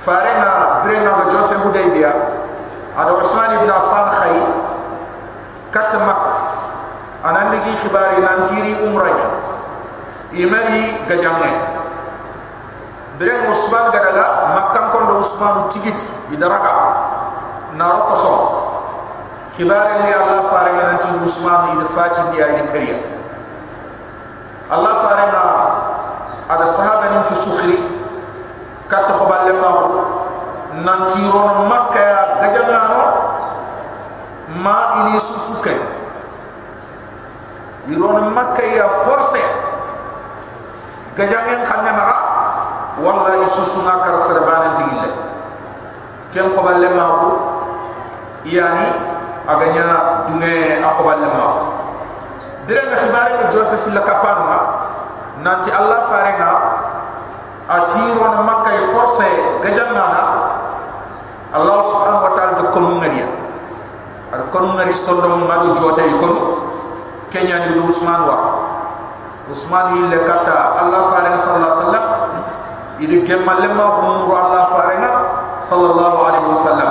farena 0.00 0.80
brena 0.82 1.10
ga 1.20 1.24
jofe 1.30 1.54
hudaybiya 1.60 2.12
ado 2.96 3.20
usman 3.20 3.60
ibn 3.60 3.68
affan 3.70 4.06
khay 4.16 4.36
kat 5.70 5.92
mak 6.00 6.20
anan 7.26 7.50
digi 7.50 7.74
khibari 7.82 8.22
nan 8.22 8.46
tiri 8.46 8.78
umranya. 8.86 9.28
Imari 10.30 11.06
gajamme 11.10 11.50
bren 13.18 13.48
usman 13.50 13.90
gadaga 13.90 14.54
makkan 14.54 14.94
kondo 14.94 15.18
usman 15.18 15.66
tigiti 15.72 16.06
bidaraga. 16.30 16.72
Naro 17.74 18.08
koso 18.08 18.32
khibari 19.56 20.06
li 20.06 20.12
allah 20.12 20.46
farena 20.46 20.82
nan 20.94 20.98
ti 21.02 21.08
usman 21.24 21.74
ida 21.74 21.86
fati 21.88 22.22
dia 22.32 22.54
ida 22.54 22.64
kariya 22.70 22.98
Allah 24.66 24.94
farema 24.98 25.42
ada 26.50 26.66
sahaba 26.66 27.10
ni 27.10 27.18
sukhri 27.30 27.78
kat 28.90 29.06
ko 29.10 29.24
balle 29.26 29.54
ma 29.58 29.70
nanti 30.82 31.22
rono 31.26 31.66
makka 31.66 32.38
gajangano 32.42 33.02
ma 34.62 35.06
ini 35.06 35.18
susuke 35.18 35.74
irono 37.86 38.30
makka 38.34 38.62
ya 38.66 38.86
force 39.06 39.38
gajangen 41.14 41.62
khanne 41.62 41.90
ma 41.94 42.04
walla 42.98 43.38
isusuna 43.46 44.02
kar 44.02 44.16
serbanan 44.18 44.74
tigille 44.74 45.10
ken 46.34 46.50
ko 46.50 46.60
balle 46.66 46.88
ma 46.90 47.06
yani 48.42 48.88
aganya 49.46 49.86
dunge 50.26 50.82
akoballe 50.82 51.28
ma 51.30 51.46
dire 52.66 52.82
nga 52.90 52.96
xibare 52.98 53.30
nga 53.38 53.46
jofe 53.54 53.76
fi 53.78 53.90
la 53.94 54.02
kapanu 54.02 54.42
ma 54.50 54.60
nanti 55.46 55.70
allah 55.70 56.02
fare 56.10 56.34
nga 56.34 56.50
ati 57.70 58.02
won 58.18 58.42
makka 58.42 58.70
e 58.74 58.80
force 58.90 59.28
gajanna 59.62 60.04
na 60.10 60.22
allah 61.54 61.78
subhanahu 61.86 62.26
wa 62.26 62.32
ta'ala 62.34 62.52
de 62.58 62.64
konu 62.74 62.98
ngariya 62.98 63.28
ar 64.34 64.42
kenya 67.36 67.68
ni 67.68 67.84
usman 67.84 68.24
wa 68.24 68.36
usman 69.52 69.92
ille 70.00 70.24
kata 70.24 70.80
allah 70.80 71.12
fare 71.12 71.36
sallallahu 71.36 71.68
alaihi 71.68 71.76
wasallam. 71.76 72.04
Idi 72.96 73.28
gemma 73.28 73.60
lemma 73.60 73.92
ko 73.92 74.00
muru 74.08 74.32
allah 74.32 74.64
fare 74.72 74.96
sallallahu 75.60 76.16
alaihi 76.16 76.48
wasallam. 76.48 76.90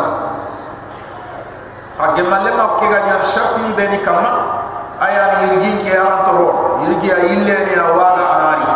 Ha 1.97 2.13
gemma 2.13 2.45
lemma 2.45 2.77
ko 2.77 2.85
ga 2.85 3.09
nyar 3.09 3.25
sharti 3.25 3.65
ni 3.65 3.73
beni 3.73 3.97
kamma 4.05 4.61
aya 5.01 5.33
ni 5.33 5.35
yirgin 5.49 5.81
ke 5.81 5.89
aran 5.97 6.21
toro 6.29 6.77
yirgi 6.85 7.09
ya 7.09 7.17
ille 7.25 7.55
ni 7.65 7.73
awaga 7.73 8.23
anari 8.37 8.67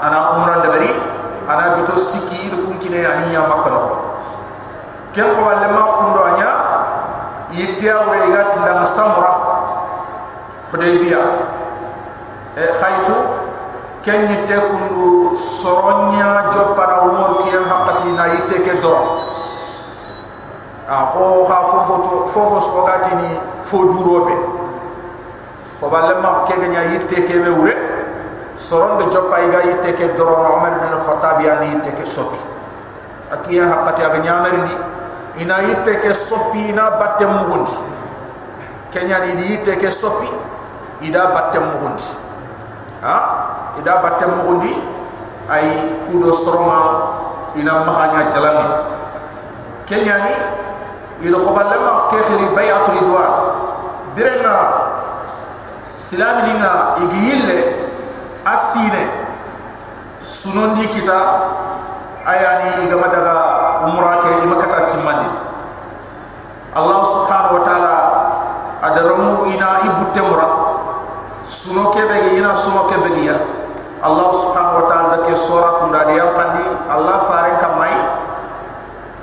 ana 0.00 0.18
umra 0.40 0.64
dabari 0.64 0.90
ana 1.44 1.76
bito 1.76 1.92
siki 1.94 2.48
do 2.50 2.64
kun 2.66 2.80
kine 2.80 3.04
ani 3.04 3.36
ya 3.36 3.44
makalo 3.46 4.00
ken 5.12 5.28
ko 5.30 5.40
walle 5.44 5.68
ma 5.76 5.82
kundo 6.02 6.20
anya 6.34 6.50
yitya 7.54 8.02
wure 8.10 8.26
igat 8.26 8.58
ndam 8.58 8.80
samra 8.82 9.37
hudaybiya 10.72 11.22
e 12.56 12.64
khaytu 12.80 13.16
ken 14.02 14.28
yitte 14.28 14.56
kundu 14.56 15.36
soronya 15.36 16.48
jopana 16.52 17.04
umur 17.08 17.44
ki 17.44 17.56
hakati 17.56 18.08
na 18.16 18.24
yitte 18.32 18.56
ke 18.64 18.80
doro 18.80 19.20
a 20.88 21.12
fo 21.12 21.44
ha 21.44 21.58
fofo 21.64 21.94
fofo 22.32 22.58
sogati 22.60 23.12
ni 23.16 23.30
fo 23.62 23.84
duro 23.84 24.24
fe 24.24 24.34
ko 25.80 25.88
balle 25.92 26.16
ma 26.24 26.48
ke 26.48 26.56
ganya 26.56 26.82
yitte 26.88 27.20
be 27.28 27.50
wure 27.52 27.74
soron 28.56 28.98
de 28.98 29.04
joppa 29.12 29.38
iga 29.44 29.60
yitte 29.62 29.92
ke 29.94 30.16
doro 30.16 30.42
no 30.42 30.56
umar 30.56 30.80
bin 30.80 30.92
khattab 31.06 31.44
ya 31.44 31.60
ni 31.60 31.76
yitte 31.76 31.92
ke 31.94 32.04
soppi 32.06 32.40
akiya 33.30 33.68
hakati 33.68 34.02
aga 34.02 34.18
nyamar 34.18 34.54
ni 34.64 34.74
ina 35.44 35.62
yitte 35.62 36.00
ke 36.00 36.10
soppi 36.14 36.72
ina 36.72 36.90
batte 36.98 37.26
mugundi 37.28 37.76
kenya 38.90 39.20
ni 39.22 39.54
yitte 39.54 39.76
ke 39.76 39.92
soppi 39.92 40.26
ida 41.02 41.32
batte 41.34 41.58
mugundi 41.60 42.08
ha? 43.02 43.16
Ida 43.78 44.02
batte 44.02 44.26
mugundi 44.26 44.72
ay 45.50 45.66
kudo 46.10 46.32
soroma 46.32 46.80
ina 47.56 47.84
mahanya 47.84 48.30
jalani. 48.30 48.66
Kenya 49.86 50.16
ni 50.28 50.34
ma 51.30 51.92
ke 52.12 52.18
khiri 52.28 52.46
bay'atul 52.54 52.94
ridwan 53.00 53.32
birena 54.14 54.54
silami 55.96 56.42
ni 56.46 56.52
nga 56.60 56.94
igi 57.02 57.18
yille 57.30 57.58
asine. 58.44 59.26
Sunondi 60.18 60.84
kita 60.90 61.18
ayani 62.28 62.84
igama 62.84 63.08
daga 63.08 63.36
umra 63.88 64.20
ke 64.20 64.44
imakata 64.44 64.84
timmandi 64.90 65.28
allah 66.76 67.00
subhanahu 67.00 67.56
wa 67.56 67.62
ta'ala 67.64 67.94
adaramu 68.84 69.48
ina 69.48 69.88
ibutte 69.88 70.20
mura 70.20 70.48
suno 71.48 71.90
kebegi 71.90 72.36
ina 72.36 72.52
suno 72.54 72.84
kebegi 72.92 73.26
ya 73.26 73.36
Allah 73.98 74.30
subhanahu 74.30 74.84
wa 74.84 74.86
ta'ala 74.86 75.16
ke 75.26 75.34
sora 75.34 75.82
kunda 75.82 76.06
dia 76.06 76.30
kandi 76.36 76.62
Allah 76.86 77.18
faren 77.26 77.56
kamai 77.58 77.96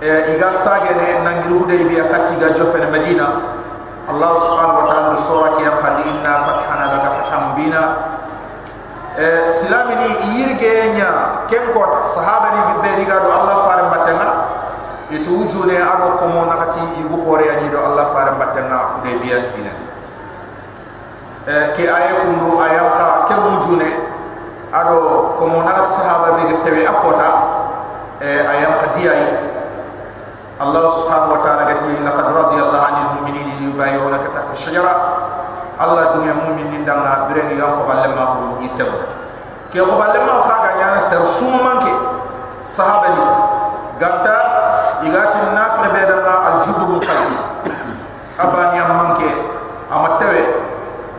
e 0.03 0.35
iga 0.35 0.51
sagene 0.51 1.23
nangiru 1.23 1.63
de 1.63 1.79
biya 1.87 2.11
katiga 2.11 2.51
jofen 2.51 2.83
medina. 2.91 3.39
Allah 4.09 4.31
subhanahu 4.35 4.83
wa 4.83 4.85
ta'ala 4.91 5.15
sura 5.15 5.55
ke 5.55 5.63
kandi 5.63 6.01
inna 6.11 6.33
fathana 6.43 6.85
laka 6.97 7.09
fatham 7.21 7.43
bina 7.55 7.83
e 9.15 9.47
silami 9.47 9.95
ni 9.95 10.09
yirge 10.35 10.97
nya 10.97 11.45
ken 11.47 11.71
ko 11.71 12.03
sahaba 12.09 12.57
ni 12.57 12.61
gibbe 12.73 12.89
diga 13.05 13.21
do 13.21 13.29
Allah 13.31 13.55
faren 13.63 13.87
batena 13.93 14.27
itu 15.13 15.29
ujune 15.45 15.77
ado 15.77 16.17
komo 16.19 16.43
na 16.49 16.57
hati 16.67 16.81
igu 16.99 17.15
hore 17.21 17.47
ani 17.47 17.69
do 17.71 17.79
Allah 17.79 18.11
faren 18.11 18.35
batena 18.41 18.99
de 19.05 19.13
biya 19.23 19.39
sinan 19.39 19.84
Eh, 21.45 21.77
ke 21.77 21.85
aye 21.85 22.25
kundu 22.25 22.57
aya 22.57 22.89
ka 22.97 23.29
ke 23.29 23.37
mujune 23.37 23.85
ado 24.73 25.29
ko 25.37 25.45
mona 25.45 25.77
sahaba 25.85 26.41
be 26.41 26.49
gitewi 26.49 26.81
akota 26.81 27.29
e 28.17 28.25
eh, 28.25 28.41
aya 28.49 28.81
ka 28.81 28.89
diyai 28.89 29.53
Allah 30.57 30.89
subhanahu 30.89 31.37
wa 31.37 31.41
ta'ala 31.45 31.69
gati 31.69 32.01
laqad 32.01 32.27
radiya 32.33 32.65
Allah 32.65 32.81
'anil 32.89 33.07
mu'minina 33.21 33.61
yubayyunaka 33.61 34.33
tahta 34.33 34.57
ash-shajara. 34.57 34.93
Allah 35.77 36.17
dunya 36.17 36.33
mu'minin 36.33 36.81
danga 36.81 37.29
bireni 37.29 37.61
ga 37.61 37.77
ko 37.77 37.85
balle 37.85 38.09
ma 38.09 38.23
ko 38.25 38.65
itew 38.65 38.89
ke 39.69 39.77
ko 39.77 39.93
balle 40.01 40.17
ma 40.25 40.41
fa 40.49 40.65
ga 40.65 40.71
nyaa 40.81 40.97
ser 40.97 41.21
sumu 41.29 41.61
manke 41.61 41.93
sahaba 42.65 43.13
ni 43.13 43.21
ganta 44.01 44.35
igati 45.05 45.37
nafre 45.53 45.93
be 45.93 46.01
danga 46.09 46.57
al-judbu 46.57 46.97
qais 47.05 47.53
abani 48.41 48.81
amman 48.81 49.13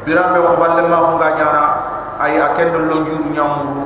برام 0.08 0.34
بي 0.34 0.40
قبل 0.40 0.72
لما 0.84 0.96
هو 0.98 1.18
غانيانا 1.18 1.64
أي 2.24 2.46
أكن 2.46 2.72
لونجور 2.74 3.22
نيامو 3.32 3.84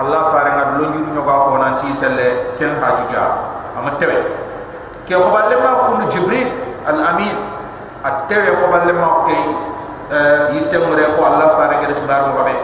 الله 0.00 0.22
فارغ 0.32 0.56
لونجور 0.78 1.04
نيوغا 1.12 1.36
كونانتي 1.48 1.88
تله 2.00 2.32
كن 2.58 2.70
حاججا 2.82 3.24
أما 3.78 3.90
تبع 4.00 4.42
ke 5.06 5.14
khobal 5.18 5.50
ma 5.60 5.70
kun 5.90 6.06
jibril 6.08 6.46
al 6.86 6.98
amin 7.12 7.34
attewe 8.06 8.54
khobal 8.54 8.86
ma 8.94 9.26
ke 9.26 9.36
yitemre 10.54 11.04
ko 11.16 11.20
allah 11.26 11.48
faare 11.58 11.82
ngere 11.82 11.94
khibar 11.98 12.30
mo 12.30 12.44
be 12.46 12.54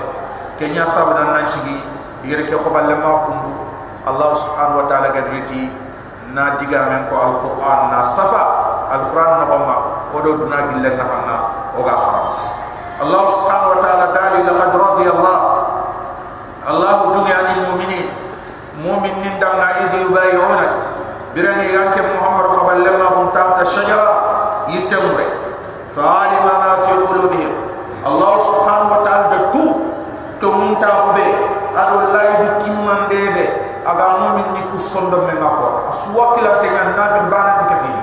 kenya 0.58 0.86
sabana 0.86 1.34
nan 1.34 1.44
shigi 1.50 1.76
yere 2.24 2.44
ke 2.46 2.54
khoballe 2.56 2.94
ma 2.98 3.26
kundu 3.26 3.52
allah 4.06 4.30
subhanahu 4.34 4.80
wa 4.80 4.86
ta'ala 4.90 5.08
gadriti 5.12 5.68
na 6.32 6.56
jiga 6.60 6.88
men 6.88 7.08
ko 7.08 7.14
alquran 7.16 7.80
na 7.92 8.00
safa 8.04 8.42
alquran 8.96 9.30
na 9.40 9.44
homma 9.50 9.76
odo 10.14 10.38
duna 10.40 10.72
gille 10.72 10.90
na 10.96 11.04
hamna 11.04 11.36
o 11.76 11.80
ga 11.82 11.94
haram 11.96 12.26
allah 13.03 13.23
subhanahu 13.27 13.71
wa 13.75 13.79
ta'ala 13.83 14.05
dali 14.15 14.39
laqad 14.47 14.71
radiya 14.71 15.11
allah 15.19 15.37
allah 16.63 16.91
dunya 17.11 17.39
lil 17.51 17.59
mu'minin 17.67 18.07
mu'minin 18.79 19.35
dan 19.43 19.59
na 19.59 19.75
idi 19.83 20.07
yubayuna 20.07 20.67
birani 21.35 21.67
yanke 21.75 21.99
muhammad 22.15 22.47
khoballe 22.55 22.91
ma 22.95 23.07
hum 23.19 23.27
tahta 23.35 23.67
shajara 23.67 24.15
yitemre 24.71 25.27
fa'alima 25.91 26.53
ma 26.63 26.71
fi 26.87 26.91
qulubihim 27.03 27.51
allah 28.07 28.33
subhanahu 28.39 28.93
wa 28.95 28.99
ta'ala 29.03 29.25
de 29.35 29.39
tout 29.51 29.75
to 30.39 30.47
munta 30.47 30.87
ko 30.87 31.07
be 31.19 31.27
ado 31.75 31.97
laydi 32.15 32.47
timmande 32.63 33.21
be 33.35 33.45
aga 33.83 34.07
mumin 34.23 34.47
ni 34.55 34.61
ku 34.71 34.79
sondo 34.79 35.27
me 35.27 35.35
ngako 35.35 35.91
asu 35.91 36.15
wakila 36.15 36.63
te 36.63 36.71
nyan 36.71 36.95
na 36.95 37.05
fi 37.11 37.19
bana 37.27 37.51
ti 37.59 37.65
kafi 37.67 37.93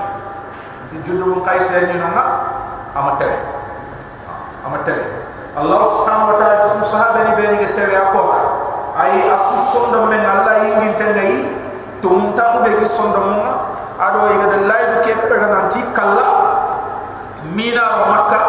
ti 0.93 0.95
jodo 1.09 1.25
mun 1.33 1.41
kay 1.41 1.57
se 1.57 1.89
ni 1.89 1.97
amatel 4.65 4.99
Allah 5.51 5.79
subhanahu 5.83 6.31
wa 6.31 6.37
ta'ala 6.39 6.57
tu 6.63 6.85
sahaba 6.87 7.19
ni 7.27 7.31
beni 7.35 7.57
ketel 7.67 7.91
ya 7.91 8.15
ko 8.15 8.23
ai 8.95 9.27
sonda 9.59 10.07
men 10.07 10.23
Allah 10.23 10.63
yi 10.63 10.69
ngin 10.79 10.93
tangai 10.95 11.33
tu 11.99 12.07
munta 12.07 12.63
be 12.63 12.71
sonda 12.87 13.19
munga. 13.19 13.53
ado 13.99 14.31
yi 14.31 14.35
gadan 14.41 14.63
lay 14.71 14.83
du 14.91 14.97
ke 15.05 15.11
pega 15.27 15.47
nan 15.51 15.65
ci 15.69 15.81
mina 17.51 17.83
wa 17.99 18.05
makka 18.15 18.41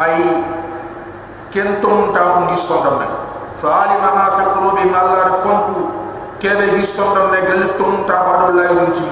ai 0.00 0.22
ken 1.52 1.76
to 1.84 1.88
munta 1.92 2.20
ko 2.34 2.38
ngi 2.48 2.56
sonda 2.56 2.90
men 2.98 3.10
fa 3.52 3.68
alima 3.84 4.10
ma 4.16 4.26
fi 4.32 4.42
qulubi 4.56 4.84
ma 4.88 4.98
Allah 5.04 5.36
fontu 5.44 5.80
ke 6.40 6.50
be 6.56 6.82
sonda 6.82 7.28
men 7.30 7.44
gal 7.44 7.62
to 7.76 7.84
munta 7.84 8.16
ko 8.24 8.28
ado 8.32 8.48
lay 8.56 8.68
du 8.72 8.86
ci 8.96 9.04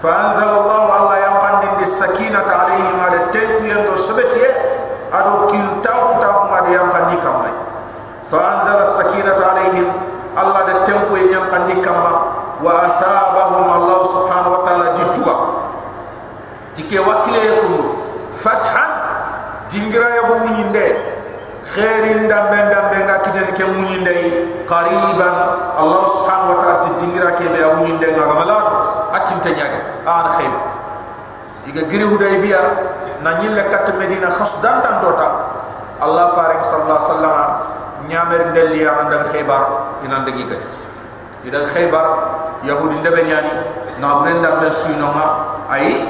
fa 0.00 0.10
anzalallahu 0.32 0.88
Allah 0.96 1.16
ya 1.20 1.30
qandin 1.44 1.72
bis 1.76 1.92
sakinati 2.00 2.50
alayhi 2.50 2.90
ma 2.96 3.06
la 3.12 3.20
tayyidu 3.36 3.92
sabati 3.98 4.77
ado 5.12 5.46
kil 5.50 5.66
taw 5.82 6.20
taw 6.20 6.48
ma 6.50 6.60
de 6.66 6.72
yakandi 6.76 7.16
kamay 7.22 7.54
fa 8.28 8.38
anzala 8.56 8.84
sakinata 8.84 9.44
alayhim 9.56 9.88
allah 10.36 10.62
de 10.68 10.74
tempo 10.84 11.16
e 11.16 11.32
yakandi 11.32 11.80
kamba 11.80 12.12
wa 12.60 12.72
asabahum 12.90 13.66
allah 13.70 13.98
subhanahu 14.04 14.54
wa 14.58 14.60
ta'ala 14.66 14.86
jitwa 14.98 15.34
tike 16.74 16.98
wakile 16.98 17.40
yakundu 17.46 17.86
fathan 18.34 18.90
dingira 19.70 20.08
yabu 20.16 20.32
wunyinde 20.44 20.84
khairin 21.74 22.28
dambe 22.28 22.58
dambe 22.72 22.98
ga 23.06 23.16
kiten 23.24 23.48
ke 23.56 23.64
wunyinde 23.64 24.14
qariban 24.68 25.36
allah 25.78 26.02
subhanahu 26.16 26.52
wa 26.52 26.58
ta'ala 26.62 26.76
dingira 26.98 27.32
ke 27.38 27.46
be 27.48 27.60
wunyinde 27.64 28.06
ngaga 28.12 28.34
malatu 28.34 28.74
atinta 29.16 29.50
nyaga 29.54 29.80
an 30.04 30.26
khair 30.36 30.54
iga 31.68 31.82
girihu 31.90 32.16
day 32.18 32.40
biya 32.40 32.60
na 33.22 33.38
nyille 33.42 33.62
kat 33.70 33.90
medina 33.98 34.30
khasdan 34.30 34.82
tan 34.82 35.00
dota 35.02 35.28
allah 36.00 36.30
faring 36.34 36.62
sallallahu 36.62 36.98
alaihi 36.98 37.10
wasallam 37.10 37.36
nyamer 38.08 38.40
ndelli 38.54 38.86
anda 38.86 39.26
khaybar 39.32 39.62
ina 40.06 40.22
ndegi 40.22 40.44
kat 40.46 40.62
ida 41.44 41.60
khaybar 41.74 42.06
yahudi 42.62 42.94
ndebe 43.02 43.22
nyani 43.26 43.52
na 44.00 44.22
brenda 44.22 44.62
ben 44.62 44.70
suinoma 44.72 45.26
ay 45.70 46.02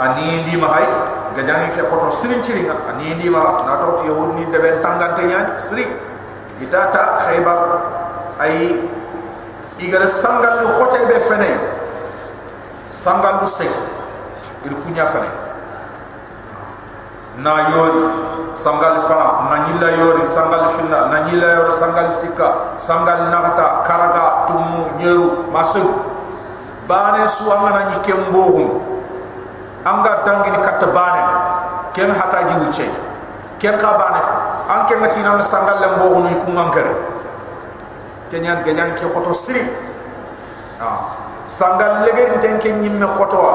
ani 0.00 0.42
ndi 0.42 0.56
ma 0.56 0.68
hay 0.72 0.86
gajangi 1.36 1.70
ke 1.76 1.82
koto 1.86 2.10
sirin 2.10 2.42
ciringa. 2.42 2.74
Ani 2.90 3.14
ndi 3.14 3.28
ma 3.30 3.62
na 3.66 3.76
to 3.82 4.02
yahud 4.06 4.34
ni 4.34 4.46
deben 4.50 4.80
tangante 4.82 5.22
nyani 5.26 5.52
siri 5.60 5.86
itata 6.62 7.22
khaybar 7.26 7.58
ay 8.40 8.74
igar 9.78 10.06
sangal 10.08 10.62
lu 10.62 10.66
khote 10.78 11.00
be 11.06 11.16
fene 11.20 11.50
sangal 12.90 13.38
lu 13.42 13.46
sey 13.46 13.70
ir 14.66 14.74
kunya 14.82 15.06
fene 15.06 15.47
na 17.38 17.70
yori 17.70 18.04
sangal 18.54 18.98
fana 19.06 19.46
na 19.50 19.56
nyilla 19.70 19.88
yori 19.94 20.26
sangal 20.26 20.66
finna 20.74 21.06
na 21.06 21.22
nyilla 21.30 21.62
yori 21.62 21.72
sangal 21.72 22.10
sikka 22.10 22.74
sangal 22.76 23.30
nagata 23.30 23.86
karaga 23.86 24.50
tumu 24.50 24.90
nyeru 24.98 25.46
masu 25.54 25.86
bane 26.90 27.22
suanga 27.30 27.70
na 27.70 27.82
nyikembo 27.94 28.42
hun 28.42 28.68
anga 29.86 30.26
dangini 30.26 30.58
katta 30.58 30.86
bane. 30.90 31.22
Ken 31.94 32.10
hata 32.10 32.44
ji 32.46 32.54
wuce 32.62 32.86
ken 33.58 33.74
ka 33.78 33.98
bane 33.98 34.20
fa. 34.22 34.36
An 34.70 34.86
ken 34.86 35.00
ngati 35.00 35.22
nan 35.22 35.42
sangal 35.42 35.80
le 35.80 35.88
mbogo 35.96 36.20
no 36.22 36.30
ku 36.44 36.50
ngankere 36.52 36.94
kenyan 38.30 38.62
gajan 38.62 38.94
ke 38.94 39.08
photo 39.10 39.32
siri. 39.32 39.66
Ah 40.78 41.18
sangal 41.48 42.04
lege 42.04 42.38
den 42.44 42.60
ken 42.60 42.80
nyimme 42.84 43.08
photo 43.16 43.36
wa 43.40 43.54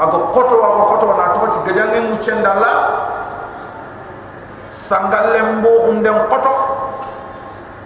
ago 0.00 0.32
photo 0.32 0.54
wa 0.56 0.68
go 0.80 0.82
photo 0.96 1.06
na 1.12 1.36
to 1.36 1.44
ci 1.52 1.58
gajan 1.68 1.92
ngem 1.92 2.10
wuce 2.10 2.32
ndalla 2.40 2.72
sangal 4.72 5.36
le 5.36 5.40
mbogo 5.60 5.92
ndem 6.00 6.18
photo 6.32 6.52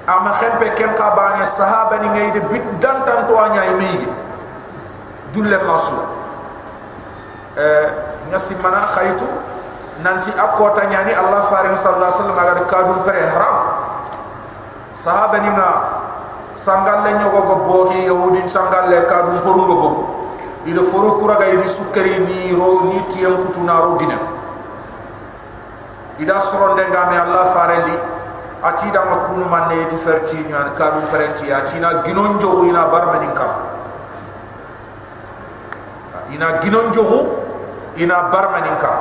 ama 0.06 0.30
xempe 0.38 0.70
ken 0.78 0.94
ka 0.94 1.10
bane 1.16 1.42
sahaba 1.42 1.98
ni 1.98 2.08
ngay 2.14 2.30
de 2.30 2.40
bit 2.52 2.62
dan 2.78 3.02
tan 3.02 3.26
to 3.26 3.34
anya 3.40 3.64
yimi 3.72 4.06
dulle 5.32 5.58
masu. 5.66 5.96
Eh 7.58 7.88
ngasi 8.30 8.54
mana 8.62 8.86
khaytu 8.94 9.26
nanti 10.04 10.30
akota 10.38 10.86
nyani 10.86 11.10
allah 11.16 11.42
farin 11.50 11.74
sallallahu 11.74 12.04
alaihi 12.04 12.18
wasallam 12.20 12.38
agar 12.38 12.58
kadum 12.70 12.98
pere 13.02 13.26
haram. 13.26 13.56
Sahaba 14.94 15.42
ni 15.42 15.50
nga 15.50 15.68
sangal 16.54 17.02
le 17.02 17.18
nyogo 17.18 17.40
go 17.42 17.56
bogi 17.66 18.06
yahudi 18.06 18.46
sangal 18.46 18.86
le 18.86 19.02
kadum 19.10 19.40
porungo 19.42 19.74
bogo 19.74 19.90
ida 20.66 20.82
foro 20.82 21.18
kuraga 21.20 21.46
idi 21.52 21.68
sukari 21.68 22.18
ni 22.20 22.52
ro 22.56 22.84
ni 22.88 23.02
tiyam 23.08 23.36
kutuna 23.46 23.80
ro 23.80 23.96
gina. 23.98 24.18
Ida 26.18 26.40
soronde 26.40 26.86
ngame 26.88 27.16
allah 27.18 27.44
fareli 27.52 27.96
ati 28.64 28.90
da 28.90 29.04
makunu 29.04 29.44
manne 29.44 29.84
di 29.88 29.96
ferti 29.96 30.40
nyan 30.48 30.72
kadum 30.74 31.04
perenti 31.12 31.52
ati 31.52 31.76
na 31.80 32.00
ginonjo 32.00 32.64
ina 32.64 32.88
barmani 32.88 33.28
kam 33.36 33.52
ina 36.32 36.58
ginonjo 36.64 37.04
ina 38.00 38.32
barmani 38.32 38.72
kam 38.80 38.98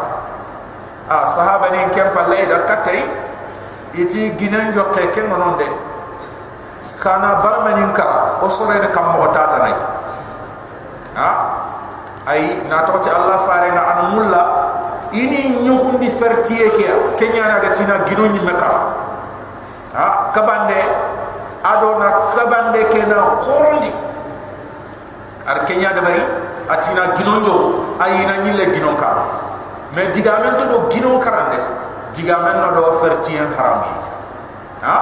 a 1.08 1.26
sahaba 1.28 1.70
ni 1.72 1.80
kem 1.96 2.12
palle 2.12 2.44
da 2.48 2.66
katay 2.68 3.00
iti 3.94 4.36
ginen 4.36 4.74
jokke 4.74 5.12
ken 5.16 5.30
non 5.30 5.56
de 5.58 5.68
kana 7.00 7.40
barmanin 7.40 7.94
kara 7.94 8.40
o 8.42 8.50
sore 8.50 8.80
de 8.82 8.90
kam 8.90 9.16
mo 9.16 9.28
tata 9.32 9.58
nay 9.64 9.76
ha 11.16 11.53
ay 12.28 12.64
na 12.70 12.84
to 12.88 13.00
ti 13.04 13.10
allah 13.10 13.38
fare 13.44 13.72
na 13.72 13.82
an 13.92 14.00
mulla 14.16 14.42
ini 15.14 15.62
nyuhundi 15.62 16.10
fertiye 16.10 16.70
ke 16.74 16.88
kenya 17.20 17.46
na 17.48 17.60
gatina 17.60 18.02
gino 18.08 18.26
nyi 18.28 18.40
mekara 18.42 18.82
ha 19.94 20.32
kabande 20.34 20.80
ado 21.64 22.00
na 22.00 22.10
kabande 22.34 22.82
ke 22.90 23.02
na 23.06 23.38
korondi 23.44 23.92
ar 25.46 25.66
kenya 25.68 25.94
de 25.94 26.02
bari 26.02 26.24
atina 26.70 27.14
gino 27.18 27.40
njo 27.40 27.56
ayina 28.00 28.38
nyille 28.48 28.74
gino 28.74 28.96
kara 28.96 29.24
mais 29.96 30.10
digamen 30.16 30.58
to 30.58 30.66
do 30.66 30.78
ginon 30.90 31.22
karande 31.22 31.60
digamen 32.18 32.58
no 32.62 32.70
do 32.74 32.84
fertien 32.98 33.46
harami 33.54 33.94
ha 34.82 34.96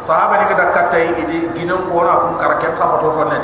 sahaba 0.00 0.40
ni 0.40 0.44
kada 0.48 0.72
katay 0.72 1.12
idi 1.20 1.52
ginon 1.52 1.84
ko 1.90 2.00
na 2.04 2.16
kun 2.24 2.34
karaken 2.40 2.72
ka 2.72 2.84
foto 2.96 3.12
fonne 3.12 3.38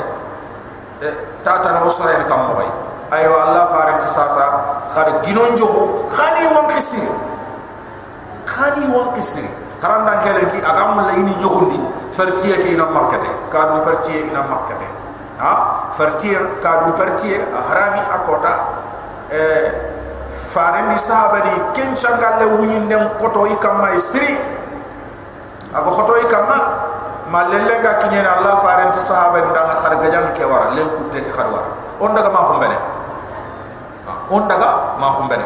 de 0.99 1.09
tata 1.45 1.77
no 1.77 1.89
sore 1.89 2.17
kam 2.25 2.49
mo 2.49 2.65
ayo 3.11 3.31
allah 3.35 3.67
faranti 3.67 4.07
sasa 4.07 4.45
khad 4.95 5.23
ginon 5.27 5.51
jogo 5.55 6.07
khani 6.07 6.47
won 6.47 6.65
kisiri 6.71 7.11
khani 8.47 8.87
won 8.87 9.11
kisiri 9.15 9.51
haranda 9.81 10.21
kele 10.23 10.45
ki 10.47 10.61
agam 10.61 11.03
la 11.09 11.13
ini 11.17 11.33
nyogondi 11.41 11.81
fertie 12.13 12.53
ke 12.53 12.69
ina 12.75 12.85
markete. 12.85 13.27
Kadum 13.49 13.81
fertie 13.81 14.29
ina 14.29 14.45
markete. 14.45 14.85
Ha? 15.41 15.53
Fertie 15.97 16.37
kadum 16.61 16.93
fertie 16.99 17.41
harami 17.41 18.01
akota. 18.13 18.53
Eh 19.33 19.65
farin 20.53 20.91
ni 20.93 20.97
sahaba 21.01 21.41
ni 21.41 21.53
ken 21.73 21.95
changalle 21.95 22.45
wunyin 22.45 22.85
dem 22.87 23.09
koto 23.17 23.47
ikama 23.47 23.95
isri 23.95 24.37
ako 25.73 25.89
koto 26.03 26.13
ikama 26.21 26.57
ma. 27.31 27.47
Lelle 27.49 27.81
ga 27.81 27.97
kinyena 28.05 28.37
allah 28.37 28.61
farin 28.61 28.91
ti 28.93 29.01
sahaba 29.01 29.41
ni 29.41 29.49
danga 29.49 29.81
khar 29.81 29.97
gajam 29.97 30.29
ke 30.35 30.43
wara 30.45 30.75
len 30.77 30.93
kutte 30.93 31.25
ke 31.25 31.31
khar 31.33 31.49
wara 31.49 31.73
on 31.97 32.13
daga 32.13 32.29
ma 32.29 32.53
humbene 32.53 32.77
on 34.31 34.47
daga 34.47 34.95
ma 34.97 35.11
humbene 35.19 35.45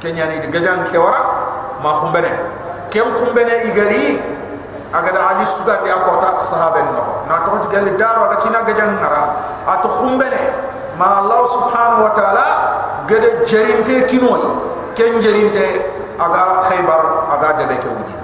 kenya 0.00 0.26
ni 0.30 0.38
de 0.40 0.48
gajam 0.48 0.86
ke 0.86 0.96
wara 0.96 1.20
ma 1.82 1.98
humbene 2.00 2.30
kem 2.90 3.10
humbene 3.18 3.66
igari 3.68 4.22
aga 4.94 5.10
da 5.12 5.20
ali 5.34 5.44
suga 5.44 5.82
di 5.82 5.90
akota 5.90 6.40
sahaba 6.40 6.80
ni 6.86 6.90
no. 6.94 7.26
Na 7.26 7.42
to 7.44 7.68
galle 7.68 7.90
daro 7.98 8.30
aga 8.30 8.36
tina 8.40 8.62
gajam 8.62 8.96
ngara. 9.02 9.22
Ato 9.66 9.88
humbene 10.00 10.40
ma 10.96 11.20
allah 11.20 11.42
subhanahu 11.44 12.06
wa 12.08 12.12
ta'ala 12.16 12.46
gede 13.10 13.44
jarinte 13.44 14.06
kinoy 14.08 14.40
ken 14.96 15.20
jarinte 15.20 15.66
aga 16.16 16.64
khaybar 16.70 17.02
aga 17.36 17.48
debe 17.60 17.76
ke 17.82 17.88
wudi 17.92 18.14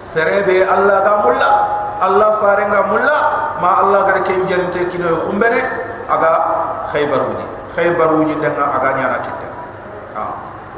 serebe 0.00 0.64
allah 0.64 1.04
ga 1.04 1.14
mulla 1.20 1.50
allah 2.00 2.30
farenga 2.40 2.80
mulla 2.88 3.18
ma 3.60 3.84
allah 3.84 4.00
gar 4.08 4.18
ke 4.24 4.32
jente 4.48 4.88
kino 4.88 5.12
khumbene 5.28 5.60
aga 6.08 6.30
khaybar 6.92 7.20
wudi 7.28 7.44
khaybar 7.76 8.08
wudi 8.16 8.34
denga 8.40 8.64
aga 8.80 8.90
nyana 8.96 9.18
kitta 9.20 9.48
ha. 10.16 10.24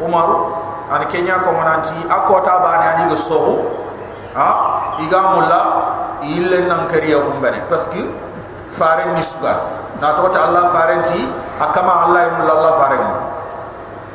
Umaru 0.03 0.53
an 0.90 1.07
kenya 1.07 1.38
ko 1.46 1.55
mananti 1.55 1.94
akota 2.11 2.59
bani 2.61 2.84
ani 2.92 3.05
go 3.09 3.16
sohu 3.16 3.55
ha. 4.34 4.49
Iga 4.99 5.20
mulla 5.38 5.61
ille 6.26 6.66
nan 6.66 6.90
kariya 6.90 7.22
khumbene 7.22 7.62
parce 7.70 7.86
que 7.94 8.03
faren 8.74 9.14
ni 9.14 9.22
sugat 9.22 9.62
na 10.03 10.18
tota 10.18 10.51
allah 10.51 10.66
farenti 10.74 11.22
akama 11.62 12.11
allah 12.11 12.34
mulla 12.34 12.53
allah 12.59 12.72
farenga 12.82 13.18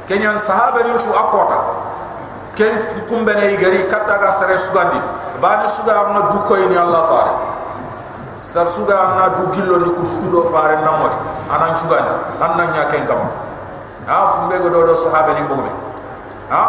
kenyan 0.08 0.36
sahaba 0.36 0.84
ni 0.84 0.92
su 1.00 1.08
akota 1.16 1.56
ken 2.60 2.84
kumbene 3.08 3.56
igari 3.56 3.88
katta 3.88 4.20
ga 4.20 4.28
sare 4.36 4.60
sugandi 4.60 5.00
bani 5.40 5.64
suga 5.72 6.12
ma 6.12 6.28
du 6.36 6.44
koy 6.52 6.68
ni 6.68 6.76
allah 6.76 7.02
fare 7.08 7.34
sar 8.54 8.70
suga 8.70 9.18
na 9.18 9.34
du 9.34 9.50
gillo 9.50 9.82
ni 9.82 9.90
ku 9.98 10.06
do 10.30 10.46
fare 10.54 10.78
na 10.86 10.92
mori 11.02 11.18
anan 11.50 11.74
sugandi 11.74 12.14
annan 12.38 12.70
nya 12.70 12.86
ken 12.94 13.02
kam 13.10 13.26
ha 14.06 14.18
fumbe 14.30 14.62
go 14.62 14.70
do 14.70 14.86
do 14.86 14.94
sahaba 14.94 15.34
ni 15.34 15.42
bogbe 15.50 15.74
ha? 16.54 16.62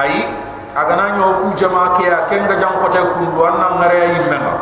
Ai 0.00 0.24
agana 0.72 1.12
nyo 1.12 1.44
ku 1.44 1.52
jama 1.60 1.92
ke 2.00 2.08
ya 2.08 2.24
ken 2.32 2.48
ga 2.48 2.56
jam 2.56 2.72
kote 2.80 2.96
kundu 3.12 3.44
annan 3.44 3.76
ngare 3.84 4.00
yi 4.16 4.20
mema 4.32 4.54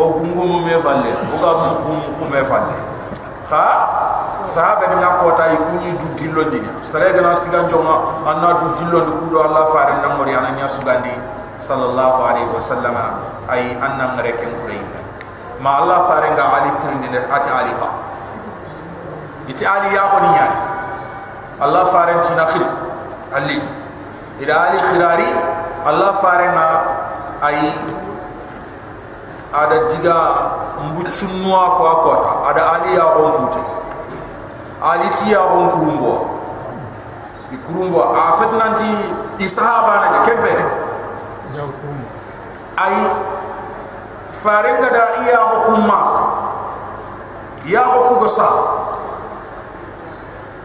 o 0.00 0.08
gungu 0.16 0.40
mu 0.52 0.58
me 0.64 0.80
falle 0.80 1.12
o 1.12 1.36
ga 1.36 1.52
kum 1.84 2.00
ku 2.16 2.24
me 2.32 2.40
falle. 2.48 2.76
Ha? 3.52 3.64
Sahaba 4.48 4.88
ni 4.88 4.96
ngakota 5.04 5.52
yi 5.52 5.58
kunyi 5.68 5.90
du 6.00 6.08
gillo 6.16 6.48
dini 6.48 6.70
sare 6.80 7.12
gana 7.12 7.36
sigan 7.36 7.68
jonga 7.68 8.24
anna 8.24 8.56
du 8.64 8.72
gillo 8.80 9.04
du 9.04 9.12
kudo 9.20 9.44
allah 9.44 9.68
fare 9.68 10.00
na 10.00 10.16
mori 10.16 10.32
anan 10.32 10.56
nya 10.56 10.64
sugandi 10.64 11.12
sallallahu 11.60 12.24
alaihi 12.24 12.48
wasallam 12.56 12.96
ay 13.52 13.76
anna 13.84 14.14
ngare 14.16 14.32
ken 14.40 14.48
kurey 14.64 14.80
ma 15.60 15.80
allah 15.80 16.00
fare 16.08 16.28
nga 16.36 16.44
ali 16.60 16.70
tindi 16.80 17.08
de 17.08 17.18
ati 17.30 17.50
ali 17.50 17.72
fa 17.80 17.88
iti 19.46 19.64
ali 19.64 19.94
ya 19.94 20.02
ko 20.12 20.18
allah 21.64 21.84
fare 21.88 22.14
ti 22.20 22.32
na 22.36 22.44
khir 22.44 22.66
ali 23.32 23.58
ila 24.40 24.54
ali 24.68 24.78
khirari 24.92 25.28
allah 25.86 26.12
fare 26.20 26.46
nga 26.52 26.68
ay 27.40 27.72
ada 29.56 29.76
diga 29.88 30.18
mbuchunwa 30.84 31.62
ko 31.80 31.82
akota 31.88 32.32
ada 32.52 32.62
ali 32.76 32.96
ya 32.96 33.06
on 33.16 33.32
kute 33.32 33.62
ali 34.82 35.08
ti 35.16 35.32
ya 35.32 35.40
on 35.40 35.70
kurumbo 35.72 36.12
di 37.48 37.56
kurumbo 37.64 38.12
a 38.12 38.36
fet 38.36 38.52
nanti 38.52 38.90
di 39.40 39.46
sahaba 39.48 40.04
na 40.04 40.08
de 40.12 40.20
kempere 40.28 40.64
ay 42.76 42.94
farenga 44.46 44.88
da 44.94 45.04
iya 45.26 45.42
hukum 45.42 45.82
masa 45.82 46.22
ya 47.66 47.82
hukum 47.82 48.22
gosa 48.22 48.46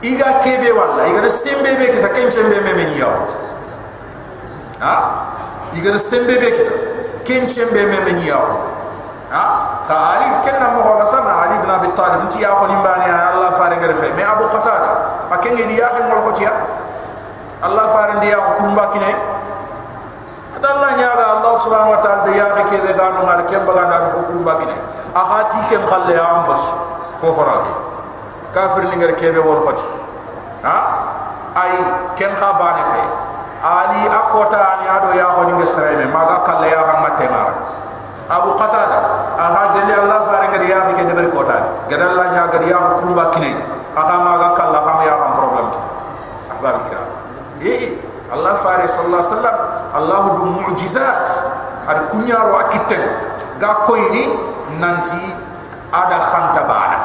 iga 0.06 0.38
kebe 0.46 0.70
wala 0.70 1.10
iga 1.10 1.26
sembe 1.26 1.74
be 1.82 1.90
kita 1.90 2.14
kenchembe 2.14 2.62
me 2.62 2.72
men 2.78 2.94
yaw 2.94 3.26
ha? 4.86 4.94
Iga 5.74 5.98
sembe 5.98 6.38
be 6.38 6.50
kita 6.54 6.74
kenchembe 7.26 7.82
me 7.90 7.98
men 8.06 8.22
yaw 8.22 8.46
ha? 9.34 9.44
Ka 9.90 9.96
ali 10.14 10.30
kenna 10.46 10.78
mo 10.78 10.86
hola 10.86 11.06
sama 11.10 11.34
ali 11.50 11.58
ibn 11.58 11.70
abi 11.74 11.90
talib. 11.98 12.30
Nti 12.30 12.46
ya 12.46 12.54
ko 12.54 12.70
nimbani 12.70 13.10
allah 13.10 13.50
farenga 13.58 13.90
refe 13.90 14.14
me 14.14 14.22
abu 14.22 14.46
qatada. 14.54 15.26
Akengi 15.34 15.66
di 15.66 15.82
ya 15.82 15.90
ko 15.90 16.06
mo 16.06 16.30
ko 16.30 16.32
tiya 16.38 16.54
allah 17.66 17.90
farenga 17.90 18.26
ya 18.30 18.38
ko 18.38 18.62
kumba 18.62 18.94
kinai 18.94 19.41
dalla 20.62 20.94
nyaaga 20.94 21.26
allah 21.42 21.54
subhanahu 21.58 21.94
wa 21.98 22.00
ta'ala 22.06 22.22
de 22.30 22.38
yaake 22.38 22.64
ke 22.70 22.78
be 22.86 22.94
gano 22.94 23.26
ngar 23.26 23.42
kem 23.50 23.66
baga 23.66 23.84
na 23.90 23.98
fo 24.14 24.22
kum 24.30 24.46
bagine 24.46 24.78
akati 25.12 25.58
kem 25.74 25.82
khalle 25.90 26.16
am 26.16 26.46
bas 26.46 26.64
fo 27.18 27.34
farade 27.34 27.74
kafir 28.54 28.86
ni 28.94 28.96
ngar 29.02 29.18
kebe 29.18 29.42
wor 29.42 29.66
fati 29.66 29.86
ha? 30.64 30.78
Ay 31.58 31.74
kem 32.16 32.32
kha 32.38 32.50
bane 32.62 32.84
fe 32.94 33.02
ali 33.62 34.02
akota 34.08 34.60
ani 34.78 34.86
ado 34.88 35.10
ya 35.18 35.34
ko 35.36 35.50
ni 35.50 35.54
ngesreme 35.58 36.06
maga 36.14 36.46
kalle 36.46 36.70
ya 36.70 36.82
ha 36.86 36.96
matte 37.04 37.26
abu 38.32 38.56
qatada 38.56 39.00
aha 39.36 39.76
jeli 39.76 39.94
allah 39.98 40.20
fare 40.30 40.46
ngar 40.48 40.64
ya 40.64 40.80
ke 40.94 41.04
de 41.10 41.14
ber 41.14 41.28
kota 41.34 41.58
gadal 41.90 42.16
la 42.16 42.26
nyaaga 42.38 42.62
ya 42.70 42.78
ko 42.78 42.92
kum 43.02 43.18
bagine 43.18 43.58
aha 43.98 44.16
maga 44.24 44.50
kalla 44.56 44.80
ha 44.86 44.94
ya 45.04 45.16
problem. 45.36 45.68
Ahbab 46.54 46.86
kiram 46.86 47.10
eh 47.66 48.01
allah 48.32 48.56
fare 48.64 48.88
sallallahu 48.88 49.20
alaihi 49.20 49.34
wasallam 49.36 49.58
allah 49.94 50.20
du 50.40 50.44
mu'jizat. 50.48 51.28
Ad 51.82 52.14
kunyaro 52.14 52.62
akitten 52.62 53.02
ga 53.58 53.84
koyni 53.90 54.30
nanti 54.78 55.18
ada 55.90 56.18
khanta 56.30 56.62
bana 56.70 57.00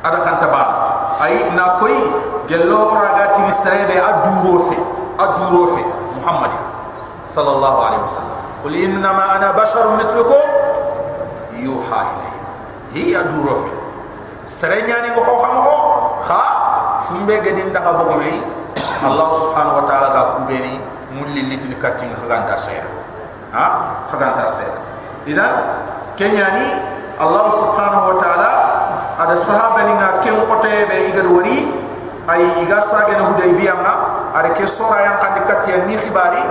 ada 0.00 0.18
khanta 0.24 0.48
bana 0.48 0.74
ay 1.20 1.52
na 1.52 1.76
koy 1.76 1.92
gello 2.48 2.96
raga 2.96 3.36
ti 3.36 3.44
israebe 3.52 3.92
aduro 4.00 4.72
fe 4.72 4.76
aduro 5.20 5.76
fe 5.76 5.82
muhammad. 6.16 6.50
Sallallahu 7.28 7.78
alaihi 7.80 8.02
wasallam. 8.08 8.38
Qul 8.64 8.74
inna 8.76 9.10
ma 9.12 9.36
ana 9.36 9.52
bashar 9.52 10.00
mithlukum. 10.00 10.40
Yuha 11.60 12.00
ilayya 12.08 12.42
hi 12.96 13.04
aduro 13.14 13.68
fe 13.68 13.70
serenyani 14.48 15.12
ko 15.12 15.20
xam 15.22 15.54
ko 15.60 15.76
kha 16.24 16.42
fumbe 17.04 17.36
gedin 17.44 17.68
daga 17.70 18.00
bogo 18.00 18.16
mai 18.16 18.40
allah 19.02 19.28
subhanahu 19.34 19.78
wa 19.82 19.84
ta'ala 19.90 20.08
ga 20.14 20.22
kubeni 20.38 20.78
mulli 21.12 21.42
litini 21.50 21.76
katin 21.76 22.10
khaganda 22.14 22.56
sayra 22.56 22.88
ha? 23.52 23.64
Khaganda 24.08 24.46
sayra 24.48 24.78
idan 25.26 25.52
kenyani 26.16 26.66
allah 27.18 27.46
subhanahu 27.52 28.14
wa 28.14 28.16
ta'ala 28.18 28.50
ada 29.22 29.36
sahaba 29.36 29.84
ni 29.86 29.94
ken 30.24 30.36
kote 30.48 30.72
be 30.88 30.96
igad 31.12 31.26
wari 31.28 31.68
ay 32.26 32.42
iga 32.62 32.78
na 33.18 33.24
hudaybiya 33.34 33.74
nga 33.82 33.94
ada 34.34 34.54
ke 34.54 34.64
sora 34.64 35.02
yang 35.04 35.16
kan 35.18 35.34
dikati 35.36 35.74
ni 35.90 35.98
khibari 35.98 36.42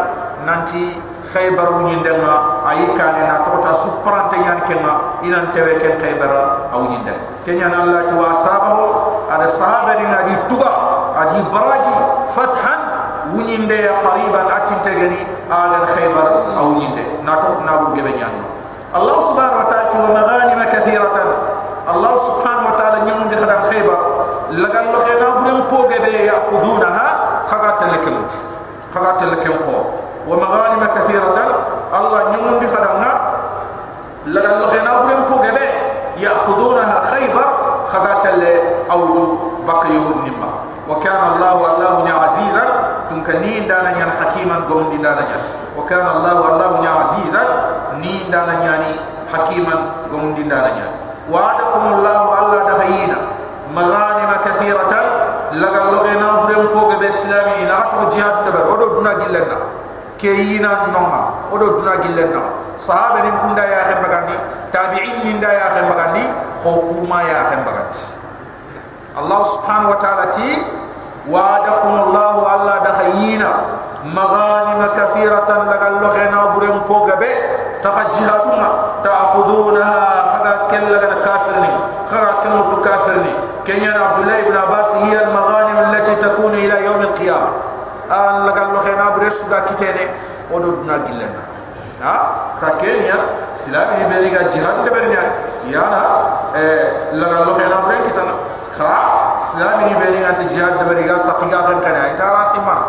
nanti 0.43 0.99
khaybar 1.31 1.79
wunyindenga 1.79 2.63
ay 2.67 2.91
kane 2.93 3.23
na 3.23 3.47
tota 3.47 3.71
suprante 3.71 4.35
yan 4.35 4.59
kenga 4.67 5.23
inan 5.23 5.55
tewe 5.55 5.79
ken 5.79 5.95
khaybar 5.95 6.31
aw 6.75 6.81
nyinden 6.91 7.15
kenyani 7.47 7.75
allah 7.75 8.03
tu 8.03 8.19
asabahu 8.19 8.83
ada 9.31 9.47
sahaba 9.47 9.95
ni 9.95 10.05
di 10.27 10.35
tuga 10.51 10.90
ادي 11.21 11.43
براجي 11.53 11.97
فتحا 12.29 12.75
ونيند 13.33 13.71
يا 13.71 13.93
قريبا 14.05 14.41
اتنتغني 14.57 15.21
على 15.51 15.77
الخيبر 15.83 16.27
أو 16.59 16.67
نيند 16.73 16.99
ناتو 17.25 17.61
نابو 17.65 17.93
جبنيان. 17.93 18.33
الله 18.95 19.19
سبحانه 19.19 19.55
وتعالى 19.59 19.89
ومغانم 20.03 20.63
كثيرة. 20.63 21.15
الله 21.93 22.15
سبحانه 22.15 22.63
وتعالى 22.69 22.97
نيمو 23.05 23.29
دي 23.29 23.35
خدام 23.35 23.61
خيبر. 23.71 23.99
لغان 24.51 24.85
لوخي 24.91 25.13
نابو 25.19 25.39
ريم 25.45 25.59
بو 25.69 25.89
ياخذونها 26.29 27.07
خغات 27.47 27.79
لكمت 27.93 28.31
خغات 28.95 29.23
لكم 29.23 29.55
قو. 29.65 29.79
ومغانم 30.27 30.83
كثيرة. 30.95 31.37
الله 31.99 32.19
نيمو 32.31 32.59
دي 32.59 32.67
خدام 32.67 32.95
نا 33.03 33.13
لغان 34.25 34.55
لوخي 34.61 34.79
نابو 34.79 35.07
ريم 35.07 35.21
ياخذونها 36.17 36.97
خيبر 37.11 37.47
خغات 37.91 38.25
ل 38.27 38.43
اوتو 38.91 39.25
بقى 39.67 39.87
يهود 39.95 40.17
نيمو 40.23 40.50
وكان 40.91 41.23
الله 41.33 41.55
الله 41.71 41.93
نيا 42.05 42.13
عزيزا 42.23 42.63
تونك 43.09 43.29
نين 43.29 43.67
دانا 43.67 43.91
نيا 43.95 44.07
حكيما 44.21 44.55
قوم 44.69 44.89
دين 44.91 45.01
دانا 45.01 45.21
نيا 45.21 45.39
وكان 45.77 46.07
الله 46.07 46.37
الله 46.51 46.69
نيا 46.83 46.93
عزيزا 47.01 47.43
نين 48.03 48.23
دانا 48.31 48.53
نيا 48.59 48.75
حكيما 49.33 49.75
قوم 50.11 50.33
دين 50.35 50.47
دانا 50.51 50.69
نيا 50.75 50.89
وعدكم 51.31 51.83
الله 51.93 52.21
الله 52.39 52.59
دهينا 52.77 53.17
مغانم 53.75 54.31
كثيرة 54.45 54.93
لغا 55.53 55.81
لغينا 55.91 56.27
برم 56.47 56.67
فوق 56.73 56.91
بإسلامي 56.99 57.65
لغتو 57.71 58.17
جهاد 58.17 58.35
نبر 58.47 58.63
ودو 58.71 58.87
دنا 58.99 59.13
جلنا 59.13 59.57
كيينا 60.19 60.71
نوما 60.93 61.21
ودو 61.51 61.79
دنا 61.79 61.95
جلنا 61.95 62.41
صحابة 62.79 63.19
نمكن 63.29 63.55
دا 63.55 63.63
يا 63.65 63.83
خير 63.87 63.97
بغاندي 64.07 64.37
تابعين 64.73 65.15
من 65.27 65.39
دا 65.39 65.51
يا 65.53 65.67
خير 65.73 65.83
بغاندي 65.91 66.25
خوكوما 66.63 67.21
يا 67.21 67.39
خير 67.49 67.59
بغاندي 67.67 68.03
الله 69.19 69.43
سبحانه 69.43 69.89
وتعالى 69.89 70.25
تي 70.31 70.49
وعدكم 71.29 71.93
الله 72.03 72.55
الله 72.55 72.77
دخينا 72.77 73.51
مغانم 74.05 74.89
كثيرة 74.97 75.49
لغلغنا 75.71 76.45
برن 76.55 76.81
بوغبه 76.87 77.35
تخجهادنا 77.83 78.69
تأخذونها 79.03 80.01
خغا 80.33 80.53
كلغنا 80.71 81.15
كافرني. 81.25 81.73
خغا 82.11 82.31
كلمة 82.43 82.83
كافرني. 82.85 83.33
كنيان 83.67 84.01
عبد 84.01 84.19
الله 84.19 84.41
بن 84.41 84.57
عباس 84.57 84.89
هي 84.95 85.23
المغانم 85.23 85.77
التي 85.79 86.15
تكون 86.15 86.53
إلى 86.53 86.85
يوم 86.85 87.01
القيامة. 87.01 87.51
أن 88.11 88.45
لغلغنا 88.45 89.09
برسوغا 89.09 89.59
كتيني 89.59 90.07
ودودنا 90.51 90.93
قلنا 90.93 91.29
ها 92.03 92.17
kakenya 92.61 93.17
silami 93.57 94.05
beriga 94.05 94.45
jihad 94.53 94.85
de 94.85 94.89
bernya 94.93 95.21
yana 95.65 96.01
eh 96.53 97.09
lagallo 97.17 97.57
hena 97.57 97.89
ben 97.89 98.05
silami 99.41 99.89
ni 99.89 99.95
beri 99.97 100.21
anti 100.21 100.45
jihad 100.53 100.77
de 100.77 100.85
beri 100.85 101.03
ga 101.09 101.17
saqiga 101.17 101.65
kan 101.65 101.79
kan 101.81 101.95
ay 101.97 102.13
tara 102.13 102.45
simar 102.53 102.79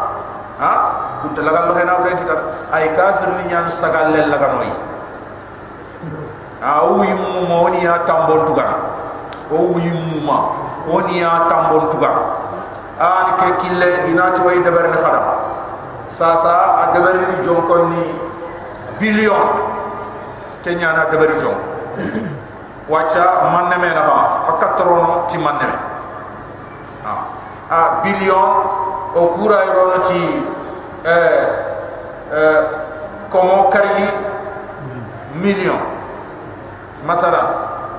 ha? 0.60 0.72
Kunta 1.22 1.40
lagal 1.40 1.70
lo 1.70 1.74
hena 1.78 1.96
bre 2.02 2.12
kita 2.18 2.34
ay 2.74 2.92
kafir 2.92 3.30
ni 3.40 3.48
nyam 3.48 3.70
sagal 3.70 4.10
le 4.12 4.26
lagal 4.26 4.58
noy 4.58 4.70
a 6.62 6.82
o 6.82 7.02
yimmu 7.02 7.46
mo 7.46 7.68
ni 7.70 7.82
ya 7.86 8.02
tambon 8.06 8.42
tuga 8.46 8.66
o 9.50 9.78
yimmu 9.78 10.18
ma 10.26 10.38
oni 10.90 11.22
ya 11.22 11.46
tambon 11.50 11.90
tuga 11.90 12.10
an 12.98 13.38
ke 13.38 13.48
kille 13.62 14.10
ina 14.10 14.30
to 14.34 14.46
ay 14.50 14.58
debar 14.62 14.86
ni 14.90 14.98
khadam. 14.98 15.26
Sasa 16.06 16.82
a 16.82 16.84
debar 16.92 17.16
ni 17.18 17.40
jonkon 17.40 17.88
ni 17.94 18.02
billion 19.00 19.48
kenya 20.62 20.92
na 20.94 21.10
debar 21.10 21.34
jon 21.40 21.56
wacha 22.90 23.50
manne 23.50 23.76
me 23.80 23.88
na 23.94 24.02
ba 24.06 24.14
akatrono 24.54 25.26
ti 25.26 25.38
manne 25.38 25.66
me 25.66 25.91
a 27.72 28.04
billion 28.04 28.48
o 29.16 29.32
kura 29.32 29.64
irono 29.64 30.04
ti 30.04 30.44
eh 31.08 31.44
eh 32.28 32.60
komo 33.32 33.72
kari 33.72 34.12
million. 35.40 35.80
Masala 37.02 37.42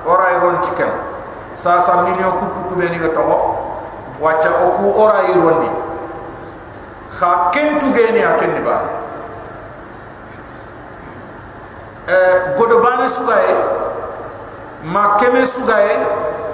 ora 0.06 0.38
iron 0.38 0.62
chicken 0.62 0.88
sa 1.58 1.82
sa 1.82 2.06
million 2.06 2.38
kutu 2.38 2.70
ku 2.70 2.78
beni 2.78 3.02
ga 3.02 3.10
toho 3.10 3.58
wacha 4.22 4.48
o 4.62 4.78
ku 4.78 4.94
ora 4.94 5.26
iron 5.28 5.58
di 5.58 5.70
kha 7.18 7.50
ken 7.50 7.82
tu 7.82 7.90
geni 7.90 8.22
a 8.22 8.38
ken 8.38 8.62
ba. 8.62 8.78
Eh 12.08 12.54
godo 12.56 12.78
bana 12.78 13.08
sugaye 13.08 13.58
ma 14.86 15.16
keme 15.18 15.42
sugaye 15.42 15.98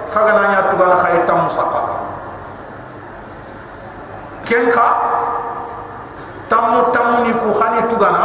khaga 0.09 0.33
na 0.33 0.43
nya 0.49 0.61
tu 0.73 0.81
gala 0.81 0.97
khay 1.05 1.27
tam 1.29 1.45
musaka 1.45 2.00
ken 4.51 4.67
kha 4.75 4.87
tam 6.51 6.91
tam 6.93 7.23
ni 7.23 7.33
ku 7.43 7.55
khani 7.55 7.87
tu 7.89 7.97
gana 8.03 8.25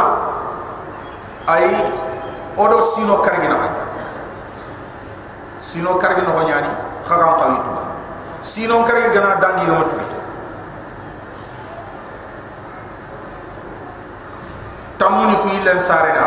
ay 1.46 1.70
odo 2.58 2.80
sino 2.80 3.22
kargina 3.22 3.54
hanya. 3.62 3.84
Sino 5.66 5.98
kargi 5.98 6.22
no 6.22 6.42
nyani 6.46 6.70
khagam 7.06 7.34
qawi 7.38 7.58
tu 7.66 7.70
sino 8.40 8.82
kargi 8.86 9.10
gana 9.14 9.34
dangi 9.42 9.66
gama 9.66 9.84
tu 9.90 9.96
tamuni 14.98 15.34
ku 15.42 15.48
ilen 15.58 15.80
sare 15.80 16.12
da 16.14 16.26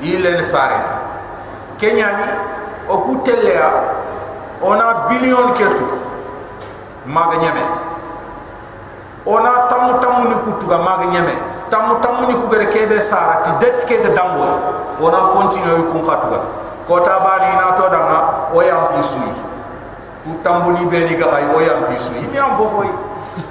ilen 0.00 0.44
sare 0.44 0.76
kenya 1.80 2.08
ni 2.20 2.28
o 2.88 3.00
ku 3.00 3.16
telea 3.24 3.68
ona 4.60 5.08
billion 5.08 5.56
kertu 5.56 6.03
maga 7.06 7.36
nyame 7.36 7.62
ona 9.26 9.50
tamu 9.68 9.98
tamu 10.00 10.28
ni 10.28 10.34
ku 10.44 10.52
tuga 10.60 10.78
maga 10.78 11.04
nyame 11.06 11.34
tamu 11.70 11.96
tamu 12.00 12.26
ni 12.28 12.34
ku 12.34 12.48
gere 12.48 12.66
kebe 12.68 13.00
sara 13.00 13.40
ti 13.44 13.50
det 13.60 13.84
ke 13.88 14.00
ga 14.02 14.10
dambo 14.14 14.44
ona 15.00 15.32
continue 15.32 15.84
ku 15.92 16.00
khatuga 16.04 16.40
kota 16.88 17.20
bani 17.24 17.56
na 17.56 17.72
to 17.76 17.88
dama 17.88 18.48
o 18.52 18.60
yam 18.60 18.88
pisui 18.92 19.32
ku 20.24 20.36
tambuni 20.44 20.84
be 20.86 21.04
ni 21.08 21.16
ga 21.16 21.32
ay 21.32 21.44
o 21.54 21.60
yam 21.60 21.84
pisui 21.88 22.20
mi 22.30 22.38
am 22.38 22.56
bo 22.56 22.64
hoy 22.68 22.88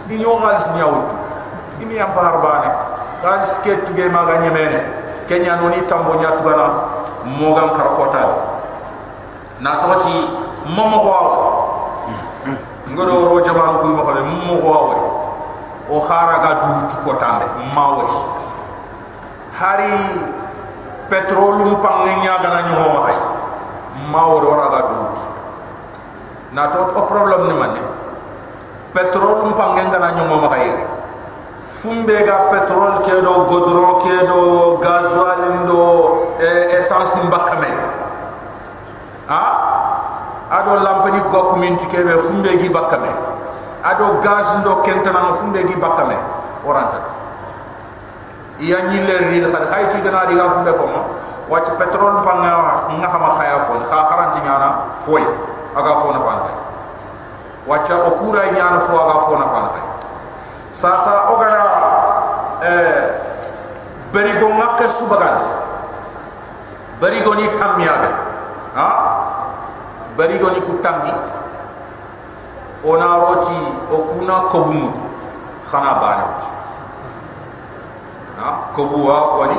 ni 0.08 0.18
nyo 0.22 0.38
galis 0.38 0.68
ni 0.76 0.82
awtu 0.82 1.16
mi 1.84 2.00
am 2.00 2.14
par 2.14 2.40
bani. 2.40 2.70
Kan 3.24 3.40
sket 3.44 3.88
ge 3.96 4.08
ma 4.12 4.28
ga 4.28 4.38
nyemene 4.44 4.80
kenya 5.28 5.56
no 5.56 5.68
ni 5.72 5.80
tambo 5.88 6.16
nya 6.20 6.36
tu 6.36 6.44
gana 6.44 6.68
mo 7.24 7.56
gam 7.56 7.72
kar 7.76 7.96
kota. 7.96 8.24
Na 9.60 9.80
to 9.80 9.96
ti 10.04 10.12
momo 10.68 11.00
ko 11.04 11.12
ngodo 12.94 13.14
ro 13.34 13.38
jaman 13.42 13.82
ku 13.82 13.88
mo 13.98 14.04
xale 14.06 14.22
mo 14.22 14.56
ko 14.62 14.70
aw 14.70 14.88
o 15.90 15.98
khara 16.06 16.36
ga 16.46 16.52
du 16.62 16.74
tu 16.88 16.98
kota 17.02 17.42
be 17.42 17.48
mawri 17.74 18.14
hari 19.58 19.98
petrolum 21.10 21.82
pangnya 21.82 22.38
gana 22.40 22.60
nyongo 22.70 22.88
ma 22.94 23.02
hay 23.10 23.20
ma 24.14 24.22
wara 24.30 24.68
ga 24.70 24.82
dut 24.90 25.18
na 26.54 26.70
to 26.70 26.80
o 26.94 27.02
problem 27.10 27.50
ni 27.50 27.56
manne 27.58 27.82
petrolum 28.94 29.58
pangnya 29.58 29.90
gana 29.90 30.14
nyongo 30.14 30.38
ma 30.46 30.50
hay 30.54 30.70
fumbe 31.66 32.18
ga 32.24 32.48
petrol 32.54 33.02
ke 33.02 33.18
do 33.26 33.34
godron 33.50 34.00
ke 34.06 34.16
do 34.30 34.42
gasoil 34.80 35.66
do 35.68 35.84
e 36.40 36.78
essence 36.78 37.18
mbakame. 37.26 37.72
Ha 39.28 39.73
ado 40.54 40.78
lampani 40.86 41.18
ko 41.34 41.50
ko 41.50 41.56
minti 41.58 41.90
ke 41.90 42.06
be 42.06 42.14
fumbe 42.22 42.54
gi 42.62 42.70
bakame. 42.70 43.10
Ado 43.82 44.22
gaz 44.22 44.62
ndo 44.62 44.86
kentana 44.86 45.34
fumbe 45.34 45.66
gi 45.66 45.76
bakame. 45.76 46.16
Oranta 46.64 47.02
iya 48.62 48.86
nyille 48.88 49.34
ri 49.34 49.42
khad 49.50 49.66
khayti 49.68 50.00
gana 50.06 50.30
di 50.30 50.38
ga 50.38 50.48
fumbe 50.54 50.72
ko 50.78 50.86
wacc 51.50 51.76
petrol 51.76 52.22
pa 52.24 52.34
nga 52.40 53.08
xama 53.10 53.30
khaya 53.36 53.60
fo 53.68 53.82
kha 53.84 53.98
kharanti 54.08 54.40
nyana 54.46 54.96
foy 55.04 55.26
aga 55.76 55.94
fo 56.00 56.14
na 56.14 56.20
fan 56.24 56.40
kay 56.48 56.56
wacc 57.68 57.90
o 57.92 58.12
kura 58.22 58.48
nyana 58.54 58.80
fo 58.80 58.94
aga 58.96 59.16
fo 59.28 59.32
na 59.36 59.46
fan 59.50 59.66
kay 59.76 59.86
sasa 60.70 61.34
o 61.34 61.36
gana 61.36 61.62
eh 62.64 63.12
bari 64.14 64.38
go 64.40 64.48
ngakke 64.54 64.86
subagant. 64.88 65.42
Bari 67.02 67.20
go 67.26 67.34
ni 67.36 67.50
tamiyaga 67.60 68.12
ha 68.78 68.88
bari 70.18 70.38
go 70.38 70.50
ni 70.50 70.62
ku 70.62 70.78
tammi 70.84 71.10
ona 72.86 73.18
roti 73.18 73.58
o 73.92 73.98
kuna 74.12 74.52
kobumut 74.52 74.94
khana 75.72 75.98
bana 75.98 76.24
wuti 76.30 76.52
ha? 78.38 78.70
Kobu 78.76 79.08
wa 79.08 79.28
fwani 79.34 79.58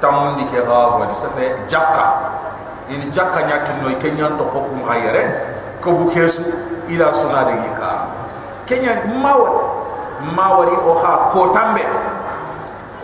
tamundi 0.00 0.44
ke 0.48 0.58
ha 0.64 0.90
fwani 0.96 1.14
sa 1.14 1.28
fe 1.36 1.54
jakka. 1.68 2.34
Ini 2.88 3.06
jakka 3.12 3.44
nya 3.44 3.60
kinno 3.68 3.92
kenya 4.00 4.32
to 4.40 4.44
ko 4.48 4.64
kum 4.64 4.80
hayere 4.88 5.28
kobu 5.84 6.08
kesu 6.08 6.40
ila 6.88 7.12
suna 7.12 7.44
de 7.44 7.52
yika 7.60 8.08
kenya 8.64 9.04
mawar 9.20 9.52
mawari 10.34 10.72
o 10.72 10.96
ha 10.96 11.28
ko 11.28 11.52
tambe 11.52 11.84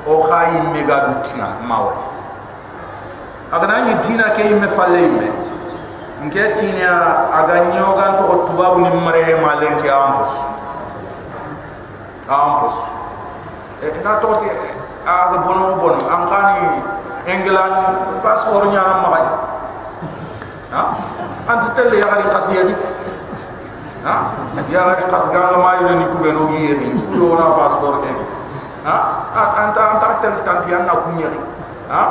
o 0.08 0.22
ha 0.24 0.48
yimme 0.48 0.82
ga 0.88 1.12
dutina 1.12 1.60
mawari. 1.68 2.00
Agana 3.52 3.84
ni 3.84 3.94
dina 4.00 4.32
ke 4.32 4.48
yimme 4.48 4.66
falle 4.72 4.98
yimme 5.04 5.43
nke 6.24 6.56
tinya 6.56 7.28
aga 7.28 7.68
nyogan 7.68 8.16
to 8.16 8.48
tubabu 8.48 8.80
ni 8.80 8.90
mare 8.96 9.36
malen 9.36 9.74
ke 9.76 9.88
ampus. 9.92 10.32
Ampus. 12.24 12.76
E 13.84 13.92
na 14.00 14.16
to 14.22 14.32
ti 14.40 14.48
aga 15.04 15.36
bono 15.44 15.76
bono. 15.76 16.00
Am 16.08 16.24
khani 16.24 16.80
england 17.28 17.76
passeport 18.24 18.72
nya 18.72 19.04
ma 19.04 19.08
bay 19.12 19.24
ha? 20.72 20.82
Anti 21.44 21.68
telle 21.76 22.00
ya 22.00 22.08
gari 22.08 22.24
qasiya 22.32 22.62
di. 22.72 22.74
Ha? 24.04 24.16
Ya 24.72 24.80
gari 24.88 25.04
qas 25.12 25.28
ga 25.28 25.60
ma 25.60 25.76
yu 25.84 25.92
ni 26.00 26.06
ku 26.08 26.16
beno 26.24 26.48
gi 26.48 26.72
yemi 26.72 26.96
ku 27.04 27.12
do 27.20 27.36
na 27.36 27.52
passeport 27.52 28.00
ke. 28.00 28.12
Ha? 28.88 28.96
Anta 29.60 29.82
anta 29.96 30.08
tan 30.24 30.34
tan 30.40 30.56
ti 30.64 30.72
anna 30.72 31.04
ku 31.04 31.12
nyeri 31.20 31.40
ha? 31.92 32.02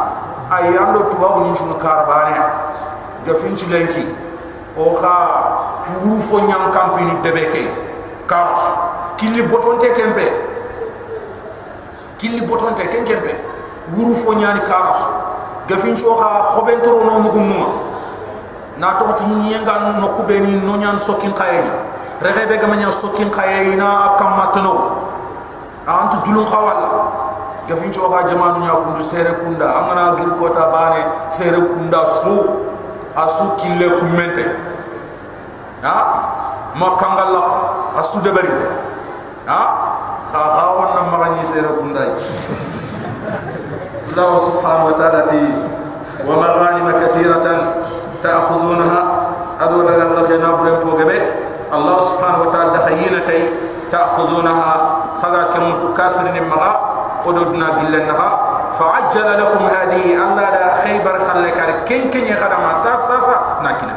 Ay 0.54 0.78
ando 0.78 1.10
tubabu 1.10 1.50
ni 1.50 1.58
sunu 1.58 1.82
karabane 1.82 2.38
ga 3.26 3.34
finci 3.36 3.66
lenki 3.72 4.06
o 4.78 4.96
kha 4.96 5.16
wuru 6.04 6.22
fo 6.22 6.40
nyam 6.40 6.72
campini 6.72 7.16
debeke. 7.24 7.70
Karos. 8.28 8.64
Kili 9.18 9.44
botonte 9.44 9.94
kempe. 9.94 10.32
Kili 12.18 12.42
botonte 12.42 12.88
ken 12.88 13.06
kempe. 13.06 13.36
Wuru 13.96 14.16
fo 14.16 14.34
nyani 14.34 14.62
karos. 14.62 15.04
Ga 15.68 15.76
finci 15.78 16.06
o 16.06 16.16
kha 16.16 16.56
khobentoro 16.56 17.06
no 17.06 17.20
mugunuma 17.20 17.68
na 18.78 18.98
to 18.98 19.06
ti 19.14 19.26
nyenga 19.26 19.96
no 20.02 20.08
kubeni 20.18 20.60
no 20.60 20.76
nyan 20.76 20.98
sokin 20.98 21.32
khayeni 21.32 21.70
rehebe 22.20 22.58
ga 22.60 22.68
manya 22.68 22.92
sokin 22.92 23.30
khayena 23.30 24.18
kamatno 24.18 24.98
antu 25.88 26.18
dulun 26.26 26.46
khawala 26.50 26.90
ga 27.68 27.76
finci 27.76 28.00
o 28.00 28.10
kha 28.10 28.28
jamanu 28.28 28.60
nya 28.60 28.76
kundu 28.76 29.04
sere 29.04 29.40
kunda. 29.40 29.72
Amana 29.78 30.16
gir 30.18 30.36
kota 30.40 30.68
bane 30.68 31.30
sere 31.30 31.62
kunda 31.62 32.06
su 32.06 32.36
asu 33.16 33.46
kille 33.62 33.90
kumente 34.00 34.44
ha 35.82 35.96
ma 36.76 36.98
kangalla 36.98 37.42
asu 38.00 38.20
de 38.22 38.32
bari 38.32 38.50
ha 39.46 39.60
kha 40.32 40.42
kha 40.56 40.66
wonna 40.78 41.02
magani 41.12 41.46
sere 41.46 41.70
kundai 41.78 42.10
Allah 44.14 44.38
subhanahu 44.46 44.94
wa 44.94 44.96
ta'ala 44.98 45.26
ti 45.26 45.42
wa 46.26 46.38
maghanim 46.38 46.86
kathiratan 47.02 47.60
ta'khudhunaha 48.22 49.02
la 49.58 50.06
la 50.06 50.24
khina 50.30 50.50
buren 50.58 50.78
pogebe 50.86 51.18
Allah 51.74 51.98
subhanahu 52.10 52.46
wa 52.46 52.50
ta'ala 52.54 52.78
khayina 52.86 53.26
tay 53.26 53.50
ta'khudhunaha 53.90 54.70
khaga 55.22 55.54
kam 55.54 55.82
tukafirin 55.82 56.46
maga 56.46 56.72
ododna 57.26 57.78
billanha 57.82 58.53
fa'ajjala 58.78 59.38
lakum 59.38 59.64
hadhihi 59.70 60.18
anna 60.18 60.46
la 60.50 60.66
khaybar 60.82 61.16
khallaka 61.22 61.86
ken 61.86 62.10
ken 62.10 62.26
ya 62.26 62.36
khadama 62.38 62.74
sa 62.74 62.98
sa 62.98 63.18
sa 63.22 63.36
na 63.62 63.78
kina 63.78 63.94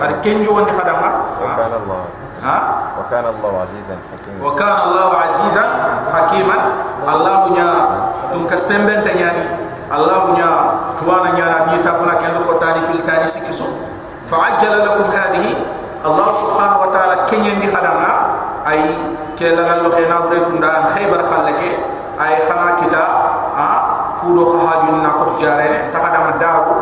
ar 0.00 0.12
ken 0.20 0.44
jo 0.44 0.52
woni 0.56 0.70
khadama 0.72 1.08
wa 1.40 1.48
kana 1.56 1.76
allah 1.80 2.02
ha 2.44 2.56
wa 2.96 3.04
kana 3.08 3.28
allah 3.32 3.52
azizan 3.64 3.98
hakim 4.12 4.34
wa 4.40 4.52
kana 4.56 4.80
allah 4.88 5.08
azizan 5.24 5.68
hakiman 6.12 6.62
allah 7.08 7.36
nya 7.56 7.68
tum 8.32 8.44
ka 8.44 8.56
semben 8.60 9.00
ta 9.00 9.12
nyani 9.16 9.44
allah 9.88 10.22
nya 10.36 10.48
tuwana 11.00 11.32
nyana 11.32 11.72
ni 11.72 11.80
tafuna 11.80 12.20
ken 12.20 12.36
ko 12.44 12.54
tani 12.60 12.80
fil 12.84 13.00
tani 13.08 13.24
sikiso 13.24 13.66
fa 14.28 14.52
ajjala 14.54 14.84
lakum 14.84 15.08
hadhihi 15.08 15.56
allah 16.04 16.28
subhanahu 16.32 16.88
wa 16.88 16.90
ta'ala 16.92 17.28
kenyen 17.28 17.60
di 17.60 17.68
khadama 17.68 18.36
ay 18.64 18.80
ke 19.36 19.52
lagal 19.56 19.80
kudo 24.20 24.52
haaju 24.56 24.92
na 25.02 25.10
ko 25.18 25.24
tiare 25.38 25.90
taka 25.92 26.08
da 26.12 26.20
madaru 26.28 26.74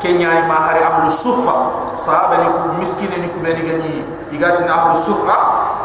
kenya 0.00 0.32
ni 0.34 0.42
mahari 0.48 0.80
ahlu 0.80 1.10
sufa 1.12 1.54
sahaba 2.00 2.40
ni 2.40 2.48
ku 2.48 2.60
miskine 2.80 3.16
ni 3.20 3.28
ku 3.28 3.38
beni 3.44 3.62
gani 3.62 3.92
igati 4.32 4.64
na 4.64 4.74
ahlu 4.74 4.96
sufa 4.96 5.36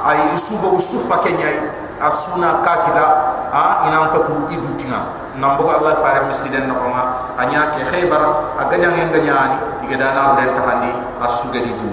ai 0.07 0.31
isubo 0.33 0.79
sufa 0.79 1.19
kenya 1.21 1.51
asuna 2.01 2.59
kakita 2.63 3.05
a 3.51 3.87
ina 3.87 4.07
ko 4.11 4.19
tu 4.23 4.33
idutinga 4.51 4.99
na 5.39 5.55
allah 5.59 5.95
fare 5.99 6.23
misiden 6.27 6.67
no 6.67 6.75
ma 6.91 7.35
anya 7.39 7.75
ke 7.75 7.83
khaybar 7.91 8.23
aga 8.59 8.75
jang 8.79 8.95
en 8.95 9.11
ganyani 9.11 9.57
igada 9.83 10.11
na 10.15 10.31
bre 10.35 10.47
tahandi 10.55 10.91
asuga 11.23 11.59
di 11.59 11.71
du. 11.75 11.91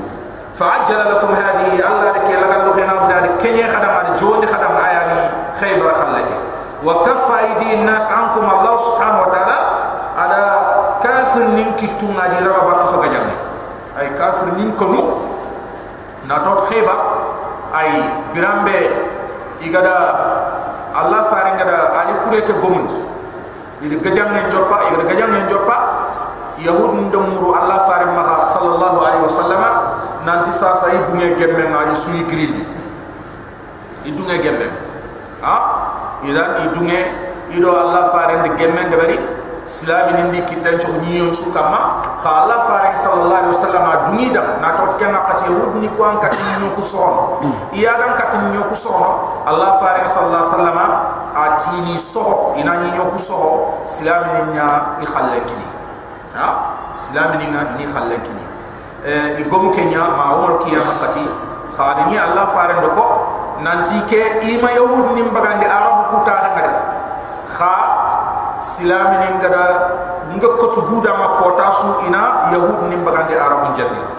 Fa 0.55 0.85
ajjala 0.85 1.11
lakum 1.11 1.33
hadhihi 1.35 1.81
allah 1.83 2.13
de 2.15 2.21
ke 2.29 2.35
lagal 2.39 2.61
lu 2.69 2.73
khina 2.77 2.95
bda 3.03 3.17
de 3.25 3.31
kenya 3.43 3.67
khadama 3.73 4.05
de 4.07 4.13
jondi 4.15 4.47
khadama 4.47 4.79
ayani 4.79 5.19
khaybar 5.59 5.91
khallaki 5.97 6.37
wa 6.83 7.03
kaffa 7.07 7.35
aydi 7.47 7.83
nas 7.87 8.07
ankum 8.11 8.43
Allah 8.47 8.75
subhanahu 8.79 9.25
wa 9.27 9.31
ta'ala 9.31 9.59
ala 10.19 10.43
kafir 11.03 11.47
nin 11.55 11.73
kitunga 11.79 12.29
di 12.35 12.43
raba 12.43 12.63
ba 12.67 12.75
khaga 12.91 13.09
jamme 13.09 13.35
ay 13.99 14.11
kafir 14.19 14.51
nin 14.59 14.75
ko 14.75 14.87
na 16.27 16.43
tot 16.43 16.67
khayba 16.71 16.95
ay 17.75 17.91
birambe 18.35 18.79
igada 19.63 19.95
Allah 20.93 21.25
faringa 21.33 21.65
da 21.65 21.79
ali 22.05 22.13
kure 22.21 22.45
ke 22.45 22.53
gomund. 22.61 22.93
Ili 23.81 23.97
gajam 23.97 24.29
ne 24.29 24.45
joppa 24.53 24.93
ili 24.93 25.09
gajam 25.09 25.33
joppa 25.49 25.77
yahud 26.61 27.09
ndamuru 27.11 27.51
Allah 27.57 27.83
farim 27.89 28.13
maha 28.15 28.45
sallallahu 28.47 28.99
alaihi 29.03 29.25
wasallama 29.27 29.71
nanti 30.23 30.53
sa 30.55 30.77
sa 30.79 30.93
ibunge 30.95 31.35
gemme 31.35 31.67
na 31.67 31.91
isuyi 31.91 32.23
grili 32.31 32.63
ibunge 34.07 34.39
gemme 34.39 34.69
gemme 34.71 34.92
ha 35.43 35.55
idan 36.23 36.71
idunge 36.71 37.01
ido 37.51 37.71
allah 37.75 38.09
faare 38.15 38.43
de 38.43 38.51
gemme 38.57 38.89
de 38.91 38.97
bari 38.97 39.19
silami 39.67 40.13
nindi 40.19 40.43
kitan 40.51 40.79
cho 40.79 40.91
ni 41.03 41.19
yon 41.19 41.33
su 41.33 41.53
kama 41.55 42.03
fa 42.23 42.43
allah 42.43 42.67
farik 42.67 42.99
sallallahu 42.99 43.47
alaihi 43.47 43.55
wasallam 43.55 43.85
dungi 44.11 44.27
dam. 44.35 44.59
Na 44.59 44.75
to 44.75 44.99
kenna 44.99 45.23
qati 45.29 45.47
yahud 45.51 45.79
ni 45.79 45.89
ko 45.95 46.03
an 46.03 46.19
kati 46.19 46.39
ni 46.59 46.67
ko 46.75 46.83
son 46.83 47.15
iya 47.71 47.95
dan 47.95 48.19
kati 48.19 48.39
ni 48.51 48.59
ko 48.59 48.75
son 48.75 49.03
allah 49.47 49.79
farik 49.79 50.07
sallallahu 50.11 50.43
alaihi 50.43 50.55
wasallam 50.55 50.79
ati 51.35 51.75
ni 51.87 51.95
so 51.95 52.55
ina 52.59 52.83
ni 52.83 52.91
ko 52.99 53.19
so 53.19 53.39
silami 53.87 54.35
ni 54.35 54.59
nya 54.59 54.99
i 54.99 55.07
khalle 55.07 55.39
kini. 55.47 55.69
Ha 56.35 56.47
silami 56.99 57.39
ni 57.39 57.47
nga 57.55 57.77
ni 57.79 57.87
khalle 57.87 58.17
kini. 58.19 58.47
E 59.07 59.39
i 59.39 59.43
gom 59.47 59.71
kenya 59.71 60.11
ma 60.15 60.43
umar 60.43 60.59
kiya 60.63 60.83
qati 60.99 61.23
khadini 61.71 62.19
allah 62.19 62.51
farik 62.51 62.83
ko 62.83 63.07
nanti 63.63 63.97
ke 64.11 64.43
ima 64.51 64.71
yahud 64.75 65.15
ni 65.15 65.23
bagande 65.31 65.67
arab 65.67 66.11
ku 66.11 66.19
ta 66.27 66.53
ngade 66.55 66.73
kha 67.47 67.75
silami 68.63 69.17
ni 69.23 69.29
ngada 69.39 69.65
nga 70.39 70.49
kotu 70.59 70.83
buda 70.91 71.15
ma 71.19 71.39
kota 71.39 71.67
su 71.71 71.89
ina 72.07 72.51
yahud 72.55 72.91
ni 72.91 72.97
bagandi 72.99 73.35
arabun 73.39 73.75
jazira 73.75 74.11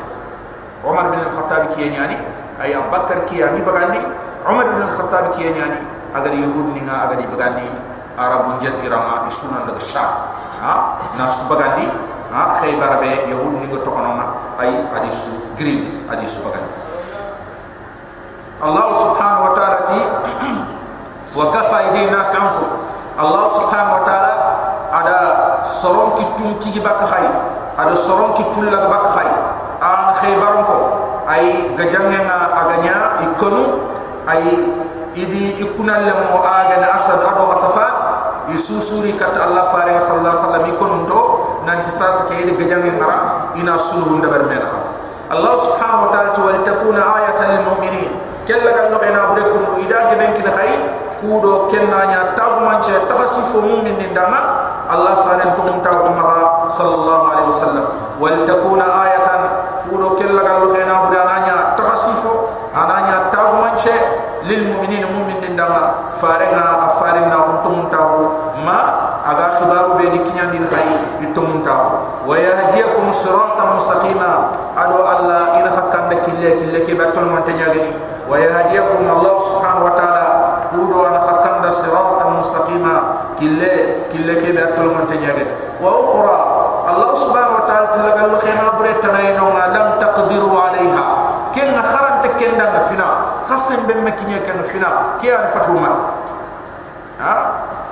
umar 0.83 1.11
bin 1.11 1.23
al-khattab 1.23 1.71
kiye 1.75 1.91
nyani 1.95 2.17
ay 2.59 2.75
abakar 2.75 3.23
kiya 3.27 3.51
ni 3.55 3.63
bagandi 3.63 3.99
umar 4.47 4.67
bin 4.71 4.81
al-khattab 4.87 5.35
kiye 5.35 5.55
nyani 5.55 5.79
agar 6.15 6.33
yahud 6.35 6.75
ni 6.75 6.81
nga 6.83 7.07
agar 7.07 7.19
bagandi 7.23 7.67
arabun 8.19 8.59
jazira 8.61 8.99
ma 8.99 9.15
isuna 9.25 9.65
daga 9.67 9.81
sha 9.81 10.05
ha 10.61 10.73
na 11.17 11.25
su 11.27 11.47
bagandi 11.49 11.87
ha 12.31 12.59
khaybar 12.61 12.99
be 13.01 13.31
yahud 13.31 13.63
ni 13.63 13.67
kono 13.71 14.11
ma 14.13 14.25
ay 14.59 14.69
hadisu 14.93 15.55
green 15.57 16.05
hadisu 16.11 16.43
bagandi 16.45 16.82
allah 18.63 18.87
subhanahu 18.95 19.43
wa 19.47 19.53
ta'ala 19.55 19.77
ti 19.83 19.99
wa 21.37 21.45
kafa 21.51 21.91
idi 21.91 22.07
nas 22.07 22.31
ankum. 22.31 22.93
Allah 23.13 23.45
subhanahu 23.45 24.01
ta'ala 24.09 24.33
ada 24.89 25.17
soron 25.69 26.17
ki 26.17 26.25
tum 26.33 26.57
tigi 26.57 26.81
bak 26.81 26.97
khay 26.97 27.25
ada 27.77 27.93
soron 27.93 28.33
ki 28.33 28.49
tulla 28.49 28.89
bak 28.89 29.05
khay 29.13 29.29
an 29.77 30.17
khaybar 30.17 30.65
ko 30.65 30.77
ay 31.29 31.73
gajange 31.77 32.25
na 32.25 32.57
aganya 32.65 33.21
ikonu 33.21 33.85
ay 34.25 34.41
idi 35.13 35.61
ikuna 35.61 36.01
le 36.09 36.13
mo 36.25 36.41
aga 36.41 36.81
na 36.81 36.97
asad 36.97 37.21
ado 37.21 37.53
atafan 37.53 37.93
isusuri 38.49 39.13
kat 39.13 39.37
allah 39.37 39.69
faring 39.69 40.01
sallallahu 40.01 40.33
alaihi 40.33 40.41
wasallam 40.49 40.65
ikonu 40.73 40.97
to 41.05 41.21
nanti 41.69 41.93
sas 41.93 42.17
ke 42.25 42.33
idi 42.33 42.57
gajange 42.57 42.97
mara 42.97 43.53
ina 43.53 43.77
sulu 43.77 44.17
hunda 44.17 44.25
bermena 44.25 44.73
allah 45.29 45.53
subhanahu 45.61 46.09
wa 46.09 46.17
ta'ala 46.17 46.33
wal 46.33 46.59
takuna 46.65 47.01
ayatan 47.21 47.47
lil 47.61 47.63
mu'minin 47.77 48.11
kella 48.47 48.71
kan 48.75 48.91
no 48.91 48.97
ena 48.99 49.31
bure 49.31 49.43
kun 49.51 49.63
ida 49.83 50.11
gemen 50.11 50.31
kin 50.35 50.47
khay 50.47 50.71
kudo 51.23 51.71
kenna 51.71 52.03
nya 52.11 52.21
tabu 52.35 52.67
manche 52.67 52.91
tafasufu 53.07 53.63
mu'min 53.63 53.95
din 53.95 54.11
dama 54.11 54.39
allah 54.91 55.23
faran 55.23 55.55
tum 55.55 55.79
tabu 55.79 56.11
umma 56.11 56.67
sallallahu 56.75 57.23
alaihi 57.31 57.47
wasallam. 57.47 57.85
Wal 58.19 58.43
takuna 58.43 58.83
ayatan 59.07 59.41
kudo 59.87 60.19
kella 60.19 60.43
kan 60.43 60.59
no 60.59 60.75
ena 60.75 61.07
bure 61.07 61.17
ananya 61.23 61.79
tafasufu 61.79 62.51
ananya 62.75 63.31
tabu 63.31 63.63
manche 63.63 63.95
lil 64.43 64.67
mu'minin 64.67 65.07
mu'min 65.07 65.39
din 65.39 65.55
dama. 65.55 66.11
Farina 66.19 66.91
afarin 66.91 67.31
na 67.31 67.63
tum 67.63 67.87
ta 67.87 68.03
ma 68.59 68.79
aga 69.23 69.63
khibaru 69.63 69.95
be 69.95 70.11
dikinya 70.11 70.51
din 70.51 70.67
khay 70.67 70.83
itum 71.23 71.63
ta 71.63 72.03
wa 72.27 72.35
yahdiyakum 72.35 73.07
siratan 73.07 73.79
mustaqima 73.79 74.51
adu 74.75 74.99
allah 74.99 75.55
ina 75.55 75.71
hakkan 75.71 76.11
de 76.11 76.19
kille 76.27 76.49
kille 76.59 76.79
ke 76.83 76.91
batul 76.91 77.31
mantanya 77.31 77.71
gani 77.71 77.91
ويهديكم 78.32 79.02
الله 79.16 79.34
سبحانه 79.40 79.84
وتعالى 79.84 80.26
كودو 80.70 81.06
أنا 81.06 81.18
حقا 81.18 81.70
صراطا 81.70 82.28
مستقيما 82.30 83.02
كلا 83.40 83.74
كلا 84.12 84.34
كبا 84.34 84.64
تلمن 84.76 85.04
تنياغني 85.10 85.46
وأخرى 85.82 86.36
الله 86.90 87.14
سبحانه 87.14 87.52
وتعالى 87.56 87.86
تلقى 87.94 88.22
له 88.28 88.38
خينا 88.38 88.68
بريتنا 88.78 89.20
ينوما 89.20 89.64
لم 89.76 89.88
تقدروا 90.00 90.60
عليها 90.62 91.04
كن 91.54 91.82
خرن 91.82 92.14
تكن 92.22 92.58
دم 92.58 92.74
فينا 92.88 93.08
خصم 93.50 93.76
بمكينيا 93.88 94.38
كن 94.38 94.62
فينا 94.62 94.88
كي 95.20 95.36
ان 95.36 95.46
فتح 95.46 95.68
مكة 95.68 96.04
ها 97.20 97.36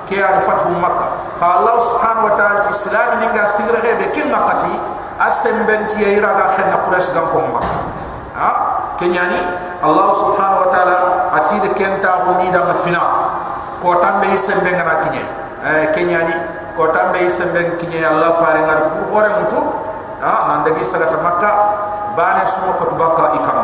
كي 0.09 0.25
ان 0.29 0.39
فتح 0.39 0.65
مكة 0.67 1.07
فالله 1.41 1.75
سبحانه 1.79 2.25
وتعالى 2.25 2.59
الاسلام 2.61 3.19
نيغا 3.19 3.45
سيغره 3.45 3.93
به 3.99 4.05
كن 4.15 4.31
مكتي 4.31 4.73
اسم 5.21 5.63
بنتي 5.67 6.03
يراغا 6.17 6.45
خنا 6.57 6.75
قريش 6.87 7.09
غام 7.15 7.25
كوم 7.33 7.43
مكة 7.55 7.67
ها 8.39 8.51
كنياني 8.99 9.41
الله 9.83 10.07
سبحانه 10.11 10.57
وتعالى 10.63 10.97
اتيد 11.37 11.63
كنتا 11.77 12.11
هني 12.25 12.49
دم 12.49 12.69
فينا 12.73 13.03
كوتام 13.81 14.15
به 14.21 14.35
سم 14.35 14.59
بنغنا 14.65 14.93
كنيه 15.03 15.27
كنياني 15.95 16.35
كوتام 16.77 17.11
به 17.13 17.27
سم 17.27 17.49
بن 17.53 17.77
كنيه 17.81 18.07
الله 18.09 18.29
فارغ 18.41 18.67
ko 18.97 18.99
hore 19.13 19.29
mutu 19.41 19.59
ha 20.21 20.33
nan 20.49 20.59
dagi 20.65 20.81
sagata 20.81 21.21
makka 21.21 21.51
bane 22.17 22.41
suma 22.45 22.73
ko 22.81 22.89
tubaka 22.89 23.37
ikam 23.37 23.57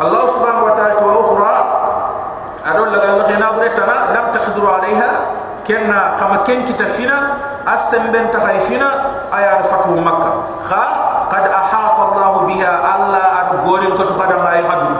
allah 0.00 0.22
subhanahu 0.28 0.68
wa 0.68 0.74
ta'ala 0.76 0.94
to 1.00 1.04
ukhra 1.08 1.56
adol 2.64 2.88
la 2.92 2.98
gal 3.00 3.20
khina 3.28 3.48
buretana 3.56 4.12
lam 4.12 4.26
taqdiru 4.36 4.68
alaiha 4.68 5.10
kenna 5.64 6.16
khama 6.20 6.44
ken 6.44 6.64
kitafina 6.68 7.40
asem 7.64 8.12
ben 8.12 8.28
tahaifina 8.28 8.88
aya 9.32 9.60
fatu 9.64 9.96
makka 9.96 10.32
kha 10.68 10.84
qad 11.32 11.44
ahata 11.48 12.02
allah 12.12 12.32
biha 12.44 12.72
allah 12.84 13.26
ad 13.44 13.50
gorin 13.64 13.92
ko 13.96 14.04
to 14.04 14.14
khadam 14.16 14.44
ay 14.44 14.60
hadu 14.64 14.92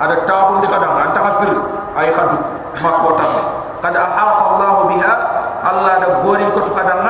Ada 0.00 0.24
tawun 0.24 0.64
di 0.64 0.66
khadam 0.66 0.96
anta 0.96 1.20
khafir 1.20 1.52
ay 1.94 2.08
hadu 2.08 2.40
makota 2.80 3.28
qad 3.84 3.94
ahata 3.94 4.44
allah 4.56 4.74
biha 4.88 5.12
allah 5.60 5.92
ad 6.00 6.24
gorin 6.24 6.48
ko 6.56 6.64
to 6.64 6.72
khadam 6.72 7.04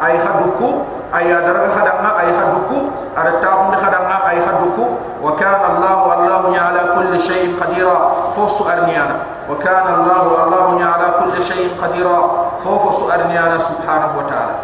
ay 0.00 0.16
haduku 0.16 0.80
ay 1.12 1.28
daraga 1.28 1.68
khadamna 1.74 2.10
ay 2.22 2.30
haduku 2.32 2.88
ada 3.12 3.42
taum 3.42 3.68
di 3.68 3.76
khadamna 3.76 4.16
ay 4.24 4.38
haduku 4.40 4.96
wa 5.20 5.34
kana 5.36 5.76
allah 5.76 5.94
wallahu 6.08 6.54
ala 6.54 6.96
kulli 6.96 7.18
shay'in 7.20 7.58
qadira. 7.58 8.30
Fusu 8.32 8.64
arniyana 8.64 9.44
wa 9.50 9.58
kana 9.58 10.00
allah 10.00 10.22
wallahu 10.24 10.78
ala 10.78 11.18
kulli 11.18 11.42
shay'in 11.42 11.74
qadira. 11.76 12.56
Fusu 12.62 13.10
arniyana 13.10 13.58
subhanahu 13.58 14.22
wa 14.22 14.24
ta'ala. 14.24 14.54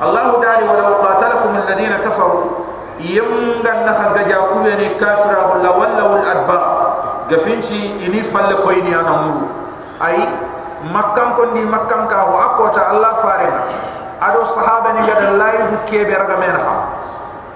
Allah 0.00 0.32
dali 0.40 0.64
wa 0.64 0.74
law 0.80 0.96
qatalakum 1.04 1.52
alladhina 1.52 2.00
kafaru 2.00 2.64
yamgan 3.04 3.84
nakha 3.84 4.16
gaja 4.16 4.48
kubeni 4.48 4.96
kafira 4.96 5.44
wala 5.44 5.70
wala 5.76 6.04
wal 6.16 6.24
adba 6.24 6.58
gafinci 7.30 8.02
ini 8.04 8.20
falle 8.26 8.58
koyni 8.66 8.90
anamuru 8.90 9.46
ay 10.02 10.18
makkam 10.90 11.38
ko 11.38 11.54
ni 11.54 11.62
makkam 11.64 12.10
ka 12.10 12.26
wa 12.26 12.38
akota 12.54 12.90
allah 12.90 13.14
farina 13.22 13.62
ado 14.20 14.42
sahaba 14.44 14.98
ni 14.98 15.06
gada 15.06 15.32
laydu 15.38 15.76
kebe 15.86 16.12
raga 16.12 16.36
men 16.36 16.52
xam 16.58 16.78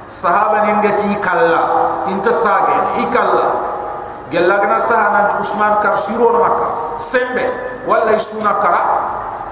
sahaba 0.08 0.64
ni 0.64 0.72
ngati 0.80 1.18
kalla 1.20 1.62
inta 2.08 2.30
sage 2.32 3.02
ikalla 3.02 3.74
gella 4.30 4.56
gana 4.58 4.78
sahana 4.80 5.20
usman 5.38 5.78
kar 5.78 5.94
siro 5.94 6.32
makka. 6.40 6.66
Sembe 6.98 7.44
walla 7.86 8.14
isuna 8.16 8.58
kara. 8.58 8.82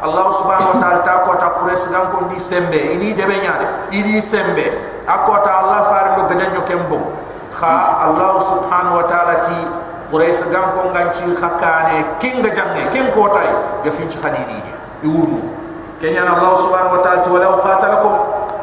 Allah 0.02 0.26
subhanahu 0.34 0.74
wa 0.74 0.78
ta'ala 0.82 1.00
ta 1.06 1.22
ko 1.22 1.38
ta 1.38 1.62
president 1.62 2.10
ko 2.10 2.26
di 2.26 2.34
sembe 2.34 2.74
ini 2.74 3.14
debe 3.14 3.38
nyaade 3.38 3.94
idi 3.94 4.18
sembe. 4.18 4.74
Akota 5.06 5.62
allah 5.62 5.86
farindu 5.86 6.26
gajanyo 6.26 6.62
kembo 6.66 6.98
kha 7.54 8.02
allah 8.10 8.34
subhanahu 8.42 8.98
wa 8.98 9.06
ta'ala 9.06 9.38
ti 9.46 9.54
قريس 10.12 10.44
قام 10.44 10.64
كون 10.74 10.92
غانشي 10.96 11.34
خكاني 11.36 12.04
كين 12.20 12.42
جامي 12.42 12.82
كين 12.92 13.10
كوتاي 13.14 13.48
دفينش 13.84 14.16
خديدي 14.16 14.60
يورمو. 15.02 15.42
كين 16.00 16.14
يانا 16.14 16.36
الله 16.38 16.54
سبحانه 16.54 16.92
وتعالى 16.92 17.22
ولو 17.30 17.50
قاتلكم 17.50 18.18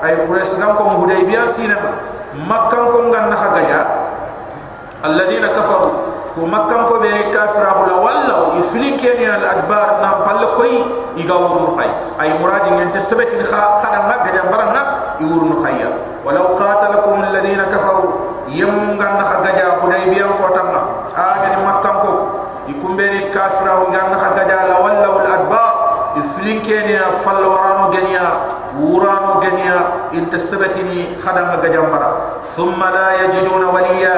أي 0.05 0.15
قريس 0.27 0.55
قام 0.55 0.75
كون 0.75 1.11
هدي 1.11 1.25
بيان 1.25 1.47
سينما. 1.47 1.91
مكة 2.47 2.91
كون 2.91 3.15
غان 3.15 3.29
نخا 3.29 3.85
الذين 5.05 5.47
كفروا 5.47 5.91
ومكة 6.37 6.83
كون 6.87 6.99
بين 6.99 7.15
الكافر 7.15 7.71
أولا 7.71 7.95
ولو 7.95 8.59
يفلين 8.59 8.97
كين 8.97 9.21
يانا 9.21 9.35
الأدبار 9.35 9.87
نام 10.01 10.17
بل 10.27 10.45
كوي 10.55 10.85
يغاور 11.17 11.73
نخاي 11.73 11.89
أي 12.21 12.39
مراد 12.39 12.67
ينت 12.67 12.97
سبت 12.97 13.35
نخا 13.41 13.81
خانا 13.83 14.07
ما 14.07 14.15
غجان 14.23 14.51
برنا 14.51 14.95
يور 15.19 15.43
نخايا 15.43 15.93
ولو 16.25 16.43
قاتلكم 16.43 17.23
الذين 17.23 17.63
كفروا 17.63 18.11
يمون 18.47 19.01
غان 19.01 19.17
نخا 19.17 19.37
غجا 19.39 19.67
هدي 19.83 20.23
كوتاما 20.23 20.81
ajani 21.35 21.61
makkam 21.65 21.95
ko 22.03 22.11
ikumbe 22.67 23.05
ni 23.09 23.19
kafira 23.33 23.73
ganna 23.91 24.17
khagaja 24.17 24.67
la 24.69 24.77
walla 24.83 25.07
al 25.19 25.27
adbar 25.35 25.69
iflin 26.21 26.61
keni 26.61 26.97
fal 27.23 27.41
warano 27.43 27.89
genya 27.93 28.25
wurano 28.77 29.39
genya 29.41 30.09
inta 30.13 30.37
sabatini 30.39 31.17
khada 31.21 31.45
magga 31.49 31.69
jambara 31.69 32.09
thumma 32.55 32.89
la 32.91 33.07
yajiduna 33.25 33.67
waliya 33.69 34.15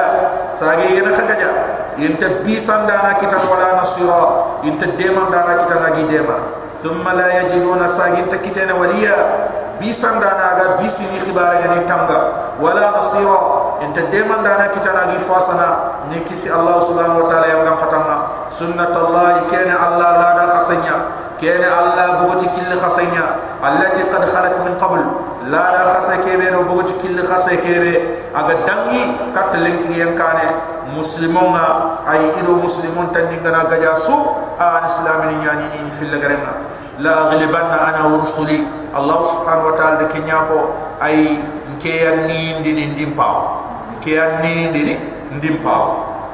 sagi 0.50 0.96
yana 0.96 1.12
khagaja 1.16 1.50
inta 1.98 2.40
bisan 2.44 2.86
dana 2.88 3.14
kita 3.20 3.36
wala 3.48 3.76
nasira 3.80 4.22
inta 4.64 4.86
deman 4.96 5.28
dana 5.32 5.60
kita 5.64 5.76
lagi 5.80 6.04
dema 6.08 6.36
la 6.90 7.26
yajiduna 7.42 7.86
sagin 7.86 8.26
ta 8.26 8.38
kita 8.42 8.66
waliya 8.74 9.14
bisan 9.78 10.18
dana 10.22 10.54
ga 10.58 10.66
bisini 10.82 11.18
khibara 11.22 11.62
ni 11.74 11.82
tanga 11.86 12.54
wala 12.58 12.94
nasira 12.98 13.38
inta 13.82 14.02
deman 14.10 14.42
dana 14.46 14.70
kita 14.70 14.90
lagi 14.94 15.18
fasana 15.22 15.98
ni 16.10 16.22
kisi 16.26 16.50
Allah 16.50 16.78
subhanahu 16.82 17.26
wa 17.26 17.28
taala 17.30 17.46
yang 17.50 17.62
ngam 17.66 17.76
fatama 17.82 18.16
sunnatullah 18.50 19.46
kana 19.50 19.74
Allah 19.78 20.10
la 20.22 20.28
da 20.38 20.44
khasanya 20.58 20.96
kana 21.42 21.68
Allah 21.74 22.22
bugoti 22.22 22.46
kil 22.54 22.70
khasanya 22.78 23.58
allati 23.58 24.06
qad 24.06 24.22
khalat 24.30 24.62
min 24.62 24.78
qabl. 24.78 25.02
La 25.50 25.74
da 25.74 25.98
khasake 25.98 26.38
be 26.38 26.46
no 26.54 26.62
bugoti 26.62 26.94
kil 27.02 27.18
khasake 27.18 27.82
be 27.82 27.92
aga 28.30 28.54
dangi 28.62 29.34
kat 29.34 29.50
lenki 29.58 29.98
yang 29.98 30.14
kane 30.14 30.54
muslimon 30.94 31.50
ay 32.06 32.30
ido 32.38 32.54
muslimon 32.54 33.10
tan 33.10 33.26
ni 33.26 33.42
gana 33.42 33.66
gaja 33.66 33.98
su 33.98 34.14
an 34.54 34.86
islamin 34.86 35.42
yani 35.42 35.66
ni 35.82 35.90
fil 35.90 36.14
garema 36.22 36.62
la 37.02 37.26
ghalibanna 37.34 37.90
ana 37.90 38.06
rusuli 38.06 38.62
allah 38.94 39.18
subhanahu 39.26 39.74
ta'ala 39.74 39.98
de 39.98 40.06
kenya 40.14 40.46
ko 40.46 40.70
ay 41.02 41.42
ke 41.82 42.06
yanni 42.06 42.62
ndini 42.62 42.94
ndimpa 42.94 43.28
ke 44.04 44.14
yanni 44.14 44.70
ndini 44.70 44.94
ndimpa 45.34 45.76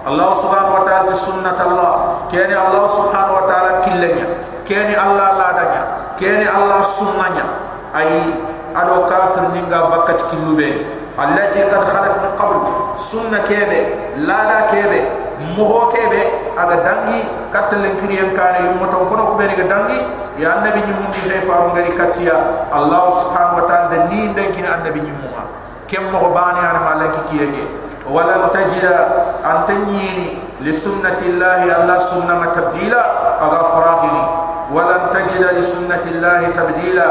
allah 0.04 0.30
subhanahu 0.36 0.84
ta'ala 0.84 1.14
sunnat 1.16 1.56
allah. 1.56 1.92
Kene 2.28 2.52
allah 2.52 2.84
subhanahu 2.92 3.48
ta'ala 3.48 3.80
killenya 3.88 4.47
kene 4.68 4.92
Allah 4.92 5.28
ladanya. 5.40 5.82
Kene 6.20 6.44
Allah 6.44 6.84
sunnanya. 6.84 7.68
ay 7.94 8.32
ado 8.76 9.08
kafir 9.08 9.48
ninga 9.56 9.88
bakati 9.88 10.24
kilube 10.28 10.84
allati 11.16 11.60
qad 11.66 11.82
khalat 11.88 12.14
min 12.20 12.32
qabl. 12.36 12.56
Sunna 12.94 13.40
kebe 13.48 14.12
lada 14.28 14.68
kebe 14.68 15.08
muho 15.56 15.88
kebe 15.88 16.52
aga 16.58 16.76
dangi 16.84 17.24
katlen 17.54 17.96
kriyen 17.96 18.34
kare 18.36 18.66
yumoto 18.68 19.08
kono 19.08 19.32
ko 19.32 19.34
beniga 19.40 19.64
dangi 19.64 19.98
ya 20.38 20.58
annabi 20.60 20.82
ni 20.84 20.92
mundi 20.94 21.22
re 21.30 21.40
faru 21.42 21.70
ngari 21.74 21.94
katiya 21.96 22.68
allah 22.74 23.06
subhanahu 23.10 23.62
wa 23.62 23.64
ta'ala 23.66 23.86
de 23.90 23.98
ni 24.10 24.20
de 24.34 24.50
kin 24.54 24.66
annabi 24.66 25.00
ni 25.00 25.10
muha 25.14 25.46
kem 25.88 26.10
mo 26.12 26.28
bani 26.34 26.60
ar 26.60 26.78
malaki 26.84 27.22
kiyege. 27.32 27.64
Wala 28.08 28.48
tajida 28.48 29.04
antanyini 29.44 30.40
li 30.64 30.72
sunnati 30.72 31.28
allah 31.28 31.60
allah 31.84 31.98
sunna 32.00 32.40
matabdila 32.40 33.00
aga 33.36 33.60
farahini 33.68 34.47
li 34.68 35.62
sunnati 35.64 36.08
allah 36.12 36.44
tabdila 36.52 37.06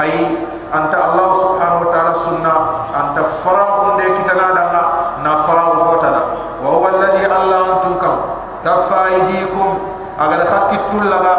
ay 0.00 0.12
anta 0.72 0.96
allah 0.96 1.28
subhanahu 1.36 1.84
wa 1.84 1.90
ta'ala 1.92 2.12
sunna 2.16 2.54
anta 2.96 3.20
farahun 3.44 4.00
de 4.00 4.06
kitana 4.16 4.56
dana 4.56 4.82
na 5.20 5.32
farahu 5.44 5.92
fotana 5.92 6.20
wa 6.64 6.68
huwa 6.72 6.88
alladhi 6.96 7.28
allah 7.28 7.76
antum 7.76 8.00
kam 8.00 8.16
kaffa 8.64 9.12
aydikum 9.12 9.76
agar 10.16 10.40
hakitul 10.48 11.04
laga 11.04 11.34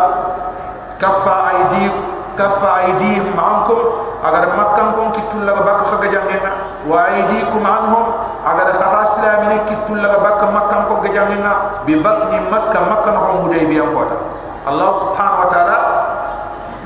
kaffa 1.02 1.36
aydik 1.58 1.94
kaffa 2.38 2.70
aydihim 2.86 3.34
ankum 3.34 3.82
agar 4.22 4.54
makkam 4.54 4.94
kon 4.94 5.10
kitul 5.18 5.42
laga 5.42 5.66
bak 5.66 5.82
khaga 5.90 6.08
jamena 6.14 6.52
wa 6.86 7.02
aydikum 7.10 7.66
anhum 7.66 8.14
agar 8.46 8.70
khaha 8.78 9.02
islamini 9.10 9.58
kitul 9.66 9.98
laga 9.98 10.22
bak 10.22 10.42
makkam 10.54 10.86
ko 10.86 11.02
allah 14.64 14.90
subhanahu 14.96 15.44
wa 15.44 15.50
ta'ala 15.52 15.78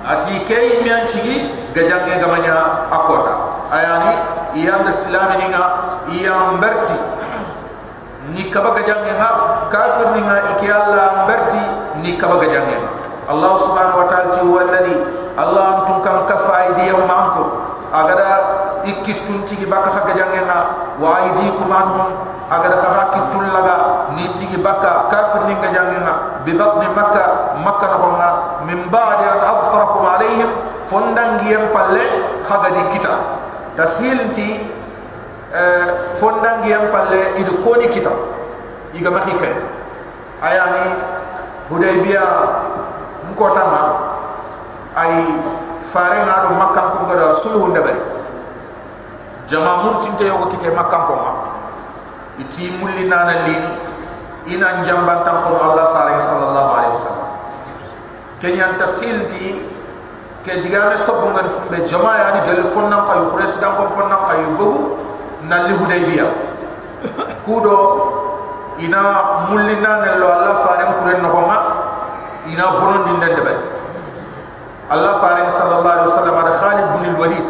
ati 0.07 0.41
kay 0.47 0.81
mian 0.81 1.03
chigi 1.05 1.51
gajange 1.75 2.17
gamanya 2.17 2.87
akota 2.89 3.33
ayani 3.69 4.11
iyam 4.57 4.87
islam 4.87 5.29
ni 5.37 5.45
nga 5.51 5.63
iyam 6.09 6.57
berti 6.57 6.97
ni 8.33 8.49
kaba 8.49 8.71
gajange 8.73 9.13
nga 9.19 9.29
kafir 9.69 10.15
ni 10.15 10.21
iki 10.57 10.67
allah 10.71 11.27
berti 11.29 11.61
ni 12.01 12.15
kaba 12.17 12.39
gajange 12.41 12.77
allah 13.27 13.53
subhanahu 13.59 14.01
wa 14.03 14.07
ta'ala 14.07 14.31
ti 14.31 14.41
walladhi 14.41 14.95
allah 15.37 15.83
antum 15.83 15.99
kam 16.01 16.25
kafa 16.25 16.71
aydiyahum 16.71 17.05
ankum 17.05 17.47
agara 17.93 18.66
ikitun 18.85 19.45
tigi 19.47 19.65
baka 19.65 19.89
kha 19.89 20.01
gajange 20.11 20.41
nga 20.45 20.57
wa 20.99 21.09
aydikum 21.23 21.69
anhum 21.71 22.05
agara 22.51 22.75
kha 22.77 23.05
kitul 23.15 23.45
laga 23.49 23.75
ni 24.15 24.29
tigi 24.35 24.57
baka 24.59 25.07
kafir 25.09 25.47
ni 25.47 25.55
gajange 25.57 25.97
nga 26.03 26.41
bi 26.45 26.53
batni 26.53 26.87
makkah 26.91 27.57
makkah 27.63 27.91
no 27.97 28.09
nga 28.19 28.29
min 28.67 28.89
ba'di 28.91 29.25
an 29.25 29.39
azfarakum 29.41 30.03
alayhim 30.05 30.49
fondangiyem 30.83 31.71
palle 31.75 32.05
khagadi 32.47 32.83
kita 32.95 33.13
tasil 33.75 34.31
ti 34.31 34.63
eh, 35.51 35.87
fondangiyem 36.19 36.91
palle 36.91 37.35
idu 37.39 37.59
koni 37.63 37.87
kita 37.91 38.11
iga 38.95 39.09
makhi 39.11 39.33
kay 39.37 39.53
ayani 40.41 40.95
hudaybiya 41.69 42.23
mkota 43.31 43.63
ma 43.67 43.83
ay 44.95 45.13
fare 45.93 46.23
ngado 46.25 46.55
makkam 46.55 46.85
ko 46.91 46.97
ngada 47.07 47.35
sulhu 47.35 47.67
ndabari 47.71 48.16
jama 49.47 49.83
murtinte 49.83 50.23
yogo 50.27 50.51
kite 50.53 50.69
makkam 50.75 51.07
ko 51.07 51.15
ma 51.15 51.31
iti 52.37 52.71
mulli 52.77 53.07
nana 53.07 53.43
lini. 53.47 53.71
Ina 54.47 54.79
njambantam 54.79 55.43
ko 55.43 55.59
allah 55.59 55.91
fare 55.91 56.21
sallallahu 56.23 56.71
alaihi 56.79 56.93
wasallam. 56.95 57.29
Kenyan 58.39 58.79
tasilti 58.79 59.59
ke 60.47 60.63
digame 60.63 60.95
sobo 60.95 61.35
ngal 61.35 61.43
fumbe 61.51 61.83
jama 61.83 62.15
ya 62.15 62.27
ni 62.31 62.39
gel 62.47 62.63
fonna 62.71 63.03
ko 63.03 63.27
yufres 63.27 63.59
dam 63.59 63.75
ko 63.75 63.91
ko 63.91 64.33
yugo 64.47 64.67
na 65.43 65.67
li 65.67 65.75
hudaybiya 65.75 66.23
kudo 67.43 67.75
ina 68.79 69.01
mullina 69.51 70.07
ne 70.07 70.09
lo 70.23 70.27
allah 70.31 70.55
faram 70.63 70.91
kuren 71.03 71.19
no 71.19 71.29
ma 71.43 71.57
ina 72.47 72.79
bonon 72.79 73.03
din 73.03 73.19
den 73.19 73.59
allah 74.87 75.19
faram 75.19 75.51
sallallahu 75.51 75.83
alaihi 75.99 76.09
wasallam 76.15 76.35
ada 76.39 76.53
khalid 76.63 76.87
bin 76.95 77.05
walid 77.19 77.47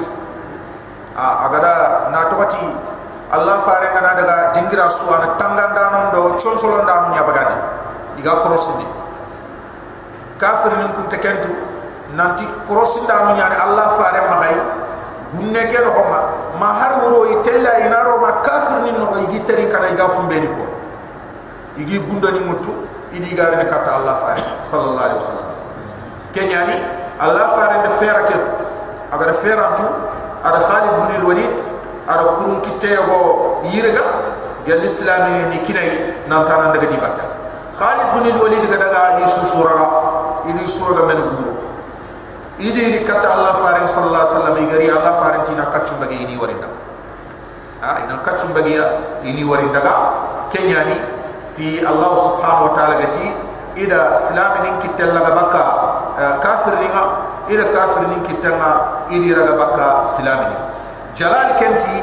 a 1.17 1.49
agada 1.49 1.73
na 2.13 2.29
tokati 2.29 2.61
allah 3.33 3.57
faram 3.65 3.89
kana 3.91 4.13
daga 4.13 4.35
dingira 4.53 4.85
suwana 4.87 5.33
tanganda 5.41 5.89
non 5.91 6.05
do 6.13 6.37
chonsolo 6.37 6.85
ndanu 6.85 7.11
nya 7.17 7.23
bagani 7.25 7.57
iga 8.21 8.45
korosini 8.45 8.85
kafir 10.37 10.77
nin 10.77 10.93
kun 10.93 11.09
tekentu 11.09 11.49
nanti 12.15 12.45
korosinda 12.69 13.25
no 13.25 13.33
nyaani 13.35 13.57
allah 13.57 13.89
faare 13.97 14.21
ma 14.29 14.37
hay 14.45 14.55
gunne 15.33 15.61
ke 15.67 15.79
no 15.81 15.91
ma 15.91 16.19
ma 16.61 16.67
har 16.77 17.01
wuro 17.03 17.25
itella 17.33 17.81
inaro 17.83 18.21
ma 18.21 18.39
kafir 18.45 18.93
no 18.93 19.11
igi 19.27 19.41
tari 19.43 19.65
kana 19.67 19.89
iga 19.91 20.07
fumbe 20.07 20.37
ni 20.39 20.47
ko 20.47 20.65
igi 21.81 21.99
gundo 21.99 22.29
ni 22.31 22.39
mutu 22.45 22.71
idi 23.11 23.33
gare 23.35 23.57
ne 23.57 23.65
katta 23.65 23.97
allah 23.97 24.15
faare 24.21 24.43
sallallahu 24.63 25.03
alaihi 25.03 25.19
wasallam 25.19 25.49
kenyani 26.31 26.77
allah 27.19 27.45
faare 27.57 27.81
de 27.83 27.89
fera 27.97 28.21
ke 28.23 28.37
agar 29.11 29.33
fera 29.33 29.65
tu 29.75 29.85
ada 30.43 30.59
khalid 30.65 30.93
bin 31.01 31.21
walid 31.25 31.55
ada 32.07 32.23
kurun 32.37 32.59
kitte 32.61 32.93
go 33.07 33.61
yirga 33.65 34.05
gel 34.65 34.83
islam 34.83 35.49
ni 35.49 35.57
kinai 35.63 36.25
nan 36.27 36.45
tanan 36.45 36.73
daga 36.75 36.87
di 36.89 36.97
bakka 36.97 37.25
khalid 37.77 38.07
bin 38.17 38.35
walid 38.37 38.63
ga 38.67 38.77
daga 38.77 39.19
ni 39.19 39.25
susura 39.25 39.75
ini 40.47 40.63
sura 40.63 41.03
men 41.03 41.19
guru. 41.19 41.53
Idi 42.57 42.81
ri 42.89 42.99
kata 43.05 43.27
allah 43.37 43.53
farin 43.61 43.85
sallallahu 43.85 44.17
alaihi 44.17 44.33
wasallam 44.33 44.55
igari 44.65 44.87
allah 44.89 45.13
farin 45.21 45.43
tina 45.45 45.69
kachu 45.69 45.99
bagi 46.01 46.23
ini 46.25 46.39
warinda. 46.39 46.71
Ha 47.81 48.01
ina 48.01 48.17
kacum 48.25 48.57
bagia 48.57 49.21
ini 49.21 49.45
wari 49.45 49.69
daga 49.69 49.93
kenyani 50.49 50.97
ti 51.53 51.77
allah 51.85 52.17
subhanahu 52.17 52.69
wa 52.69 52.73
ta'ala 52.73 52.97
gati 53.05 53.29
ida 53.77 54.17
islam 54.17 54.65
nin 54.65 54.73
kitel 54.81 55.13
laga 55.13 55.31
baka 55.37 55.61
uh, 55.61 55.96
kafir 56.17 56.75
ninga 56.81 57.03
ida 57.49 57.65
kafir 57.69 58.07
nin 58.09 58.21
kitanga 58.25 59.05
idi 59.09 59.33
raga 59.33 59.53
baka 59.53 59.87
islam 60.09 60.39
ni. 60.49 60.57
Jalal 61.17 61.53
kenti 61.57 61.97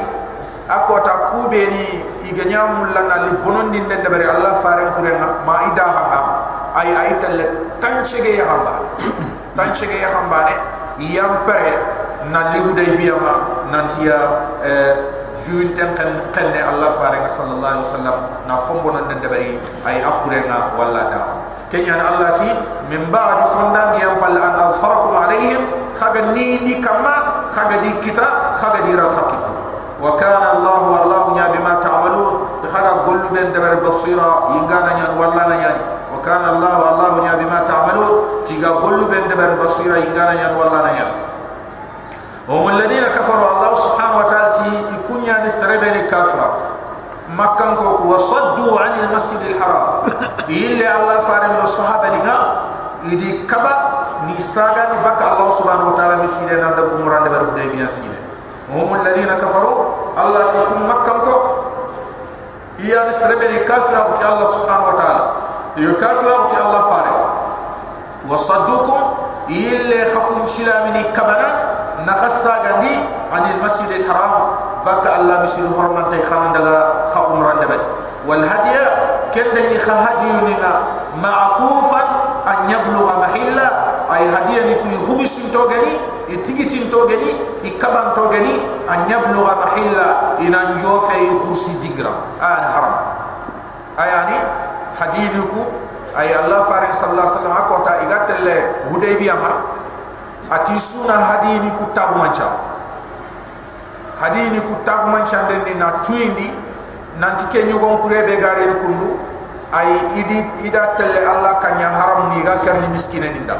akota 0.67 1.31
kube 1.31 1.61
ni 1.69 1.85
iganya 2.29 2.65
mullana 2.79 3.27
li 3.29 3.31
bonondi 3.43 3.79
den 3.85 4.01
de 4.03 4.09
bari 4.09 4.25
allah 4.25 4.59
faran 4.63 4.91
kurenga 4.97 5.45
ma 5.45 5.71
ida 5.71 5.85
hanga 5.85 6.19
ay 6.75 6.89
ay 6.91 7.11
talle 7.21 7.45
tanchege 7.79 8.35
ya 8.37 8.45
hamba 8.49 8.81
tanchege 9.57 10.01
ya 10.01 10.09
hamba 10.09 10.49
ne 10.49 10.55
yam 11.15 11.45
pare 11.45 11.77
na 12.31 12.51
li 12.53 12.59
hudaybiya 12.65 13.15
ma 13.21 13.33
nantiya 13.71 14.17
eh, 14.65 14.93
juin 15.45 15.77
ten 15.77 15.93
kan 15.93 16.09
kan 16.33 16.49
Allah 16.49 16.97
faring 16.97 17.21
sallallahu 17.29 17.61
alaihi 17.77 17.85
wasallam 17.85 18.17
na 18.49 18.55
fombo 18.65 18.89
nan 18.89 19.05
den 19.05 19.21
debari 19.21 19.61
ay 19.85 20.01
akurenga 20.01 20.73
walla 20.73 21.03
da 21.13 21.21
كنيا 21.71 21.95
الله 21.95 22.29
تي 22.29 22.49
من 22.91 23.01
بعد 23.11 23.37
فندان 23.45 23.93
ينقل 24.01 24.37
أن 24.37 24.53
أظهركم 24.67 25.17
عليهم 25.17 25.61
خجني 26.01 26.57
دي 26.57 26.75
كما 26.81 27.15
خجدي 27.55 27.91
كتا 28.05 28.27
خجدي 28.61 28.95
رافقي 28.95 29.37
وكان 30.03 30.43
الله 30.57 30.79
والله 30.93 31.23
يا 31.41 31.47
بما 31.47 31.73
تعملون 31.83 32.33
تخرج 32.63 32.95
كل 33.05 33.19
من 33.31 33.53
دبر 33.53 33.73
بصيرا 33.89 34.49
ينقال 34.55 34.85
يا 34.99 35.07
والله 35.19 35.55
يا 35.55 35.75
وكان 36.17 36.43
الله 36.49 36.73
والله 36.85 37.13
يا 37.27 37.33
بما 37.35 37.59
تعملون 37.67 38.11
تيجا 38.45 38.69
كل 38.69 38.99
من 39.11 39.21
دبر 39.31 39.63
بصيرا 39.63 39.97
ينقال 39.97 40.37
يا 40.37 40.49
والله 40.59 40.89
يا 40.89 41.07
هم 42.49 42.67
الذين 42.69 43.03
كفروا 43.03 43.49
الله 43.57 43.73
سبحانه 43.73 44.17
وتعالى 44.17 44.51
يكون 44.93 45.23
يعني 45.25 45.49
سرداني 45.49 46.01
كافرا 46.01 46.57
مكان 47.37 47.75
كوك 47.75 47.99
وصدوا 48.05 48.79
عن 48.81 48.99
المسجد 48.99 49.41
الحرام. 49.41 49.87
إلا 50.49 50.87
الله 51.01 51.19
فارن 51.19 51.55
الصحابة 51.63 52.07
لنا 52.09 52.37
إدي 53.05 53.47
كبا 53.47 53.73
نساغا 54.29 54.83
نبكى 54.93 55.25
الله 55.33 55.49
سبحانه 55.49 55.85
وتعالى 55.89 56.15
مسيرنا 56.23 56.67
ندب 56.71 56.87
عمران 57.01 57.23
دبر 57.23 57.41
حديبيا 57.51 57.87
سينا 57.91 58.19
هم 58.73 58.89
الذين 58.95 59.29
كفروا 59.33 59.85
الله 60.21 60.41
تكون 60.51 60.81
مكان 60.89 61.17
كوك 61.21 61.43
يعني 62.79 63.11
سربني 63.11 63.59
كافرا 63.59 64.01
وتي 64.07 64.25
الله 64.27 64.45
سبحانه 64.45 64.87
وتعالى. 64.87 65.23
يكافرا 65.77 66.37
وتي 66.37 66.57
الله 66.61 66.81
فارن. 66.81 67.17
وصدوكم 68.29 68.99
إلا 69.49 69.99
خكم 70.15 70.45
شلامني 70.45 71.03
كبنا. 71.03 71.49
نخسا 72.07 72.53
غندي 72.65 72.95
عن 73.33 73.51
المسجد 73.51 73.89
الحرام 73.91 74.33
بك 74.85 75.05
الله 75.19 75.41
مسجد 75.43 75.65
حرمت 75.77 76.13
خان 76.29 76.53
دغا 76.53 76.79
خ 77.13 77.17
عمره 77.17 77.53
دبل 77.61 77.81
والهدي 78.27 78.77
كن 79.33 79.47
ني 79.55 79.77
خ 79.77 79.89
هدينا 79.89 80.71
معكوفا 81.23 82.01
أن 82.47 82.69
يبلغ 82.69 83.19
محلا. 83.19 83.69
أي 84.13 84.29
هدي 84.29 84.55
ني 84.63 84.75
يحبس 84.93 85.51
توغني 85.53 85.93
يتيجي 86.29 86.89
توغني 86.89 87.31
يكبان 87.63 88.13
توغني 88.15 88.55
أن 88.89 88.99
يبلغ 89.09 89.47
محلا. 89.65 90.07
ان 90.39 90.55
نجوفي 90.77 91.31
خرسي 91.41 91.73
ديغرا. 91.81 92.13
آه، 92.41 92.45
ان 92.45 92.65
حرام. 92.73 92.95
اي 93.99 94.07
يعني 94.07 94.35
هدي 94.99 95.17
ayani 95.17 95.31
hadiniku 95.31 95.61
ay 96.15 96.31
allah 96.35 96.63
farin 96.67 96.91
sallallahu 96.95 97.27
alaihi 97.27 97.35
wasallam 97.35 97.57
akota 97.57 97.91
igatelle 98.03 98.57
hudaybiya 98.91 99.35
ma 99.35 99.51
ati 100.51 100.79
suna 100.79 101.13
hadini 101.19 101.71
ku 101.77 101.85
tagumancha 101.93 102.47
hadini 104.21 104.59
ku 104.61 104.75
tagumancha 104.85 105.47
den 105.49 105.63
ni 105.65 105.73
na 105.75 106.01
tuindi 106.05 106.51
nanti 107.19 107.45
ke 107.49 107.63
nyugon 107.65 107.97
kurebe 108.03 108.37
gare 108.37 108.65
ni 108.65 108.75
kundu 108.83 109.19
ay 109.73 110.19
idi 110.21 110.37
ida 110.67 110.93
telle 110.97 111.19
allah 111.25 111.57
kanya 111.59 111.89
haram 111.89 112.29
ni 112.35 112.43
ga 112.43 112.61
karni 112.61 112.87
miskine 112.93 113.33
ni 113.33 113.39
nda 113.41 113.57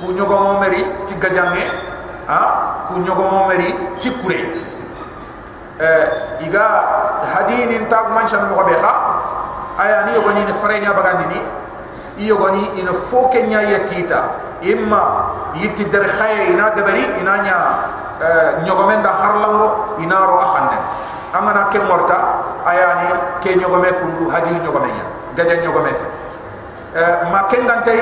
ku 0.00 0.12
nyugo 0.14 0.36
mo 0.38 0.52
meri 0.62 0.82
ti 1.06 1.14
gajange 1.18 1.64
ha? 2.30 2.40
Ku 2.88 3.02
nyugo 3.02 3.24
mo 3.28 3.46
meri 3.50 3.74
ti 3.98 4.08
kure 4.22 4.40
eh 5.78 6.04
iga 6.42 6.64
hadini 7.34 7.82
tagumancha 7.90 8.48
mo 8.50 8.62
be 8.64 8.74
ha 8.78 8.92
aya 9.78 10.06
ni 10.06 10.14
yogo 10.18 10.30
ni 10.34 10.42
frenya 10.58 10.90
bagandi 10.90 11.26
ni 11.34 11.38
iyo 12.18 12.36
goni 12.36 12.70
ina 12.78 12.92
foke 12.92 13.42
nya 13.42 13.62
yatita 13.62 14.22
imma 14.60 15.02
yitti 15.54 15.84
der 15.84 16.04
khaye 16.06 16.52
ina 16.52 16.70
debari 16.70 17.04
ina 17.20 17.42
nya 17.42 17.56
nyogomenda 18.64 19.08
harlango 19.08 19.96
ina 19.98 20.26
ro 20.26 20.40
akhande. 20.40 20.78
Amana 21.32 21.68
ke 21.70 21.78
morta 21.78 22.42
ayani 22.66 23.12
ke 23.40 23.56
nyogome 23.56 23.92
kundu 23.92 24.30
hadi 24.30 24.58
nyogome 24.58 24.88
nya 24.88 25.04
gaja 25.36 25.62
nyogome 25.62 25.94
fe. 25.94 26.06
Ma 27.32 27.42
kendante 27.48 27.94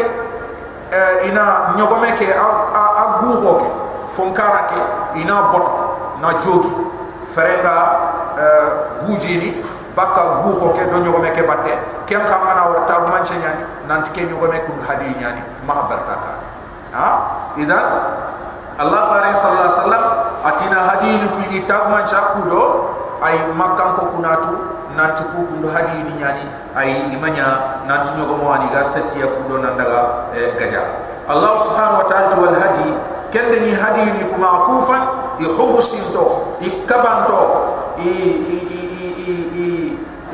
ina 1.28 1.74
nyogome 1.76 2.12
ke 2.18 2.32
a 2.32 3.20
guho 3.20 3.54
ke 3.60 3.68
fonkara 4.08 4.66
ke 4.66 4.80
ina 5.20 5.52
boto 5.52 6.16
na 6.20 6.34
jogi. 6.40 6.72
Ferenga 7.36 7.74
gujini 9.04 9.60
baka 9.96 10.44
guho 10.44 10.76
ke 10.76 10.84
do 10.92 11.00
nyogome 11.00 11.32
ke 11.32 11.40
batte 11.48 11.72
ken 12.04 12.20
kamana 12.28 12.68
warta 12.68 13.00
manche 13.08 13.32
nyani 13.40 13.64
nanti 13.88 14.12
ke 14.12 14.28
nyogome 14.28 14.60
kundu 14.68 14.84
hadi 14.84 15.08
nyani 15.16 15.40
ma 15.64 15.88
bartaka 15.88 16.32
ha? 16.92 17.08
Idan 17.56 17.86
Allah 18.76 19.02
farin 19.08 19.32
sallallahu 19.32 19.64
alaihi 19.64 19.80
wasallam 19.80 20.04
atina 20.44 20.78
hadini 20.84 21.26
ku 21.32 21.40
ni 21.48 21.64
tagman 21.64 22.04
cha 22.04 22.36
kudo 22.36 22.92
ay 23.24 23.48
makkan 23.56 23.96
ko 23.96 24.12
kunatu 24.12 24.52
nanti 24.92 25.24
ku 25.32 25.48
kundo 25.48 25.72
hadini 25.72 26.12
nyani 26.20 26.44
ay 26.76 27.08
imanya 27.08 27.80
nanti 27.88 28.12
nyogo 28.20 28.36
mo 28.36 28.52
ani 28.52 28.68
ga 28.68 28.84
setti 28.84 29.24
ya 29.24 29.32
kudo 29.32 29.64
nan 29.64 29.80
daga 29.80 30.28
eh, 30.36 30.52
gaja 30.60 31.08
Allah 31.24 31.56
subhanahu 31.56 32.04
wa 32.04 32.06
ta'ala 32.06 32.36
wal 32.36 32.52
hadi 32.52 32.92
kende 33.32 33.64
ni 33.64 33.72
hadini 33.72 34.28
ku 34.28 34.36
maqufan 34.36 35.08
yuhbusin 35.40 36.12
to 36.12 36.54
ikabanto 36.60 37.40
i 37.96 38.12
i 38.44 38.55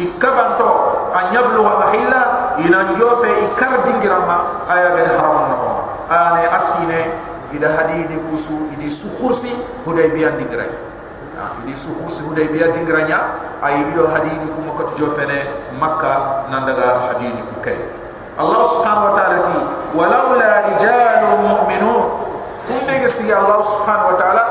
ikabanto 0.03 0.71
an 1.15 1.33
yablu 1.35 1.63
mahilla 1.63 2.55
ina 2.59 2.93
njofe 2.93 3.29
ikar 3.47 3.85
dingirama 3.85 4.67
aya 4.69 4.91
ga 4.97 5.03
haram 5.17 5.39
no. 5.51 5.59
Ane 6.11 6.45
asine 6.49 7.01
ida 7.55 7.69
hadini 7.69 8.21
kusu 8.29 8.53
idi 8.75 8.91
sukhursi 8.91 9.53
hudaybiya 9.85 10.37
dingra 10.37 10.67
idi 11.65 11.77
sukhursi 11.77 12.23
hudaybiya 12.29 12.69
dingranya 12.77 13.19
ay 13.63 13.81
ido 13.81 14.07
hadini 14.11 14.47
ku 14.53 14.61
makkat 14.67 14.93
jofene 14.99 15.47
makka 15.81 16.45
nandaga 16.51 17.09
hadini 17.09 17.41
ku 17.41 17.57
kay 17.65 17.79
allah 18.37 18.61
subhanahu 18.65 19.13
wa 19.13 19.15
ta'ala 19.17 19.39
ti 19.45 19.57
walaula 19.97 20.69
rijalun 20.69 21.41
mu'minun. 21.49 22.05
Fumbe 22.63 22.95
gesti 23.03 23.27
allah 23.27 23.59
subhanahu 23.59 24.15
wa 24.15 24.17
ta'ala 24.17 24.43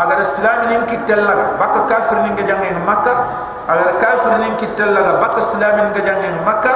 agar 0.00 0.18
islam 0.24 0.58
nin 0.72 0.82
kitallaga 0.88 1.60
baka 1.60 1.84
kafir 1.84 2.24
nin 2.24 2.32
gajange 2.32 2.72
makka 2.88 3.12
agar 3.68 4.00
kafir 4.00 4.32
nin 4.40 4.56
kitallaga 4.56 5.20
baka 5.20 5.38
islam 5.44 5.72
nin 5.76 5.88
gajange 5.92 6.28
makka 6.40 6.74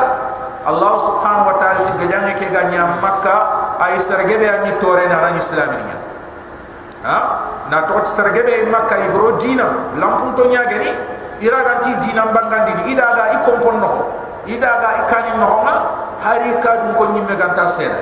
allah 0.64 0.93
subhanahu 1.01 1.49
wa 1.53 1.57
ta'ala 1.61 1.81
ti 1.89 1.93
gajange 2.05 2.33
ke 2.37 2.47
ganya 2.53 3.01
makka 3.01 3.37
ay 3.81 3.97
sargebe 3.97 4.45
ani 4.45 4.77
tore 4.81 5.09
na 5.09 5.20
ran 5.25 5.37
islaminya 5.37 5.97
ha? 7.05 7.18
Na 7.72 7.89
to 7.89 7.97
sargebe 8.05 8.68
makka 8.68 9.01
i 9.01 9.09
gro 9.09 9.41
dina 9.41 9.97
lampun 9.97 10.37
to 10.37 10.45
nya 10.53 10.68
gani 10.68 10.93
ira 11.41 11.61
ganti 11.64 11.93
dina 12.05 12.29
bangandi 12.29 12.93
ida 12.93 13.09
ga 13.16 13.25
i 13.33 13.39
kompon 13.49 13.81
no 13.81 13.91
ida 14.45 14.70
ga 14.85 14.91
i 15.01 15.03
kani 15.09 15.33
no 15.41 15.64
ma 15.64 15.75
hari 16.20 16.53
ka 16.61 16.85
dun 16.85 16.93
ko 16.97 17.05
nyimme 17.16 17.33
ganta 17.41 17.64
sena 17.68 18.01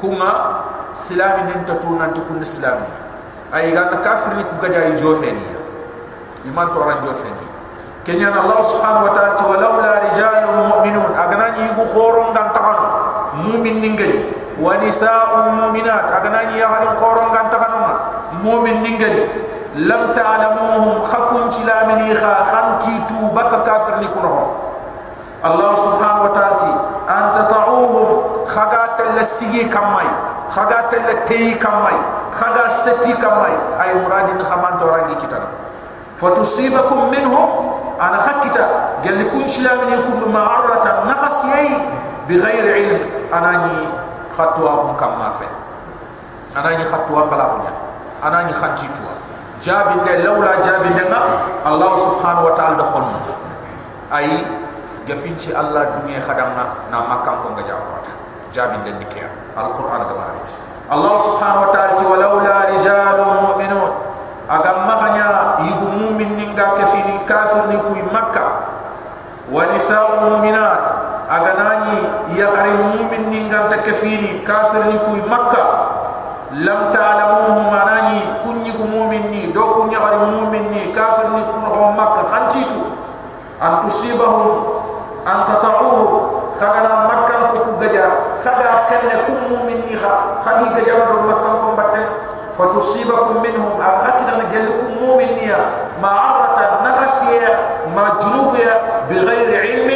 kuma 0.00 0.60
islami 0.92 1.48
nin 1.48 1.64
to 1.64 1.76
tu 1.80 1.96
nan 1.96 2.12
to 2.12 2.20
kun 2.28 2.40
islami 2.44 3.07
ay 3.53 3.71
ga 3.71 3.89
kafir 4.01 4.33
ni 4.37 4.43
ku 4.43 4.55
gaja 4.61 4.89
i 4.89 4.97
jofeni 4.97 5.45
iman 6.49 6.67
to 6.73 6.79
ran 6.83 6.99
jofeni 7.05 7.45
kenya 8.03 8.33
allah 8.35 8.59
subhanahu 8.59 9.07
wa 9.07 9.13
ta'ala 9.15 9.39
walaula 9.39 9.91
rijalun 10.09 10.57
mu'minun 10.73 11.11
aganani 11.15 11.71
gu 11.77 11.83
khoron 11.87 12.35
gan 12.35 12.51
tahano 12.51 12.87
mu'min 13.47 13.79
ningani 13.79 14.43
ونساء 14.61 15.49
مؤمنات 15.49 16.05
أغناني 16.13 16.57
يهل 16.61 16.85
قورون 17.01 17.29
غان 17.33 17.49
تخنوما 17.49 17.93
مؤمن 18.43 18.83
ننجلي 18.83 19.25
لم 19.75 20.13
تعلموهم 20.13 21.03
خكون 21.03 21.49
شلامني 21.49 22.15
خا 22.15 22.33
خنتي 22.43 23.01
تو 23.09 23.27
بك 23.33 23.63
كافر 23.65 23.99
نكونهم 23.99 24.47
الله 25.45 25.75
سبحانه 25.75 26.21
وتعالى 26.23 26.53
khaga 28.48 28.96
telle 28.96 29.20
sigi 29.24 29.68
kamay 29.68 30.08
khaga 30.48 30.88
telle 30.88 31.22
teyi 31.28 31.54
kamay 31.60 31.94
khaga 32.32 32.72
seti 32.72 33.12
kamay 33.20 33.52
ay 33.78 34.00
muradin 34.00 34.40
khaman 34.40 34.80
torangi 34.80 35.14
kitara 35.20 35.48
fatusibakum 36.16 37.12
minhum. 37.12 37.76
Ana 37.98 38.22
hakita 38.22 38.62
gelli 39.02 39.26
kun 39.26 39.42
shilam 39.50 39.90
ni 39.90 39.98
kun 40.06 40.30
ma 40.30 40.62
arata 40.62 41.02
nakhas 41.10 41.42
yai. 41.50 41.82
Bi 42.30 42.38
ghair 42.38 42.62
ilm. 42.78 43.02
Ana 43.34 43.66
ni 43.66 43.90
khatwa 44.38 44.86
um 44.86 44.90
kamma 44.94 45.34
fe 45.34 45.50
ana 46.54 46.78
ni 46.78 46.84
khatwa 46.86 47.26
bala 47.26 47.58
hunya 47.58 47.72
ana 48.22 48.46
ni 48.46 48.54
khanti 48.54 48.86
tu 48.94 49.02
jabin 49.58 49.98
de 50.06 50.22
lawla 50.22 50.62
jabin 50.62 50.94
allah 51.66 51.92
subhanahu 51.98 52.46
wa 52.46 52.54
ta'ala 52.54 52.84
khon 52.94 53.06
ay 54.14 54.46
gafinci 55.10 55.50
allah 55.50 55.98
dunia 55.98 56.22
khadama 56.22 56.86
na 56.94 57.02
makam 57.02 57.42
ko 57.42 57.48
gaja 57.58 57.74
wata 57.74 58.14
جاب 58.52 58.70
الدنيا 58.74 59.28
القرآن 59.58 60.02
قرأت 60.02 60.48
الله 60.92 61.14
سبحانه 61.16 61.60
وتعالى 61.62 62.06
ولولا 62.06 62.56
رجال 62.72 63.18
مؤمنون. 63.42 63.90
أقام 64.50 64.78
مهنيا 64.88 65.60
يقوم 65.60 65.92
مؤمن 66.02 66.28
ننقى 66.36 66.66
كفين 66.80 67.20
الكافر 67.20 67.68
نكوي 67.68 68.02
مكة. 68.12 68.46
ونساء 69.52 70.08
مؤمنات 70.24 70.86
أقناني 71.30 71.98
يخرم 72.36 72.78
مؤمن 72.96 73.22
ننقى 73.32 73.78
كفين 73.84 74.44
كافر 74.48 74.82
نكوي 74.92 75.20
مكة. 75.28 75.47
khaga 88.97 88.97
kenne 88.97 89.15
kum 89.29 89.37
mu'min 89.53 89.85
ni 89.85 89.93
kha 89.93 90.41
khagi 90.41 90.67
gaja 90.73 91.05
do 91.05 91.21
makka 91.29 91.49
ko 91.61 91.67
batte 91.77 92.01
fatusibakum 92.57 93.37
minhum 93.45 93.77
akhakina 93.77 94.41
najallukum 94.41 94.97
mu'min 94.97 95.37
niya 95.37 95.59
ma'arata 96.01 96.81
nakhasiya 96.81 97.53
ma 97.93 98.17
junubiya 98.17 98.93
بغير 99.09 99.61
علم 99.61 99.89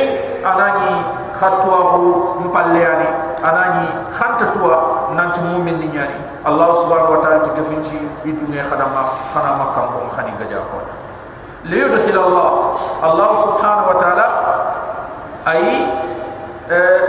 أناني 0.46 0.96
خطوه 1.40 1.92
مبلياني 2.44 3.10
أناني 3.40 3.88
خانتتوا 4.20 4.76
نانت 5.16 5.40
مؤمن 5.40 5.80
نياني 5.80 6.20
الله 6.48 6.74
سبحانه 6.74 7.10
وتعالى 7.10 7.40
تكفنشي 7.40 7.98
الدنيا 8.26 8.64
خدمة 8.64 9.02
خدمة 9.36 9.66
كم 9.76 9.86
كم 9.96 10.10
خني 10.18 10.32
جاكون 10.52 10.84
ليدخل 11.66 12.18
الله 12.28 12.52
الله 13.04 13.30
سبحانه 13.36 13.84
وتعالى 13.90 14.26
أي 15.48 15.88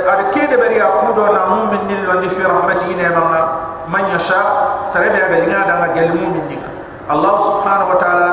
ada 0.08 0.24
kede 0.34 0.56
bari 0.58 0.78
akudo 0.82 1.28
na 1.32 1.46
mu'min 1.50 1.88
nil 1.88 2.04
wandi 2.08 2.30
fi 2.30 2.42
rahmatihi 2.44 2.96
ne 2.96 3.08
mamna 3.10 3.42
man 3.88 4.08
yasha 4.10 4.80
sarebe 4.82 5.18
aga 5.22 5.38
linga 5.44 5.64
da 5.68 5.76
ma 5.80 5.88
gel 5.94 6.14
mu'min 6.16 6.46
ninga 6.48 6.70
Allah 7.10 7.36
subhanahu 7.36 7.94
wa 7.94 7.98
ta'ala 8.00 8.30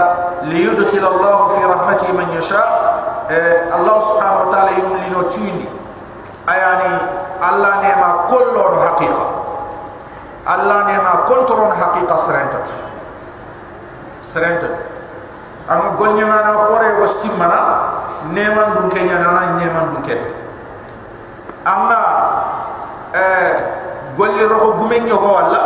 li 0.47 0.63
yudkhil 0.63 1.03
Allah 1.03 1.51
fi 1.59 1.63
rahmatihi 1.67 2.15
man 2.15 2.31
yasha. 2.31 2.63
Eh 3.27 3.67
Allah 3.75 3.99
subhanahu 3.99 4.47
wa 4.47 4.49
ta'ala 4.55 4.71
yimul 4.79 4.99
lino 5.03 5.27
tuindi 5.27 5.67
ayani 6.47 6.91
Allah 7.43 7.73
ne 7.83 7.91
ma 7.99 8.09
kollo 8.31 8.63
do 8.75 8.79
haqiqa 8.79 9.25
Allah 10.51 10.79
ne 10.89 10.97
ma 10.99 11.13
kontrol 11.29 11.71
haqiqa 11.75 12.17
serentat 12.19 12.67
serentat 14.23 14.83
amma 15.71 15.95
golnya 15.95 16.27
mana 16.27 16.51
hore 16.59 16.99
wasimana 16.99 17.61
neman 18.35 18.75
dun 18.75 18.87
kenya 18.91 19.19
na 19.23 19.59
neman 19.61 19.95
dun 19.95 20.03
kefe 20.03 20.40
amma 21.65 21.99
eh 23.15 23.53
golli 24.17 24.45
roho 24.47 24.79
gumen 24.79 25.05
nyogo 25.07 25.29
walla. 25.33 25.61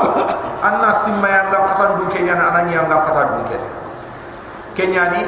Anna 0.64 0.88
simma 0.88 1.28
yanga 1.28 1.68
katan 1.68 2.00
dun 2.00 2.08
kenya 2.08 2.40
na 2.40 2.48
ananya 2.48 2.80
yanga 2.80 3.04
katan 3.04 3.26
dun 3.36 3.44
kefe 3.52 3.68
kenya 4.72 5.12
ni 5.12 5.20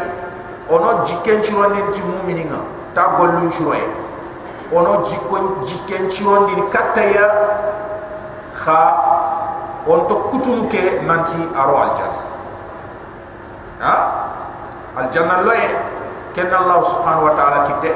ono 0.73 1.05
jikken 1.05 1.45
cirondi 1.45 1.85
ti 1.93 2.01
mu'mininga 2.01 2.57
ta 2.97 3.21
gollun 3.21 3.53
ciroye 3.53 3.85
ono 4.73 5.05
jikkon 5.05 5.61
jikken 5.69 6.09
cirondi 6.09 6.57
kataya 6.73 7.29
kha 8.57 8.81
on 9.85 10.09
to 10.09 10.17
kutum 10.33 10.73
ke 10.73 11.05
nanti 11.05 11.37
aro 11.53 11.85
aljanna 11.85 12.23
ha? 13.85 13.95
Aljanna 14.97 15.45
loye 15.45 15.69
ken 16.33 16.49
allah 16.49 16.81
subhanahu 16.81 17.29
wa 17.29 17.35
ta'ala 17.37 17.69
kitte 17.69 17.93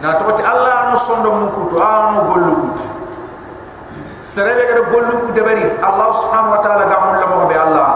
na 0.00 0.18
to 0.18 0.32
ti 0.36 0.42
allah 0.42 0.90
no 0.92 0.96
sondo 0.96 1.30
mu 1.32 1.46
kutu 1.56 1.76
a 1.80 2.12
no 2.12 2.24
gollu 2.28 2.52
kutu 2.62 2.86
serebe 4.22 4.66
ga 4.68 4.82
gollu 4.92 5.24
ku 5.24 5.32
debari 5.32 5.64
allah 5.80 6.08
subhanahu 6.12 6.54
wa 6.56 6.60
ta'ala 6.60 6.84
ga 6.90 6.96
mun 7.00 7.16
la 7.20 7.26
mo 7.30 7.46
be 7.48 7.56
allah 7.56 7.88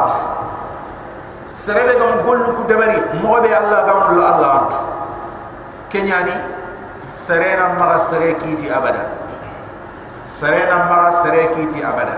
serebe 1.53 1.93
gam 2.01 2.25
gollu 2.25 2.57
ku 2.57 2.63
debari 2.65 2.97
mobe 3.21 3.51
allah 3.53 3.85
gam 3.85 3.99
lo 4.17 4.23
allah 4.25 4.51
antu 4.65 4.81
kenyani 5.93 6.33
serena 7.13 7.77
maga 7.77 7.99
sere 7.99 8.35
kiti 8.41 8.71
abada 8.73 9.05
serena 10.25 10.89
maga 10.89 11.13
sere 11.21 11.53
kiti 11.53 11.85
abada 11.85 12.17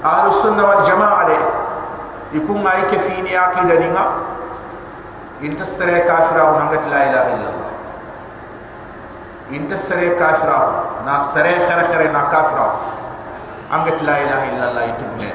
ahlus 0.00 0.40
sunna 0.40 0.64
wal 0.64 0.82
jamaa 0.88 1.28
de 1.28 1.36
ikun 2.40 2.64
ay 2.64 2.88
kefini 2.88 3.36
aqida 3.36 3.76
ninga 3.82 4.04
inta 5.44 5.64
sere 5.64 6.00
kafira 6.08 6.44
wa 6.48 6.64
ngat 6.72 6.84
la 6.88 7.00
ilaha 7.12 7.28
illallah 7.36 7.67
inta 9.50 9.76
sere 9.76 10.10
kafira 10.16 10.60
na 11.04 11.18
sere 11.18 11.54
khere 11.66 11.84
khere 11.92 12.12
na 12.12 12.28
kafira 12.30 12.66
angat 13.70 14.02
la 14.02 14.16
ilaha 14.24 14.44
illallah 14.52 14.84
itubne 14.92 15.30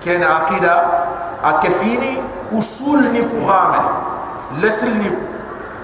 kena 0.00 0.26
aqida 0.44 0.74
akefini 1.42 2.22
usul 2.52 3.10
ni 3.12 3.20
ku 3.20 3.40
ghamal 3.46 3.86
lesl 4.60 4.90
ni 4.96 5.10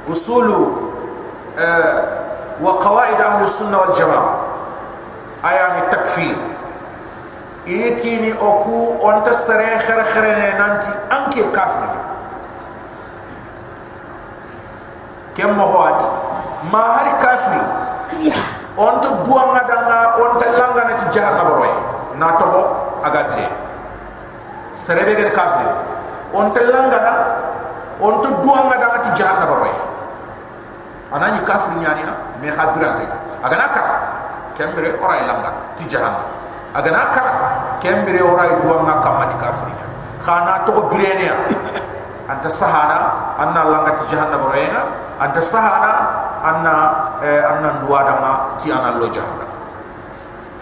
usul 0.09 0.49
uh, 0.53 1.97
wa 2.61 2.79
qawaid 2.79 3.19
ahli 3.19 3.49
sunna 3.49 3.79
wal 3.79 3.93
jamaa. 3.93 4.53
Ayani 5.43 5.91
takfir 5.91 6.39
itini 7.67 8.31
oku 8.39 8.95
on 9.03 9.23
tasare 9.27 9.79
khere 9.83 10.05
khere 10.07 10.33
ne 10.39 10.49
nanti 10.59 10.91
anke 11.11 11.43
kafir 11.51 11.91
kem 15.35 15.51
mo 15.57 15.67
hawani 15.67 16.07
ma 16.71 17.01
har 17.01 17.09
kafir. 17.19 17.65
On 18.77 19.01
to 19.03 19.09
duwa 19.25 19.53
ngadanga 19.53 20.17
on 20.21 20.39
ta 20.41 20.47
langa 20.59 20.83
na 20.89 20.95
ti 20.97 21.07
jahannam 21.13 21.49
roy 21.59 21.73
na 22.17 22.37
to 22.39 22.49
aga 23.03 23.23
dire 23.35 23.49
serebe 24.73 25.17
gen 25.17 25.33
kafir. 25.33 25.69
On 26.33 26.49
te 26.53 26.61
langana 26.65 27.13
on 28.03 28.19
to 28.23 28.29
duanga 28.43 28.77
da 28.81 28.99
ti 28.99 29.11
jahannam 29.15 29.49
baroy 29.53 29.75
anani 31.15 31.39
kafir 31.47 31.79
nyani 31.79 32.03
ha 32.03 32.13
me 32.41 32.49
khabirante 32.51 33.07
aga 33.45 33.57
nakara 33.57 33.95
kembere 34.59 34.99
oray 34.99 35.23
langa 35.23 35.53
ti 35.77 35.85
jahannam 35.87 36.27
aga 36.75 36.91
nakara 36.91 37.33
kembere 37.79 38.21
oray 38.25 38.51
duanga 38.65 38.99
kamati 39.05 39.37
kafir 39.39 39.71
nya 39.71 39.87
khana 40.25 40.65
to 40.67 40.73
birenia 40.91 41.37
anta 42.27 42.51
sahana 42.51 43.37
anna 43.39 43.63
langa 43.71 43.93
ti 44.01 44.05
jahannam 44.11 44.41
baroy 44.43 44.67
nga 44.67 44.83
anta 45.21 45.43
sahana 45.45 45.93
anna 46.43 46.75
eh, 47.23 47.41
anna 47.47 47.79
duada 47.81 48.15
ma 48.21 48.33
ti 48.59 48.69
ana 48.75 48.99
lo 48.99 49.07
jahannam 49.09 49.51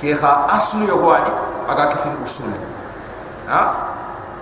ke 0.01 0.17
kha 0.17 0.49
aslu 0.57 0.89
yogwani 0.89 1.29
aga 1.69 1.93
kifin 1.93 2.17
usul. 2.25 2.49
Ha? 3.47 3.63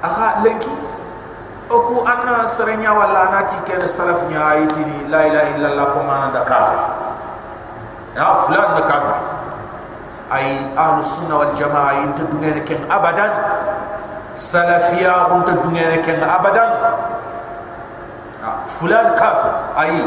Aha 0.03 0.41
lenki 0.47 0.71
oku 1.67 2.07
anna 2.07 2.47
serenya 2.47 2.95
wala 2.95 3.29
nati 3.35 3.59
ken 3.67 3.83
salaf 3.83 4.23
nya 4.31 4.55
ayitini 4.55 5.11
la 5.11 5.27
ilaha 5.27 5.49
illallah 5.59 5.87
ko 5.93 5.99
mana 6.07 6.27
da 6.31 6.43
kafir. 6.47 6.81
Ya 8.15 8.27
fulan 8.47 8.69
da 8.79 8.83
kafir. 8.87 9.19
Ay 10.31 10.47
ahlu 10.79 11.03
sunna 11.03 11.35
wal 11.43 11.53
jamaa 11.59 12.07
inta 12.07 12.23
dungene 12.31 12.63
ken 12.63 12.87
abadan. 12.87 13.33
Salafiya 14.39 15.35
unta 15.35 15.59
dungene 15.59 15.99
ken 16.07 16.23
abadan. 16.23 16.71
Fulan 18.79 19.19
kafir. 19.19 19.53
Ay 19.75 20.07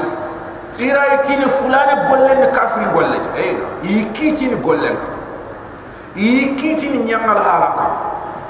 ira 0.79 1.19
itini 1.19 1.45
fulan 1.49 2.07
gollen 2.07 2.51
kafir 2.51 2.87
gollen. 2.93 3.23
Ay 3.35 3.55
ikitini 3.83 4.55
gollen 4.61 4.95
ikitini 6.15 6.97
nyangal 7.07 7.39
halaka 7.39 7.87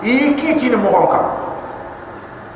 iki 0.02 0.70
ni 0.70 0.76
mo 0.76 0.90
gonka 0.90 1.20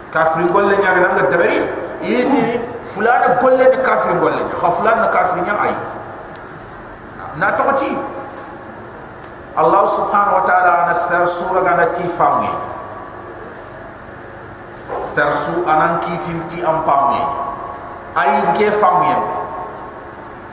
kafir 0.09 0.49
golle 0.49 0.77
nyaga 0.77 1.13
nga 1.13 1.29
dabari 1.29 1.61
yiti 2.01 2.59
fulana 2.89 3.37
golle 3.37 3.65
ni 3.69 3.77
kafir 3.85 4.17
golle 4.17 4.41
nya 4.41 4.55
kha 4.61 4.69
fulana 4.71 5.07
kafir 5.13 5.41
nya 5.45 5.53
ay 5.61 5.75
na 7.37 7.51
tokati 7.53 7.93
allah 9.55 9.83
subhanahu 9.87 10.35
wa 10.41 10.43
ta'ala 10.49 10.89
na 10.89 10.93
sar 10.97 11.27
sura 11.27 11.61
ga 11.61 11.75
na 11.77 11.85
ti 11.93 12.07
famni 12.09 12.49
sar 15.05 15.29
su 15.33 15.61
anan 15.69 16.01
kitin 16.01 16.41
ti 16.49 16.65
am 16.65 16.81
pamni 16.81 17.21
ay 18.17 18.57
ke 18.57 18.73
famni 18.73 19.13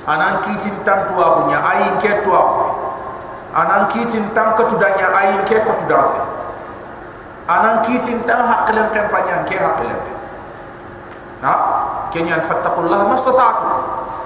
anan 0.07 0.43
kitin 0.43 0.75
tam 0.83 1.07
tuwa 1.07 1.47
nya 1.47 1.59
ay 1.63 1.95
ke 2.03 2.27
tuwa 2.27 2.43
anan 3.55 3.87
kitin 3.95 4.27
tam 4.35 4.57
ka 4.59 4.67
tudanya 4.67 5.15
ay 5.15 5.47
ke 5.47 5.63
ko 5.63 5.73
tudafa 5.79 6.23
anan 7.47 7.87
kitin 7.87 8.23
tan 8.27 8.43
haqqlan 8.47 8.91
kan 8.91 9.07
panyan 9.11 9.43
ke 9.47 9.55
haqqlan 9.55 9.99
ha 11.43 11.55
kenyan 12.11 12.43
fattaqullah 12.43 13.07
mastata'tu 13.07 13.67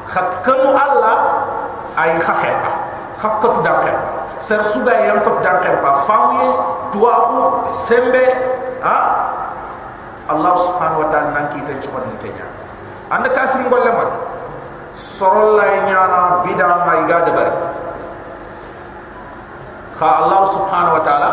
khakkanu 0.09 0.73
allah 0.73 1.17
ay 1.97 2.17
khakhepa 2.21 2.73
khakkatu 3.21 3.61
dakhe 3.65 3.93
ser 4.41 4.61
suga 4.65 4.93
yam 5.05 5.21
to 5.25 5.33
dakhe 5.45 5.77
pa 5.81 5.93
famye 6.09 6.47
tuaku 6.93 7.73
sembe 7.73 8.25
ha 8.81 8.99
allah 10.29 10.53
subhanahu 10.57 11.05
wa 11.05 11.09
ta'ala 11.13 11.31
nan 11.37 11.47
ki 11.55 11.63
tan 11.63 11.79
ci 11.79 11.87
ni 11.87 12.17
kenya. 12.19 12.47
Anda 13.07 13.31
kafir 13.31 13.63
ngolle 13.71 13.91
man 13.95 14.11
sorol 14.97 15.61
lay 15.61 15.85
nyana 15.85 16.41
bidam 16.41 16.89
may 16.89 17.05
ga 17.05 17.21
de 17.29 17.33
bari 17.37 17.53
kha 20.01 20.09
allah 20.25 20.43
subhanahu 20.49 20.97
wa 20.97 21.03
ta'ala 21.05 21.31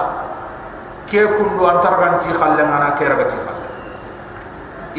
ke 1.07 1.23
kundu 1.39 1.63
antargan 1.71 2.19
ci 2.19 2.35
khalle 2.35 2.59
ngana 2.59 2.91
ke 2.99 3.07
raga 3.07 3.23
ci 3.31 3.39
khalle. 3.39 3.67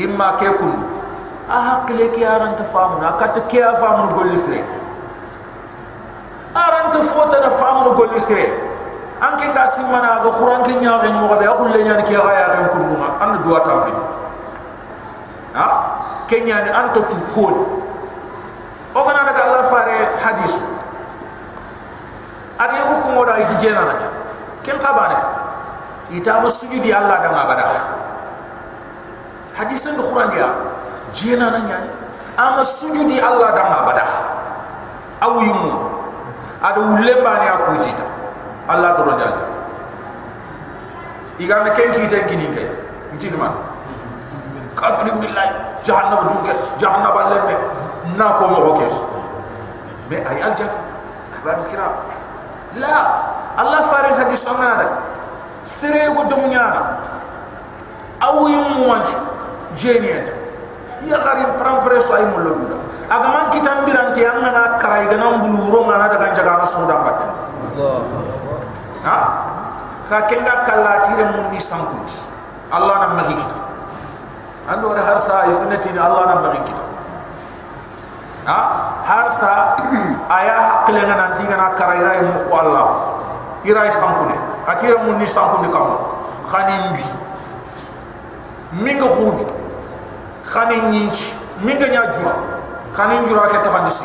Imma 0.00 0.40
ke 0.40 0.48
kundu 0.56 0.80
a 1.44 1.58
hakle 1.60 2.08
ke 2.08 2.24
aran 2.24 2.56
ta 2.56 2.64
famu 2.64 3.04
na 3.04 3.20
kat 3.20 3.36
ke 3.52 3.60
a 3.60 3.76
famu 3.76 4.16
golisre 4.16 4.64
aran 6.56 6.88
ta 6.88 7.00
fota 7.04 7.44
na 7.44 7.52
famu 7.52 7.92
golisre 7.92 8.48
anke 9.20 9.44
ga 9.52 9.68
simana 9.68 10.24
ga 10.24 10.30
quran 10.40 10.64
ke 10.64 10.72
nyaare 10.80 11.12
mo 11.12 11.28
ga 11.28 11.36
be 11.36 11.44
akul 11.44 11.68
le 11.68 11.84
nyaani 11.84 12.04
ke 12.08 12.16
haya 12.16 12.48
kan 12.48 12.72
kundu 12.72 12.96
ma 12.96 13.12
an 13.20 13.44
duwa 13.44 13.60
tampi 13.60 13.92
ha? 15.52 15.68
Ke 16.24 16.40
nyaani 16.40 16.72
anta 16.72 17.04
tu 17.12 17.20
kod 17.36 17.83
o 18.94 19.00
gana 19.02 19.26
daga 19.26 19.42
allah 19.50 19.62
fare 19.70 19.96
hadis. 20.22 20.54
Adi 22.54 22.78
ko 22.78 22.94
ko 23.02 23.08
moda 23.18 23.34
iti 23.42 23.54
jena 23.58 23.82
na 23.82 23.94
ken 24.62 24.78
ka 24.78 24.94
bane 24.94 25.18
ita 26.14 26.38
ma 26.38 26.46
sujudi 26.46 26.94
allah 26.94 27.18
da 27.18 27.28
ngabada 27.34 27.66
hadisan 29.58 29.98
quran 29.98 30.30
dia 30.30 30.48
jena 31.10 31.50
na 31.50 31.58
nyaani 31.58 31.90
ama 32.38 32.62
sujudi 32.62 33.18
allah 33.18 33.50
da 33.58 33.62
ngabada 33.74 34.04
awimu 35.20 35.72
adu 36.62 36.82
lembani 37.02 37.46
akujita 37.50 38.06
Allah 38.70 38.94
doro 38.96 39.18
dal 39.18 39.34
igana 41.42 41.74
ken 41.74 41.90
ki 41.90 42.06
tan 42.06 42.22
kini 42.30 42.46
kay 42.54 42.70
ntini 43.18 43.34
man 43.36 43.50
kafir 44.78 45.10
billahi. 45.18 45.74
Jahannam 45.84 46.24
duge 46.32 46.54
jahannam 46.80 47.12
lemme 47.28 47.54
na 48.12 48.36
ko 48.36 48.44
mo 48.52 48.76
kes 48.80 49.00
me 50.12 50.20
ay 50.20 50.38
aljan 50.44 50.68
ahbab 51.40 51.64
kiram. 51.72 51.92
La. 52.76 52.96
Allah 53.54 53.86
farid 53.86 54.18
hadis 54.18 54.42
sonna 54.42 54.70
da 54.82 54.86
sere 55.62 56.10
go 56.10 56.26
dum 56.26 56.50
nyaana 56.50 56.98
aw 58.18 58.42
yum 58.50 58.82
wanch 58.82 59.14
jeniyat 59.78 60.26
ya 61.06 61.16
garim 61.22 61.54
pram 61.56 61.86
preso 61.86 62.18
ay 62.18 62.26
mo 62.34 62.42
loduda 62.42 62.74
aga 63.06 63.28
man 63.30 63.44
kitam 63.54 63.86
biranti 63.86 64.26
angana 64.26 64.74
karay 64.82 65.06
ganam 65.06 65.38
bulu 65.38 65.70
ro 65.70 65.80
ngana 65.86 66.10
daga 66.10 66.34
jaga 66.34 66.60
na 66.60 66.66
sudan 66.66 66.98
badde 67.06 67.26
Allah. 67.74 68.02
Ha? 69.04 69.18
Ka 70.08 70.18
kenga 70.30 70.62
kala 70.66 71.02
tire 71.06 71.24
mun 71.38 71.50
ni 71.54 71.58
sankut 71.62 72.06
allah 72.74 73.06
na 73.06 73.06
magi 73.22 73.34
kita. 73.38 73.58
Ando 74.68 74.94
re 74.94 75.02
har 75.02 75.18
sa 75.20 75.46
ifunati 75.46 75.94
ni 75.94 76.00
allah 76.00 76.26
na 76.26 76.34
magi 76.42 76.60
kita 76.66 76.83
ha? 78.46 78.58
Har 79.04 79.26
sa 79.30 79.76
aya 80.36 80.54
hakle 80.54 81.00
nga 81.04 81.14
nan 81.16 81.30
tinga 81.36 81.56
na 81.56 81.74
karaira 81.76 82.22
mu 82.22 82.38
ko 82.48 82.52
allah. 82.60 82.86
Ira 83.64 83.88
sankune 83.90 84.36
atire 84.68 84.96
mun 85.04 85.18
ni 85.18 85.26
sankune 85.26 85.68
kam 85.72 85.96
khanim 86.48 86.92
bi. 86.96 87.04
Minga 88.84 89.08
khurbi 89.08 89.44
khanin 90.44 90.90
nyinchi 90.90 91.32
minga 91.60 91.86
nya 91.88 92.10
jura 92.12 92.34
khanin 92.92 93.24
jura 93.24 93.48
ke 93.48 93.58
to 93.64 93.70
handisi 93.70 94.04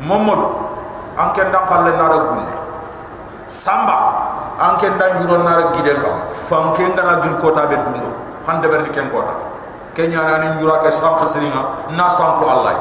momodo 0.00 0.48
anke 1.16 1.40
ndam 1.48 1.64
khalle 1.66 1.92
na 1.96 2.04
ragunde 2.08 2.54
samba. 3.48 3.96
Anke 4.60 4.92
ndan 4.92 5.24
juro 5.24 5.40
na 5.40 5.72
gidel 5.72 5.96
kam 6.04 6.20
fam 6.28 6.76
ke 6.76 6.84
ngana 6.84 7.24
gil 7.24 7.32
kota 7.40 7.64
be 7.64 7.76
dundo 7.80 8.12
han 8.46 8.60
de 8.60 8.68
berni 8.68 8.90
ken 8.92 9.08
kota 9.08 9.32
kenya 10.00 10.24
na 10.24 10.34
ni 10.40 10.48
jura 10.60 10.80
ke 10.80 10.88
sam 10.88 11.20
khasiringa 11.20 11.92
na 11.92 12.08
sam 12.08 12.40
ko 12.40 12.48
allah 12.48 12.72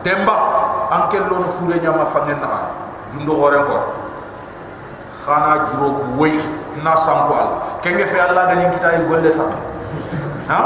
demba 0.00 0.32
anke 0.88 1.20
lo 1.28 1.44
no 1.44 1.48
fure 1.52 1.76
nya 1.76 1.92
ma 1.92 2.08
fangen 2.08 2.40
na 2.40 2.72
dundo 3.12 3.36
hore 3.36 3.60
ko 3.68 3.76
khana 5.20 5.68
juro 5.68 6.16
wey 6.16 6.40
na 6.80 6.96
sam 6.96 7.28
ko 7.28 7.32
allah 7.36 7.58
kenge 7.84 8.08
fe 8.08 8.16
allah 8.16 8.48
gani 8.48 8.72
kita 8.72 8.88
yi 8.96 9.04
golle 9.04 9.28
sam 9.30 9.52
ha? 10.48 10.60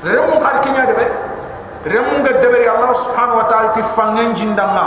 Remu 0.00 0.40
khar 0.40 0.64
kenya 0.64 0.86
de 0.88 0.94
be. 0.96 1.04
Remu 1.84 2.24
ga 2.24 2.32
deberi 2.40 2.64
allah 2.64 2.88
subhanahu 2.96 3.36
wa 3.44 3.46
ta'ala 3.52 3.68
ti 3.76 3.82
fangen 3.84 4.32
jindanga 4.32 4.86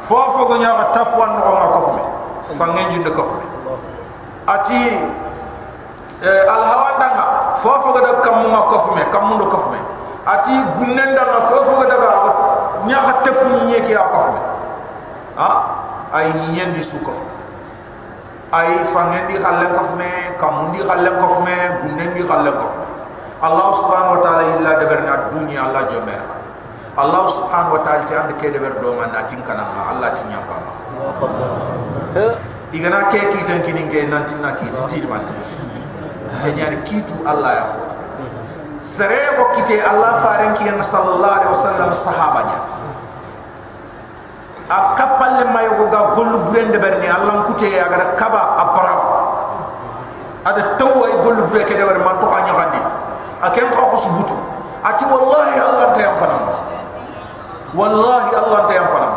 fofo 0.00 0.48
go 0.48 0.56
nyaa 0.56 0.94
tapwan 0.96 1.36
no 1.36 1.44
ma 1.60 1.66
ko 1.76 1.80
fangen 2.56 2.88
jinde 2.94 3.10
ko 3.12 3.36
ati 4.48 4.80
eh, 6.22 6.42
al 6.48 6.62
hawadanga 6.64 7.24
fofo 7.56 7.92
go 7.92 8.00
da 8.00 8.20
kam 8.24 8.46
ma 8.52 8.60
ko 8.70 8.78
fme 8.88 9.02
kam 9.12 9.34
ndo 9.34 9.46
ko 9.50 9.58
fme 9.68 9.80
ati 10.26 10.52
gunnenda 10.78 11.22
ma 11.26 11.40
fofo 11.42 11.76
go 11.80 11.84
daga 11.84 12.10
nyaa 12.86 13.02
ka 13.04 13.12
tepu 13.24 13.66
nyee 13.66 13.80
ki 13.84 13.94
ko 13.94 14.18
fme 14.30 14.40
ha? 15.36 15.50
Ay 16.14 16.32
ni 16.32 16.54
nyendi 16.56 16.80
su 16.82 16.96
ko 17.02 17.12
ay 18.52 18.84
fangen 18.94 19.26
di 19.26 19.34
khalle 19.36 19.66
ko 19.74 19.82
fme 19.92 20.38
kam 20.38 20.70
ndi 20.70 20.80
khalle 20.86 21.10
ko 21.20 21.26
fme 21.40 21.54
gunnen 21.82 22.10
di 22.14 22.22
khalle 22.22 22.50
ko 22.54 22.64
fme 22.72 22.86
allah 23.42 23.68
subhanahu 23.74 24.16
wa 24.16 24.20
ta'ala 24.24 24.42
illa 24.56 24.70
dabarna 24.80 25.28
dunya 25.28 25.60
allah 25.68 25.84
jomera 25.90 26.36
Allah 26.96 27.28
subhanahu 27.28 27.76
wa 27.76 27.80
ta'ala 27.84 28.08
tiande 28.08 28.32
ke 28.40 28.48
de 28.48 28.56
berdo 28.56 28.96
man 28.96 29.12
na 29.12 29.28
tin 29.28 29.44
Allah 29.44 30.16
tin 30.16 30.32
nyamba 30.32 30.56
igana 32.72 33.12
ke 33.12 33.20
ki 33.20 33.44
tan 33.44 33.60
kini 33.60 33.84
nge 33.84 34.08
nan 34.08 34.24
tin 34.24 34.40
na 34.40 34.56
ki 34.56 34.64
ti 34.88 35.04
man 35.04 35.20
ke 36.42 36.48
nyari 36.56 36.78
kitu 36.88 37.14
Allah 37.24 37.50
ya 37.60 37.64
fo 37.68 37.80
sere 38.80 39.34
ko 39.36 39.44
kite 39.56 39.80
Allah 39.80 40.20
faren 40.20 40.52
ki 40.56 40.68
en 40.68 40.78
sallallahu 40.84 41.32
alaihi 41.32 41.50
wasallam 41.52 41.90
sahabanya. 41.96 42.58
A 44.68 44.92
kapalle 44.98 45.48
mayo 45.50 45.88
ga 45.88 46.12
gollu 46.14 46.38
burende 46.50 46.76
berni 46.78 47.06
Allah 47.08 47.46
kute 47.48 47.66
ya 47.70 47.86
ga 47.88 48.14
kaba 48.18 48.42
apara 48.62 48.94
ada 50.46 50.78
taw 50.78 51.06
ay 51.08 51.14
gollu 51.24 51.42
bure 51.50 51.62
de 51.66 51.84
ber 51.84 51.98
man 52.02 52.16
to 52.22 52.26
xanya 52.30 52.52
xandi 52.54 52.80
akem 53.42 53.66
ko 53.74 53.90
ko 53.90 53.96
subutu 53.98 54.36
ati 54.86 55.02
wallahi 55.06 55.58
Allah 55.58 55.90
ta 55.94 56.00
yampana 56.02 56.38
wallahi 57.76 58.32
allah 58.32 58.60
ta 58.64 58.72
yam 58.72 58.88
panam 58.88 59.14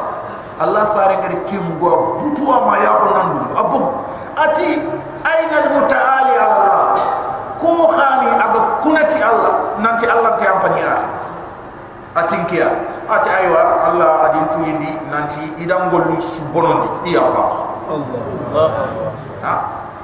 allah 0.60 0.84
fare 0.92 1.16
ngari 1.24 1.40
kim 1.48 1.64
go 1.80 2.20
butuwa 2.20 2.68
ma 2.68 2.76
ya 2.84 2.92
ko 3.00 3.08
nandum 3.16 3.46
abu 3.56 3.80
ati 4.36 4.84
aina 5.24 5.56
al 5.64 5.70
nanti 9.82 10.06
allah 10.08 10.36
te 10.38 10.46
ampanya 10.48 10.92
atinkiya 12.16 12.70
ati 13.10 13.30
aywa 13.30 13.62
allah 13.90 14.12
adin 14.30 14.46
tu 14.54 14.62
tuyindi 14.62 14.92
nanti 15.10 15.42
idam 15.58 15.90
golu 15.90 16.18
subonondi 16.18 17.10
iya 17.10 17.22
pa 17.22 17.42
allah 17.90 18.22
Allah 18.54 18.68
ha 19.42 19.54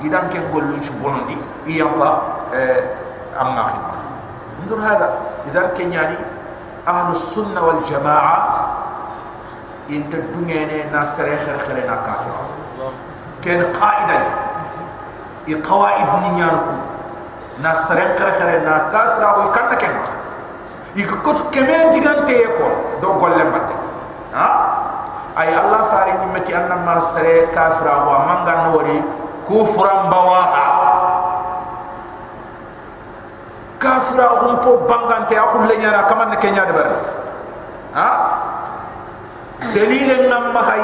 idam 0.02 0.26
ke 0.30 0.40
golu 0.49 0.78
subonondi 0.82 1.38
iya 1.70 1.86
pa 1.86 2.10
eh 2.54 2.82
amma 3.38 3.64
khidma 3.70 3.95
nzur 4.66 4.80
hada 4.82 5.08
idam 5.49 5.68
khima 5.76 5.76
انظر 5.76 5.76
هذا 5.76 5.78
اذا 5.78 5.78
كان 5.78 5.94
يعني 5.94 6.18
أهل 6.88 7.12
السنة 7.12 7.62
والجماعه 7.62 8.68
انت 9.90 10.14
khere 10.14 10.94
ناس 10.94 11.18
خير 11.22 11.58
خير 11.68 11.78
نا 11.86 11.95
كافر 11.95 12.34
كان 13.45 13.62
قاعدة 13.74 14.20
القواعد 15.48 16.34
نيانكم 16.34 16.78
na 17.64 17.72
sarek 17.72 18.19
kare 18.19 18.36
kare 18.36 18.56
na 18.68 18.91
kafra 18.91 19.30
o 19.40 19.52
kan 19.56 19.72
na 19.72 19.76
kenga 19.80 20.11
i 20.95 21.03
ko 21.03 21.15
ko 21.23 21.32
digante 21.91 22.36
ko 22.56 22.68
do 22.99 23.07
golle 23.19 23.44
batte. 23.52 23.76
Ha? 24.36 24.48
Ay 25.36 25.52
allah 25.52 25.84
fari 25.91 26.15
ni 26.19 26.27
metti 26.32 26.52
anna 26.56 26.76
ma 26.80 26.99
sare 26.99 27.48
kafra 27.52 28.07
o 28.07 28.11
manga 28.27 28.56
nori 28.68 28.99
kufran 29.48 30.07
bawaha 30.11 30.65
kafra 33.80 34.27
o 34.44 34.56
po 34.64 34.88
bangante 34.88 35.36
akul 35.36 35.68
le 35.68 35.76
kaman 35.80 36.30
na 36.32 36.38
kenya 36.40 36.64
debar. 36.68 36.91
ha? 37.95 38.10
Dalil 39.76 40.27
ngam 40.27 40.52
mahay 40.52 40.84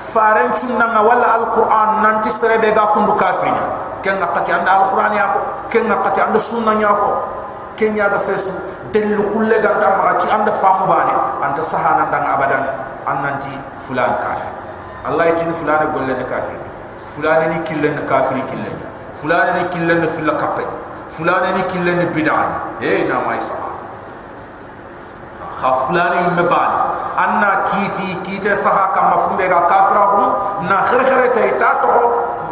faran 0.00 0.52
sunna 0.52 1.00
wala 1.00 1.28
alquran 1.40 2.04
nanti 2.04 2.28
sare 2.32 2.60
be 2.60 2.72
ga 2.72 2.92
kundu 2.92 3.16
kafrinya 3.16 3.85
ken 4.06 4.22
ngakati 4.22 4.54
anda 4.54 4.70
alquran 4.86 5.10
ya 5.18 5.34
ko 5.34 5.40
ken 5.66 5.90
ngakati 5.90 6.20
anda 6.22 6.38
sunna 6.38 6.78
nya 6.78 6.94
ko 6.94 7.10
ken 7.74 7.98
ya 7.98 8.06
ga 8.06 8.22
fesu 8.22 8.54
dalil 8.94 9.18
kulle 9.34 9.58
ga 9.58 9.82
tam 9.82 9.98
ci 10.22 10.30
anda 10.30 10.54
famu 10.54 10.86
bane 10.86 11.14
anta 11.42 11.62
sahana 11.66 12.06
dang 12.14 12.22
abadan. 12.22 12.86
Annanti 13.06 13.54
fulan 13.86 14.18
kafir. 14.18 14.50
Allah 15.06 15.30
yitini 15.30 15.54
fulan 15.54 15.94
golle 15.94 16.10
ne 16.18 16.26
kafir. 16.26 16.58
Fulan 17.14 17.54
ni 17.54 17.62
kille 17.62 17.94
ne 17.94 18.02
kafir 18.02 18.34
kille 18.50 18.70
fulan 19.14 19.54
ni 19.54 19.62
kille 19.70 19.94
ne 19.94 20.06
fil 20.10 20.26
kapay 20.34 20.66
fulane 21.06 21.54
ni 21.54 21.62
kille 21.70 21.94
ni. 22.02 22.06
Bid'ani 22.10 22.82
e 22.82 23.06
na 23.06 23.22
mai 23.22 23.38
sa. 23.38 23.54
Kha 25.62 25.70
fulane 25.86 26.34
me 26.34 26.42
bal 26.50 26.72
anna 27.14 27.70
kiti 27.70 28.18
kite 28.26 28.58
saha 28.58 28.90
kam 28.90 29.14
mafumbe 29.14 29.46
ga 29.46 29.70
kafira 29.70 30.02
hu 30.10 30.22
na 30.66 30.82
khir 30.90 31.06
khire 31.06 31.30
tay 31.30 31.54
ta 31.62 31.78
to 31.78 31.86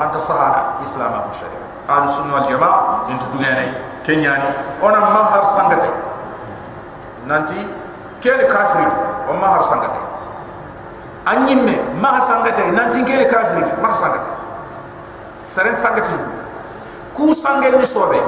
anta 0.00 0.20
sahara 0.20 0.78
islam 0.82 1.12
abu 1.12 1.30
sharia 1.34 1.60
al 1.88 2.08
sunna 2.08 2.40
wal 2.40 2.46
jamaa 2.48 3.04
intu 3.08 3.26
dugene 3.32 3.74
kenyani 4.02 4.48
ona 4.82 5.00
mahar 5.10 5.44
sangate 5.44 5.90
nanti 7.26 7.58
ken 8.20 8.40
kafir 8.48 8.88
o 9.28 9.32
mahar 9.36 9.62
sangate 9.62 10.00
anyimme 11.26 11.78
mahar 12.00 12.22
sangate 12.22 12.70
nanti 12.72 13.04
ken 13.04 13.24
kafir 13.28 13.62
mahar 13.82 13.96
sangate 13.96 14.30
seren 15.44 15.76
sangate 15.76 16.16
ku 17.14 17.30
sangen 17.30 17.78
ni 17.78 17.86
sobe. 17.86 18.18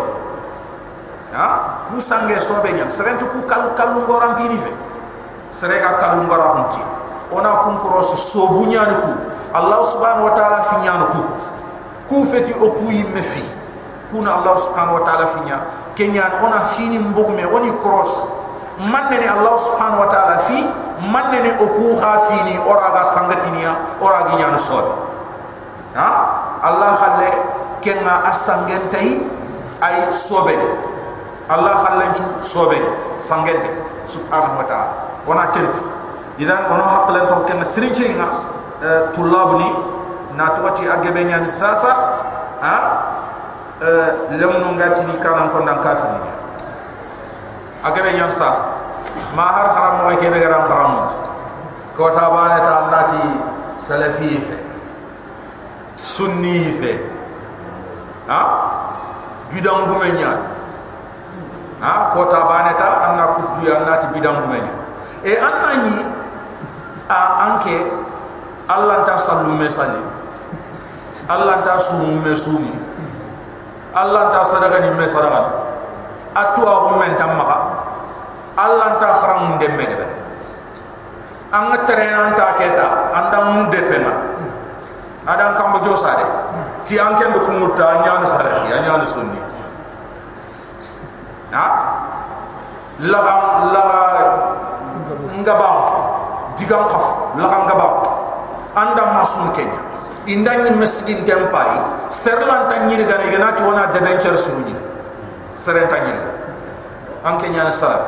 Ha? 1.34 1.48
Ku 1.90 1.98
sange 1.98 2.38
sobe 2.38 2.70
nyam 2.72 2.86
seren 2.88 3.18
tu 3.18 3.26
ku 3.28 3.42
kal 3.50 3.74
kallu 3.74 4.06
ngoram 4.06 4.38
pini 4.38 4.56
fe. 4.56 4.70
Serega 5.50 5.98
kallu 5.98 6.24
ngoram 6.30 6.64
hunti 6.64 6.80
ona 7.34 7.66
kun 7.66 7.82
cross 7.82 8.14
sobu 8.30 8.70
nyani 8.70 8.94
ku. 9.02 9.12
Allah 9.56 9.80
subhanahu 9.82 10.30
wa 10.30 10.34
ta'ala 10.38 10.58
fi 10.70 10.76
nyani 10.86 11.06
ku 11.10 11.20
ku 12.08 12.24
feti 12.26 12.52
o 12.54 12.70
ku 12.70 12.90
yimme 12.90 13.22
fi 13.22 13.42
kuna 14.10 14.38
allah 14.38 14.54
subhanahu 14.58 15.00
wa 15.00 15.04
ta'ala 15.06 15.26
fi 15.26 15.40
nyani 15.46 15.66
kenya 15.96 16.30
ona 16.44 16.60
fini 16.76 16.98
mbugume 16.98 17.44
oni 17.48 17.72
cross. 17.82 18.28
Manne 18.78 19.16
ni 19.18 19.24
allah 19.26 19.56
subhanahu 19.58 20.04
wa 20.04 20.08
ta'ala 20.12 20.38
fi 20.44 20.60
manne 21.08 21.40
ni 21.42 21.50
o 21.56 21.66
ku 21.72 21.96
ha 21.96 22.28
fini 22.28 22.60
ora 22.60 22.92
ga 22.92 23.02
sangatinia 23.08 23.72
ora 24.04 24.28
gi 24.28 24.36
nyani 24.36 24.58
sobe 24.60 24.92
ha? 25.96 26.08
Allah 26.62 26.92
khalle 27.00 27.28
kenga 27.80 28.28
asangen 28.28 28.84
tay 28.92 29.24
ay 29.80 30.12
sobe 30.12 30.52
allah 31.48 31.74
khallen 31.88 32.12
chu 32.12 32.24
sobe 32.40 32.76
sangente 33.18 33.72
subhanahu 34.04 34.60
wa 34.60 34.64
ta'ala. 34.68 34.92
Wana 35.26 35.50
kentu. 35.50 35.82
Idan 36.38 36.68
ono 36.70 36.84
haklan 36.84 37.26
to 37.32 37.36
ken 37.48 37.64
sirinchinga 37.64 38.28
uh, 38.28 39.02
tulabni 39.16 39.95
na 40.36 40.52
toti 40.54 40.84
agebe 40.88 41.24
nyan 41.24 41.48
sasa 41.48 41.92
ha? 42.60 42.76
Uh, 43.76 44.32
lemunu 44.40 44.72
ngati 44.72 45.04
ni 45.04 45.20
kanan 45.20 45.52
ko 45.52 45.60
nan 45.60 45.80
kafir 45.84 46.08
ni. 46.16 46.30
Agebe 47.84 48.12
nyan 48.16 48.32
sasa 48.32 48.64
ma 49.36 49.52
har 49.52 49.68
haram 49.72 49.94
mo 50.04 50.12
ke 50.16 50.28
be 50.32 50.38
garam 50.40 50.64
haram. 50.68 51.12
Ko 51.96 52.12
ta 52.12 52.28
bana 52.32 52.60
ta 52.60 52.88
nati 52.92 53.20
salafi 53.80 54.40
fe. 54.40 54.56
Sunni 55.96 56.72
fe. 56.80 56.92
Ha? 58.28 58.40
Bidam 59.52 59.88
gumenya 59.88 60.36
ha? 61.80 62.12
Ko 62.16 62.28
ta 62.32 62.44
bana 62.48 62.72
ta 62.76 62.88
anna 63.12 63.24
kudu 63.36 63.68
ya 63.68 63.80
bidam 64.12 64.40
gumenya 64.44 64.72
e 65.26 65.34
anna 65.36 65.70
ni 65.82 65.96
a 67.10 67.18
anke 67.50 67.76
Allah 68.70 69.02
ta 69.06 69.18
sallu 69.18 69.54
me 69.58 69.66
salli 69.70 70.15
Allah 71.26 71.58
ta 71.66 71.74
sumu 71.78 72.22
me 72.22 72.32
sumi 72.34 72.70
Allah 73.96 74.30
ta 74.30 74.46
sadaka 74.46 74.78
ni 74.78 74.90
me 74.94 75.06
sadaka 75.10 75.50
atu 76.36 76.62
a 76.62 76.94
men 77.00 77.16
tamaka 77.18 77.58
Allah 78.54 79.00
ta 79.02 79.08
kharam 79.20 79.58
de 79.58 79.68
me 79.74 79.84
de 79.90 80.06
an 81.52 81.70
tere 81.86 82.06
an 82.12 82.34
ta 82.38 82.54
keta 82.54 83.10
anda 83.14 83.38
mun 83.50 83.70
de 83.70 83.80
pena 83.90 84.12
adan 85.26 85.54
kam 85.58 85.72
bo 85.74 85.78
josa 85.82 86.14
de 86.20 86.26
ti 86.86 86.98
an 86.98 87.16
ken 87.18 87.32
do 87.34 87.40
kumutta 87.42 88.02
nyaanu 88.06 88.26
salafi 88.30 88.70
ya 88.70 88.78
nyaanu 88.86 89.06
sunni. 89.06 89.40
Ha? 91.50 91.66
La 93.00 93.20
la 93.74 93.84
ngaba 95.42 95.70
digam 96.56 96.84
qaf 96.90 97.06
la 97.38 97.46
ngaba 97.64 97.86
anda 98.76 99.02
masun 99.16 99.50
kenya 99.56 99.85
indani 100.26 100.74
meskin 100.74 101.22
tempai 101.22 101.78
serlan 102.10 102.66
tanyir 102.68 103.06
gana 103.06 103.54
ci 103.54 103.62
wona 103.62 103.86
de 103.94 104.00
bencher 104.02 104.34
suñi 104.34 104.74
seren 105.54 105.86
tanyir 105.88 106.18
an 107.24 107.38
kenya 107.40 107.64
na 107.64 107.72
salaf. 107.72 108.02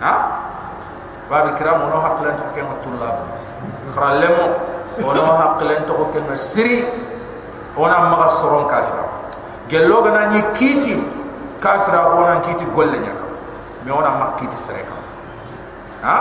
Ha? 0.00 0.12
Babi 1.28 1.56
kiram 1.60 1.88
ono 1.88 2.00
haklan 2.00 2.36
to 2.36 2.44
ken 2.56 2.64
tulab 2.84 3.16
khralem 3.92 4.36
ono 5.04 5.22
haklan 5.36 5.84
to 5.88 5.94
ken 6.12 6.24
siri. 6.38 6.84
Ona 7.76 8.10
maga 8.10 8.28
soron 8.28 8.66
kafira 8.68 9.04
gello 9.68 10.02
gana 10.02 10.32
ni 10.32 10.40
kiti. 10.56 10.96
Kafira 11.60 12.16
ona 12.16 12.40
kiti 12.40 12.64
golle 12.72 12.98
nyaka 12.98 13.24
me 13.84 13.92
ona 13.92 14.10
makiti 14.20 14.56
sereka. 14.56 14.96
Ha? 16.02 16.16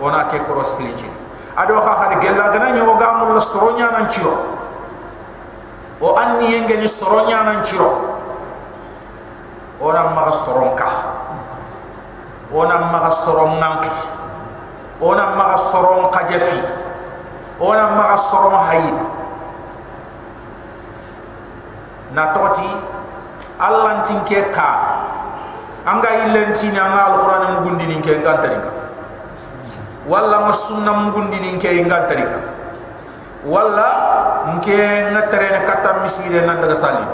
Ona 0.00 0.24
ke 0.28 0.38
koros 0.44 0.76
siri 0.76 1.11
ado 1.56 1.80
ha 1.80 1.92
ha 1.96 2.06
gella 2.20 2.48
gana 2.52 2.70
nyo 2.72 2.94
ga 2.96 3.12
mul 3.20 3.40
soronya 3.40 3.90
nan 3.92 4.08
ciro 4.08 4.32
o 6.00 6.14
anni 6.16 6.52
yenge 6.52 6.76
ni 6.76 6.88
soronya 6.88 7.42
nan 7.44 7.64
ciro 7.64 8.12
ora 9.82 10.14
ma 10.14 10.30
soronka 10.30 10.88
ona 12.54 12.78
ma 12.92 13.10
soron 13.10 13.58
nanki 13.58 13.90
ona 15.00 15.34
ma 15.34 15.56
soron 15.56 16.10
kajafi 16.14 16.60
ona 17.58 17.96
ma 17.96 18.16
soron 18.16 18.54
hayid 18.68 18.98
na 22.14 22.30
toti 22.36 22.68
allan 23.58 24.04
tinke 24.04 24.52
ka 24.52 24.68
anga 25.88 26.10
illentina 26.28 26.92
anga 26.92 27.02
alquran 27.10 27.42
mugundi 27.58 27.86
ninke 27.88 28.20
gantarika 28.22 28.70
walla 30.06 30.46
ma 30.46 30.52
sunna 30.52 30.92
mugundi 30.92 31.38
ninke 31.40 31.68
gantarika 31.86 32.38
walla 33.46 33.88
nke 34.56 34.76
ngatere 35.12 35.48
ne 35.50 35.60
katam 35.66 36.02
misire 36.02 36.46
nan 36.46 36.58
daga 36.62 36.74
sali 36.74 37.04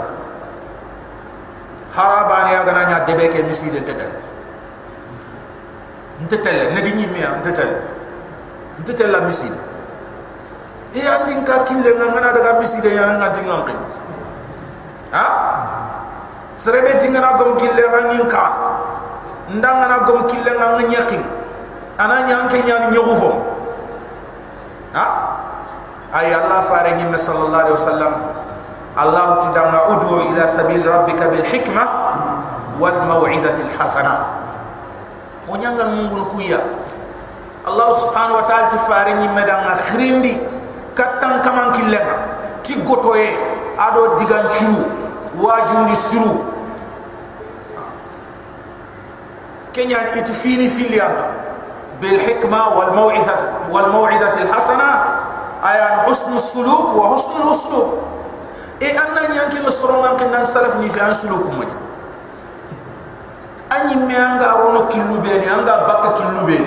harabani 1.95 2.51
aga 2.57 2.71
nanya 2.73 2.97
debe 3.05 3.29
ke 3.29 3.41
misire 3.45 3.81
tetel 3.81 4.09
ntetel 6.25 6.73
ne 6.73 6.79
di 6.81 6.91
nyimi 6.93 7.21
ntetel 7.41 7.71
ntetel 8.81 9.09
la 9.09 9.21
misire 9.25 9.57
e 10.93 11.01
andin 11.05 11.45
ka 11.45 11.65
kille 11.69 11.89
ngana 11.93 12.33
daga 12.33 12.57
misire 12.61 12.93
ya 12.93 13.17
ngati 13.17 13.41
ngamke 13.45 13.73
ha? 15.13 15.25
Serebe 16.59 16.99
tingana 16.99 17.39
gom 17.39 17.55
kille 17.55 17.83
ngin 17.87 18.27
ka 18.27 18.43
ndangana 19.47 20.03
gom 20.03 20.27
kille 20.27 20.51
ngam 20.59 20.75
nyaki 20.91 21.19
ana 21.99 22.23
nyanke 22.23 22.63
nyani 22.63 22.95
nyogufo 22.95 23.33
ha 24.95 25.05
ay 26.15 26.31
allah 26.33 26.63
fare 26.63 26.95
ni 26.95 27.03
sallallahu 27.19 27.59
alaihi 27.59 27.75
wasallam 27.75 28.13
allah 28.95 29.43
tidama 29.43 29.79
udu 29.99 30.31
ila 30.31 30.47
sabil 30.47 30.79
rabbika 30.83 31.27
bil 31.27 31.43
hikma 31.43 31.83
wal 32.79 32.95
maw'idati 33.03 33.61
al 33.67 33.71
hasana 33.75 34.15
onyangal 35.51 35.91
mungun 35.91 36.23
kuya 36.31 36.63
allah 37.67 37.91
subhanahu 37.99 38.39
wa 38.41 38.45
ta'ala 38.47 38.71
tifare 38.71 39.13
ni 39.19 39.27
medanga 39.35 39.75
khrindi 39.91 40.39
katan 40.95 41.43
kaman 41.43 41.75
killenga 41.75 42.15
ti 42.63 42.79
gotoye 42.79 43.35
ado 43.75 44.15
digan 44.15 44.47
churu 44.55 44.87
wajundi 45.35 45.95
siru 45.99 46.47
kenyan 49.75 50.15
itfini 50.15 50.71
filian 50.71 51.11
bil 51.99 52.19
hikma 52.19 52.73
wal 52.75 52.91
maw'idati 52.95 53.71
wal 53.71 53.87
maw'idati 53.91 54.47
al 54.47 54.49
hasana 54.49 54.89
ayan 55.63 56.07
husnu 56.07 56.39
suluk 56.39 56.95
wa 56.95 57.13
husnu 57.15 57.43
uslub 57.51 57.87
e 58.79 58.89
anna 58.95 59.27
nyanki 59.27 59.59
ngasrongan 59.59 60.15
ken 60.15 60.31
nan 60.31 60.47
salaf 60.47 60.79
ni 60.79 60.87
fi 60.87 60.99
an 61.03 61.11
suluk 61.13 61.43
mo 61.51 61.63
anyi 63.69 63.95
me 63.99 64.15
anga 64.15 64.55
rono 64.63 64.87
killu 64.87 65.19
be 65.19 65.31
ni 65.43 65.47
anga 65.51 65.83
bakka 65.85 66.09
killu 66.17 66.41
be 66.47 66.57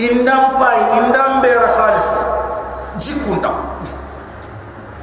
indam 0.00 0.56
pay 0.56 0.78
indam 0.98 1.44
be 1.44 1.50
ra 1.52 1.68
khalis 1.76 2.08
jikunta 2.96 3.52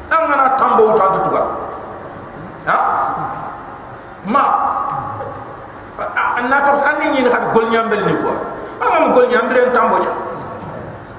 angana 0.10 0.58
tambo 0.58 0.92
uta 0.92 1.06
tutuga 1.14 1.42
ha 2.66 2.78
ma 4.26 4.44
ni 8.80 8.86
hat 8.92 9.04
gol 9.14 9.14
gol 9.14 9.28
nyambre 9.32 9.72
tambo 9.74 9.98
nya 10.00 10.12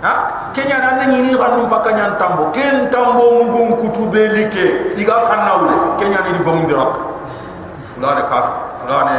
ha? 0.02 0.12
Kenya 0.56 0.80
nan 0.80 1.10
ni 1.10 1.20
ni 1.20 1.32
xanu 1.36 1.68
pakka 1.68 1.92
nyan 1.92 2.16
tambo 2.16 2.48
ken 2.52 2.88
tambo 2.88 3.44
mugun 3.44 3.76
kutube 3.76 4.32
like 4.32 4.96
diga 4.96 5.28
kanawle 5.28 5.96
kenya 6.00 6.24
ni 6.24 6.40
bamu 6.40 6.64
ndirak 6.64 6.96
fulane 7.92 8.22
kaf 8.24 8.46
fulane 8.80 9.16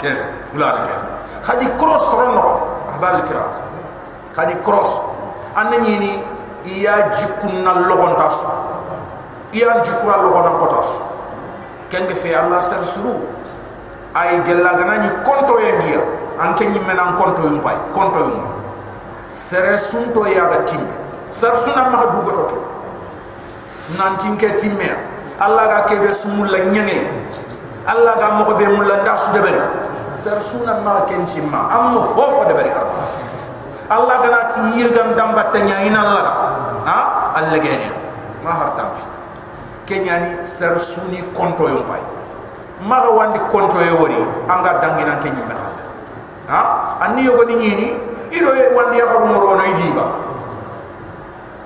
kef 0.00 0.18
fulane 0.48 0.80
kef. 0.88 1.02
Khadi 1.44 1.68
cross 1.76 2.08
ronno 2.12 2.60
ahbab 2.92 3.20
alkiram 3.20 3.52
khadi 4.32 4.54
cross. 4.64 5.00
An 5.56 5.72
ni 5.76 5.96
ni 5.96 6.12
iya 6.64 7.12
jikunna 7.12 7.84
logon 7.88 8.16
tas. 8.16 8.44
Iya 9.52 9.80
jikura 9.84 10.24
logon 10.24 10.56
potas 10.60 11.04
ken 11.92 12.08
be 12.08 12.14
fe 12.16 12.32
allah 12.32 12.60
sar 12.64 12.80
suru. 12.80 13.28
Ay 14.16 14.40
gella 14.44 14.72
gana 14.72 15.04
ni 15.04 15.08
konto 15.20 15.60
yengia 15.60 16.00
an 16.40 16.54
kenyi 16.54 16.80
menan 16.80 17.16
konto 17.18 17.42
yum 17.42 17.60
pay 17.60 17.76
konto 17.94 18.18
yum 18.18 18.42
sere 19.34 19.78
sunto 19.78 20.26
ya 20.26 20.46
ga 20.50 20.64
tim. 20.66 20.82
Sar 21.30 21.52
suna 21.56 21.92
ma 21.92 22.00
du 22.08 22.18
goto 22.24 22.44
ke 22.48 22.56
nan 24.00 24.16
ke 24.40 24.48
timme 24.56 24.88
Allah 25.38 25.64
ga 25.68 25.80
kebe 25.86 26.10
sumulla 26.10 26.58
nyenge. 26.72 27.04
Allah 27.88 28.16
ga 28.20 28.28
mo 28.36 28.52
be 28.56 28.64
mulla 28.68 29.00
nda 29.04 29.16
su 29.16 29.32
debere 29.32 29.60
ser 30.16 30.36
suna 30.40 30.80
ma 30.84 31.04
ken 31.08 31.24
cimma 31.24 31.68
am 31.72 31.96
fofo 32.12 32.44
debere 32.48 32.72
Allah 33.88 34.16
ga 34.20 34.28
na 34.28 34.40
ti 34.52 34.60
yirgam 34.76 35.16
damba 35.16 35.48
tanya 35.52 35.80
ina 35.84 36.00
Allah 36.04 36.32
ha? 36.84 36.98
Allah 37.36 37.56
gene 37.60 37.88
ma 38.44 38.50
hartam 38.60 38.92
kenyani 39.88 40.44
ser 40.44 40.76
suni 40.76 41.22
konto 41.32 41.64
yom 41.68 41.84
pay 41.88 42.00
maga 42.84 43.08
wandi 43.12 43.40
konto 43.52 43.80
e 43.80 43.90
wori. 43.92 44.20
Anga 44.48 44.80
dangina 44.84 45.16
kenyi 45.20 45.40
me 45.48 45.54
ha? 46.48 46.60
Anni 47.04 47.24
yogo 47.24 47.44
ni 47.44 47.56
ni? 47.56 47.88
Ido 48.32 48.52
e 48.52 48.72
wandi 48.76 48.98
ya 48.98 49.06
haru 49.08 49.26
moro 49.28 49.56
no 49.56 49.64
idi 49.64 49.92
ba. 49.96 50.04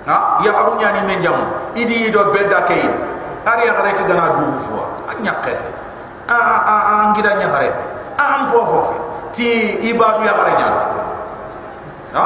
Ha? 0.06 0.16
Ya 0.42 0.50
haru 0.52 0.78
nyani 0.78 1.06
men 1.06 1.22
jam. 1.22 1.38
Idi 1.74 2.10
do 2.10 2.30
bedda 2.34 2.62
kay 2.66 2.82
ari 3.42 3.66
ya 3.66 3.74
rek 3.82 3.98
gana 4.06 4.38
du 4.38 4.54
fo 4.62 4.86
anya 5.10 5.34
kefe 5.42 5.66
a 6.30 6.38
a 6.38 6.76
a 6.86 6.94
ngida 7.10 7.34
nya 7.34 7.50
hare 7.50 7.74
a 8.14 8.24
am 8.38 8.46
po 8.46 8.62
fo 8.62 8.80
ti 9.34 9.78
ibadu 9.82 10.22
ya 10.22 10.30
hare 10.38 10.52
nyal 10.54 10.74
ha? 12.14 12.24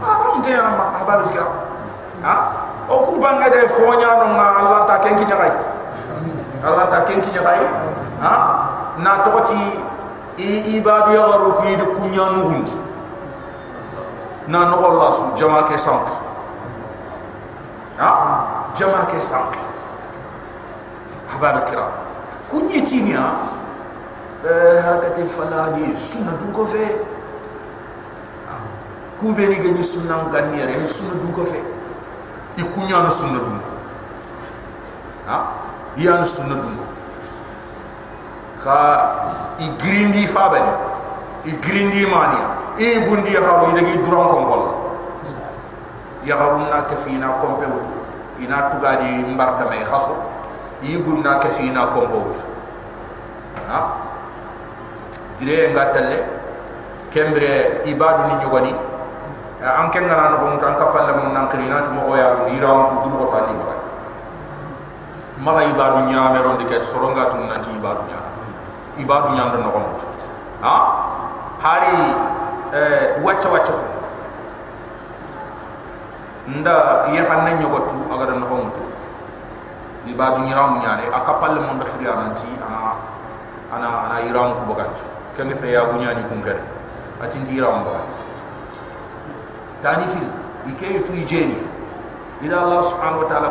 Aram 0.00 0.38
te 0.42 0.54
ma 0.54 0.94
habaru 0.94 1.26
kira. 1.34 1.46
Ha? 2.22 2.34
O 2.86 3.02
ku 3.10 3.18
banga 3.18 3.50
de 3.50 3.66
fo 3.66 3.90
nya 3.98 4.22
no 4.22 4.38
ma 4.38 4.46
allah 4.62 4.80
ta 4.86 5.02
kenki 5.02 5.26
nya 5.26 5.34
kay 5.34 5.52
allah 6.62 6.86
ta 6.86 7.02
kenki 7.02 7.34
nya 7.34 7.42
kay 7.42 7.60
ha? 8.22 8.34
Na 9.02 9.26
ibadu 10.76 11.12
ya 11.14 11.24
garu 11.28 11.52
ki 11.62 11.76
de 11.76 11.84
kunya 11.96 12.24
nugundi 12.30 12.72
na 14.48 14.64
no 14.70 14.76
allah 14.86 15.12
su 15.12 15.24
jama 15.36 15.62
ke 15.68 15.78
sank 15.78 16.08
ha 17.98 18.10
jama 18.74 19.06
ke 19.06 19.20
sank 19.20 19.54
habab 21.30 21.64
kiram 21.70 21.92
kunyi 22.50 22.82
tinya 22.82 23.38
eh 24.44 24.80
harakati 24.82 25.22
falani 25.28 25.94
sunna 25.96 26.32
dun 26.40 26.50
ko 26.52 26.64
fe 26.66 26.84
ku 29.20 29.34
be 29.36 29.46
ni 29.46 29.56
gani 29.60 29.82
sunna 29.84 30.24
ganni 30.32 30.64
re 30.64 30.88
sunna 30.88 31.14
dun 31.20 31.32
ko 31.32 31.44
fe 31.44 31.60
i 32.56 32.62
kunya 32.74 33.04
na 33.04 33.10
sunna 33.10 33.38
dun 33.38 33.60
ha 35.28 35.36
ya 35.96 36.16
na 36.18 36.24
sunna 36.26 36.56
dun 36.56 36.89
ka 38.62 38.78
i 39.58 39.66
grindi 39.78 40.26
fabani 40.26 40.72
i 41.44 41.52
grindi 41.58 42.06
mania. 42.06 42.58
E 42.78 43.00
gundi 43.08 43.34
haru 43.36 43.72
ida 43.76 43.82
gi 43.84 43.98
duran 44.04 44.26
kon 44.28 44.44
bolla 44.48 44.72
ya 46.24 46.36
haru 46.36 46.64
na 46.68 46.82
ka 46.88 46.96
fina 46.96 47.28
kompe 47.40 47.66
wutu 47.66 47.92
ina 48.40 48.70
tugadi 48.72 49.24
mbarta 49.34 49.64
may 49.68 49.84
khaso. 49.84 50.16
Yi 50.82 50.96
gunna 51.02 51.38
ka 51.38 51.48
fina 51.48 51.86
kompe 51.92 52.16
wutu 52.16 52.40
ha? 53.68 54.08
Dire 55.36 55.72
ngatalle 55.72 56.18
kembre 57.10 57.82
ibadu 57.84 58.22
ni 58.30 58.34
nyogani 58.40 58.72
an 59.60 59.90
ken 59.90 60.06
ngana 60.08 60.30
no 60.30 60.36
bon 60.40 60.56
kan 60.56 60.78
kapalle 60.78 61.12
mon 61.20 61.34
nan 61.34 61.48
krina 61.50 61.82
to 61.84 61.90
mo 61.92 62.16
ya 62.16 62.46
ni 62.48 62.56
ram 62.62 63.02
du 63.04 63.10
ko 63.12 63.26
tani 63.28 63.52
ma 65.42 65.52
ibadu 65.64 66.06
nya 66.08 66.32
me 66.32 66.38
ron 66.40 66.56
diket 66.56 66.80
soronga 66.80 67.28
tun 67.28 67.44
nan 67.50 67.60
ti 67.60 67.68
ibadu 67.76 68.00
nya 68.08 68.29
ibadu 69.00 69.32
nya 69.34 69.48
ndo 69.48 69.58
no 69.64 69.70
ko 69.72 69.80
ha? 70.62 70.74
Hari 71.60 71.96
eh 72.76 73.18
wacce 73.24 73.48
ko 73.48 73.58
nda 76.50 77.06
ya 77.14 77.22
hanne 77.30 77.54
nyogo 77.60 77.80
tu 77.86 77.96
aga 78.12 78.26
da 78.26 78.34
no 78.34 78.46
ko 78.46 78.54
mutu 78.68 78.82
ibadu 80.06 80.42
nya 80.44 80.56
ram 80.56 80.80
nya 80.80 80.96
ne 80.96 81.04
akapalle 81.12 81.60
mon 81.60 81.78
do 81.78 81.84
khiriya 81.86 82.14
nan 82.16 82.34
ti 82.34 82.48
ana 82.58 82.96
ana 83.70 83.88
ana 84.10 84.16
iram 84.26 84.54
ko 84.58 84.74
bagantu 84.74 85.04
kenge 85.36 85.54
fe 85.56 85.72
ya 85.72 85.84
gunya 85.86 86.14
ni 86.14 86.22
kun 86.26 86.42
kare 86.42 86.60
atin 87.22 87.44
ti 87.44 87.54
iram 87.60 87.84
ba 87.86 88.02
tani 89.82 90.04
fil 90.10 90.26
ike 90.74 91.02
tu 91.06 91.12
ijeni 91.14 91.60
ila 92.42 92.56
allah 92.66 92.80
subhanahu 92.82 93.22
wa 93.24 93.28
ta'ala 93.30 93.50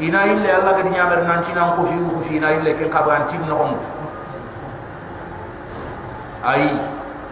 ina 0.00 0.26
ille 0.26 0.50
allah 0.50 0.72
gadi 0.74 0.90
nyamer 0.90 1.22
nan 1.24 1.40
ti 1.40 1.52
nan 1.54 1.76
ko 1.78 1.84
fi 1.86 1.94
ko 1.94 2.20
fi 2.26 2.36
ina 2.42 2.52
ille 2.58 2.74
ken 2.74 2.90
kaban 2.90 3.22
tim 3.30 3.44
no 3.46 3.56
mutu 3.76 3.88
ay 6.46 6.62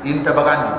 inta 0.03 0.35
bagandi 0.35 0.71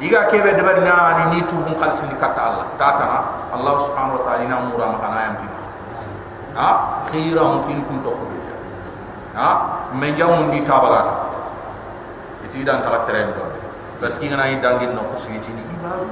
iga 0.00 0.24
kebe 0.32 0.52
de 0.56 0.62
bari 0.64 0.80
na 0.80 1.28
ni 1.28 1.40
tu 1.44 1.56
bun 1.60 1.76
khalsi 1.76 2.08
ni 2.08 2.16
katta 2.16 2.40
allah. 2.52 2.66
Ta 2.80 2.96
kana 3.00 3.18
allah 3.52 3.74
subhanahu 3.80 4.20
wa 4.20 4.22
ta'ala 4.24 4.44
ina 4.44 4.56
mura 4.68 4.86
ma 4.92 4.98
kana 5.00 5.18
yam 5.28 5.34
bi 5.40 5.46
ha 6.56 6.68
khira 7.08 7.44
mungkin 7.44 7.84
kun 7.84 8.00
to 8.00 8.12
ya 8.16 8.54
ha 9.36 9.48
men 9.92 10.16
jamu 10.16 10.48
ni 10.48 10.64
tabaga 10.64 11.28
itu 12.48 12.64
dan 12.64 12.80
kala 12.80 13.04
tren 13.04 13.32
do 13.36 13.44
bas 14.00 14.16
ki 14.16 14.28
ngana 14.32 14.48
yi 14.52 14.56
dangin 14.64 14.92
no 14.96 15.04
ko 15.12 15.16
sigi 15.16 15.52
ni 15.52 15.62
ibadu 15.76 16.08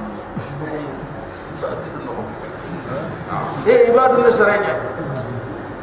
eh 3.65 3.89
ibadu 3.89 4.21
ne 4.21 4.31
sarenya 4.33 4.73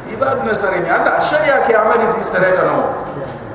ibadu 0.07 0.41
ne 0.47 0.55
sarenya 0.55 0.91
anda 1.03 1.19
sharia 1.19 1.63
ke 1.67 1.75
amali 1.75 2.07
ti 2.11 2.23
sareta 2.23 2.63
no 2.71 2.77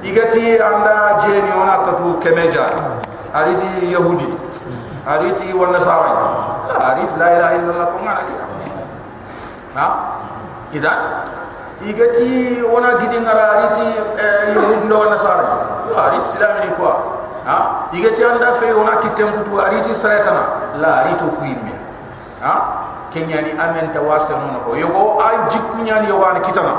igati 0.03 0.59
anda 0.61 1.19
jeni 1.27 1.51
ona 1.63 1.79
katu 1.79 2.19
kemeja. 2.23 2.65
Ariti 3.35 3.93
yahudi. 3.93 4.29
Ariti 5.09 5.53
wan 5.53 5.73
nasara 5.73 6.13
la 6.69 6.77
ariti 6.93 7.15
la 7.19 7.27
ilaha 7.37 7.55
illallah 7.55 7.87
ko 7.87 7.97
ngana 8.05 8.21
ki 8.29 8.35
ha? 9.75 9.87
Idan 10.73 10.99
igati 11.85 12.61
ona 12.65 13.01
gidi 13.01 13.21
ngara 13.21 13.45
ariti 13.57 13.87
yahudi 14.55 14.85
ndo 14.87 14.99
wan 14.99 15.11
nasara 15.11 15.45
la 15.97 16.05
ariti 16.09 16.25
islami 16.29 16.61
ni 16.67 16.71
kwa 16.77 16.93
ha? 17.47 17.57
Igati 17.93 18.25
anda 18.25 18.53
fe 18.61 18.73
ona 18.73 18.97
kitem 18.97 19.33
kutu 19.33 19.61
ariti 19.61 19.95
saretana 19.95 20.77
la 20.81 20.97
arito 21.05 21.25
kuimme 21.25 21.73
ha? 22.43 22.85
Kenyani 23.13 23.53
amen 23.57 23.93
tawasanu 23.93 24.61
ko 24.65 24.77
yogo 24.77 25.23
ay 25.25 25.37
jikunyani 25.49 26.09
yogo 26.09 26.25
an 26.29 26.43
kitana. 26.45 26.77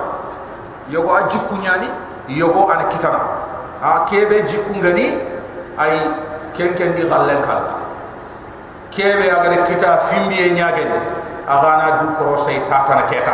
Yogo 0.89 1.15
ay 1.17 1.23
jikunyani 1.25 1.89
yogo 2.29 2.69
an 2.69 2.85
kitana 2.93 3.19
ha 3.81 4.05
kebe 4.05 4.43
jikungani 4.45 5.17
ay 5.77 5.97
kenken 6.53 6.93
di 6.93 7.03
gallen 7.09 7.41
kala 7.41 7.81
kebe 8.93 9.25
agare 9.31 9.65
kita 9.65 9.97
fimbi 10.13 10.37
e 10.37 10.47
nyageni 10.53 10.99
agana 11.49 12.03
du 12.03 12.13
korosay 12.13 12.61
tatana 12.69 13.09
keta 13.09 13.33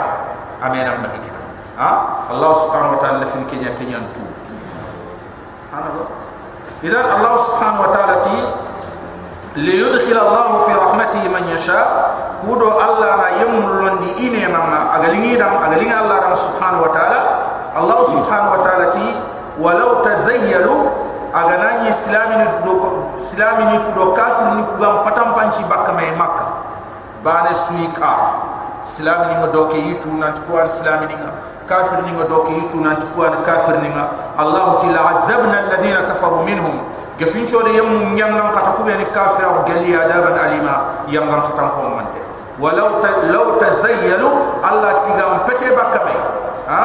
amena 0.63 0.95
na 1.03 1.09
kita 1.11 1.41
ha 1.75 1.89
allah 2.31 2.51
subhanahu 2.55 2.95
wa 2.95 2.99
ta'ala 3.03 3.25
fin 3.27 3.43
kenya 3.51 3.75
kenya 3.75 3.99
tu 4.15 4.23
ana 5.75 5.91
idan 6.79 7.03
allah 7.19 7.33
subhanahu 7.35 7.83
wa 7.83 7.91
ta'ala 7.91 8.15
ti 8.23 8.35
liyudkhil 9.59 10.15
allah 10.15 10.63
fi 10.63 10.71
rahmatihi 10.71 11.27
man 11.27 11.43
yasha 11.51 11.79
kudo 12.43 12.79
allah 12.79 13.19
na 13.19 13.27
yemlondi 13.43 14.15
ine 14.23 14.47
mama 14.47 14.95
agalingi 14.95 15.35
dam 15.35 15.59
agalingi 15.59 15.91
allah 15.91 16.23
dam 16.23 16.33
subhanahu 16.37 16.87
wa 16.87 16.91
ta'ala 16.95 17.19
allah 17.75 17.99
subhanahu 18.07 18.55
wa 18.55 18.61
ta'ala 18.63 18.87
ti 18.87 19.03
walau 19.59 19.99
tazayyalu 19.99 20.87
agana 21.35 21.83
ni 21.83 21.91
islami 21.91 22.39
ni 22.39 22.47
do 22.63 22.73
islami 23.19 23.67
ni 23.67 23.75
kudo 23.91 24.15
kafir 24.15 24.55
ni 24.55 24.63
kugam 24.63 25.03
patam 25.03 25.35
panci 25.35 25.59
bakka 25.67 25.91
may 25.91 26.15
makka 26.15 26.47
bane 27.19 27.51
sui 27.51 27.91
ka 27.91 28.39
islami 28.87 29.27
ni 29.27 29.43
ngodo 29.43 29.67
ke 29.67 29.75
yitu 29.75 30.07
nanti 30.15 30.39
ko 30.47 30.63
islami 30.63 31.11
ni 31.11 31.15
kafir 31.67 31.99
ni 32.07 32.15
ngodo 32.15 32.47
ke 32.47 32.51
yitu 32.55 32.79
nanti 32.79 33.03
ko 33.11 33.27
kafir 33.43 33.83
ni 33.83 33.91
allah 34.39 34.79
ti 34.79 34.87
la 34.87 35.19
azabna 35.19 35.67
alladhina 35.67 36.07
kafaru 36.07 36.47
minhum. 36.47 36.79
Gefin 37.15 37.47
chode 37.47 37.71
yam 37.71 38.11
nyangam 38.11 38.51
kata 38.51 38.75
ko 38.75 38.83
ben 38.83 38.99
kafir 39.15 39.47
o 39.47 39.63
gali 39.63 39.95
adaban 39.95 40.35
alima 40.35 41.03
yangam 41.07 41.47
kata 41.47 41.71
ko 41.71 41.95
mante. 41.95 42.19
Walau 42.59 42.99
law 43.31 43.55
tazayyalu 43.55 44.27
allah 44.63 44.99
tigam 44.99 45.47
pete 45.47 45.71
bakame 45.75 46.15
ha? 46.67 46.81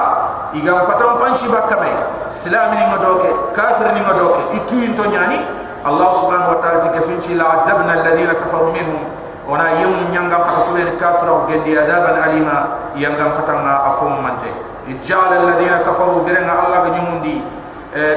Igam 0.55 0.87
patam 0.87 1.19
panshi 1.23 1.47
bakame 1.47 1.95
islam 2.31 2.75
ni 2.75 2.85
ngodoke 2.91 3.31
kafir 3.55 3.93
ni 3.95 4.01
ngodoke. 4.01 4.57
Itu 4.59 4.83
into 4.83 5.05
nyani 5.07 5.41
allah 5.87 6.09
subhanahu 6.13 6.57
wa 6.57 6.59
ta'ala 6.61 6.85
tigafin 6.85 7.19
chi 7.23 7.35
la 7.35 7.63
adabna 7.63 8.01
alladhina 8.01 8.35
kafaru 8.35 8.73
minhum. 8.75 9.01
Ona 9.51 9.83
yam 9.83 10.07
nyangam 10.15 10.47
kata 10.47 10.63
ko 10.63 10.71
ben 10.79 10.95
kafir 10.95 11.27
o 11.27 11.43
gali 11.51 11.75
adaban 11.75 12.23
alima 12.23 12.87
yangam 12.95 13.35
kata 13.35 13.59
na 13.67 13.83
afum 13.91 14.23
mante 14.23 14.47
ijal 14.87 15.27
alladhina 15.27 15.83
kafaru 15.83 16.23
birenga 16.23 16.55
allah 16.55 16.87
ga 16.87 16.91
nyumundi 16.95 17.43
eh 17.91 18.15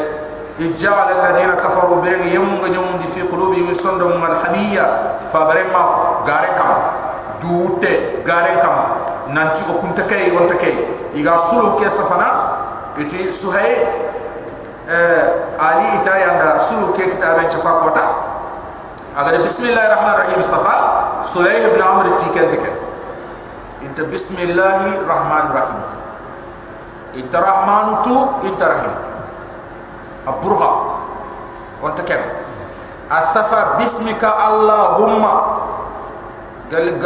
ijal 0.61 0.93
alladhina 0.93 1.57
kafaru 1.57 2.05
birenga 2.05 2.29
yam 2.29 2.61
ga 2.61 2.69
nyumundi 2.69 3.09
fi 3.09 3.25
qulubihim 3.25 3.73
sandum 3.73 4.21
alhamiyya 4.21 4.85
fa 5.25 5.49
barema 5.49 6.21
gare 6.21 6.53
kam 6.53 6.73
duute 7.41 8.21
garen 8.21 8.61
kam 8.61 8.77
nanti 9.31 9.63
o 9.69 9.79
kunta 9.79 10.03
kay 10.03 10.33
on 10.35 10.49
ta 10.51 10.59
kay 10.59 10.75
iga 11.15 11.37
sulu 11.37 11.79
ke 11.79 11.87
safana. 11.87 12.59
Iti 12.93 13.33
suhay 13.33 13.81
eh 14.85 15.21
ali 15.57 15.97
ita 15.97 16.13
yanda 16.13 16.61
sulu 16.61 16.93
ke 16.93 17.09
kitaben 17.09 17.49
chafa 17.49 17.81
kota 17.81 18.05
agar 19.17 19.41
bismillahir 19.41 19.89
rahmanir 19.97 20.29
rahim 20.29 20.41
safa 20.45 20.75
sulayh 21.25 21.73
ibn 21.73 21.81
amr 21.81 22.13
tiken 22.21 22.53
dike 22.53 22.69
inta 23.81 24.05
bismillahir 24.05 25.01
rahmanir 25.09 25.53
rahim 25.57 25.79
inta 27.17 27.37
rahmanu 27.41 28.05
tu 28.05 28.15
inta 28.45 28.65
rahim. 28.69 28.93
Aburha 30.29 30.69
on 31.81 31.97
ta 31.97 32.05
kay 32.05 32.21
asafa 33.09 33.81
bismika 33.81 34.37
allahumma. 34.37 35.33
Gal 36.69 37.01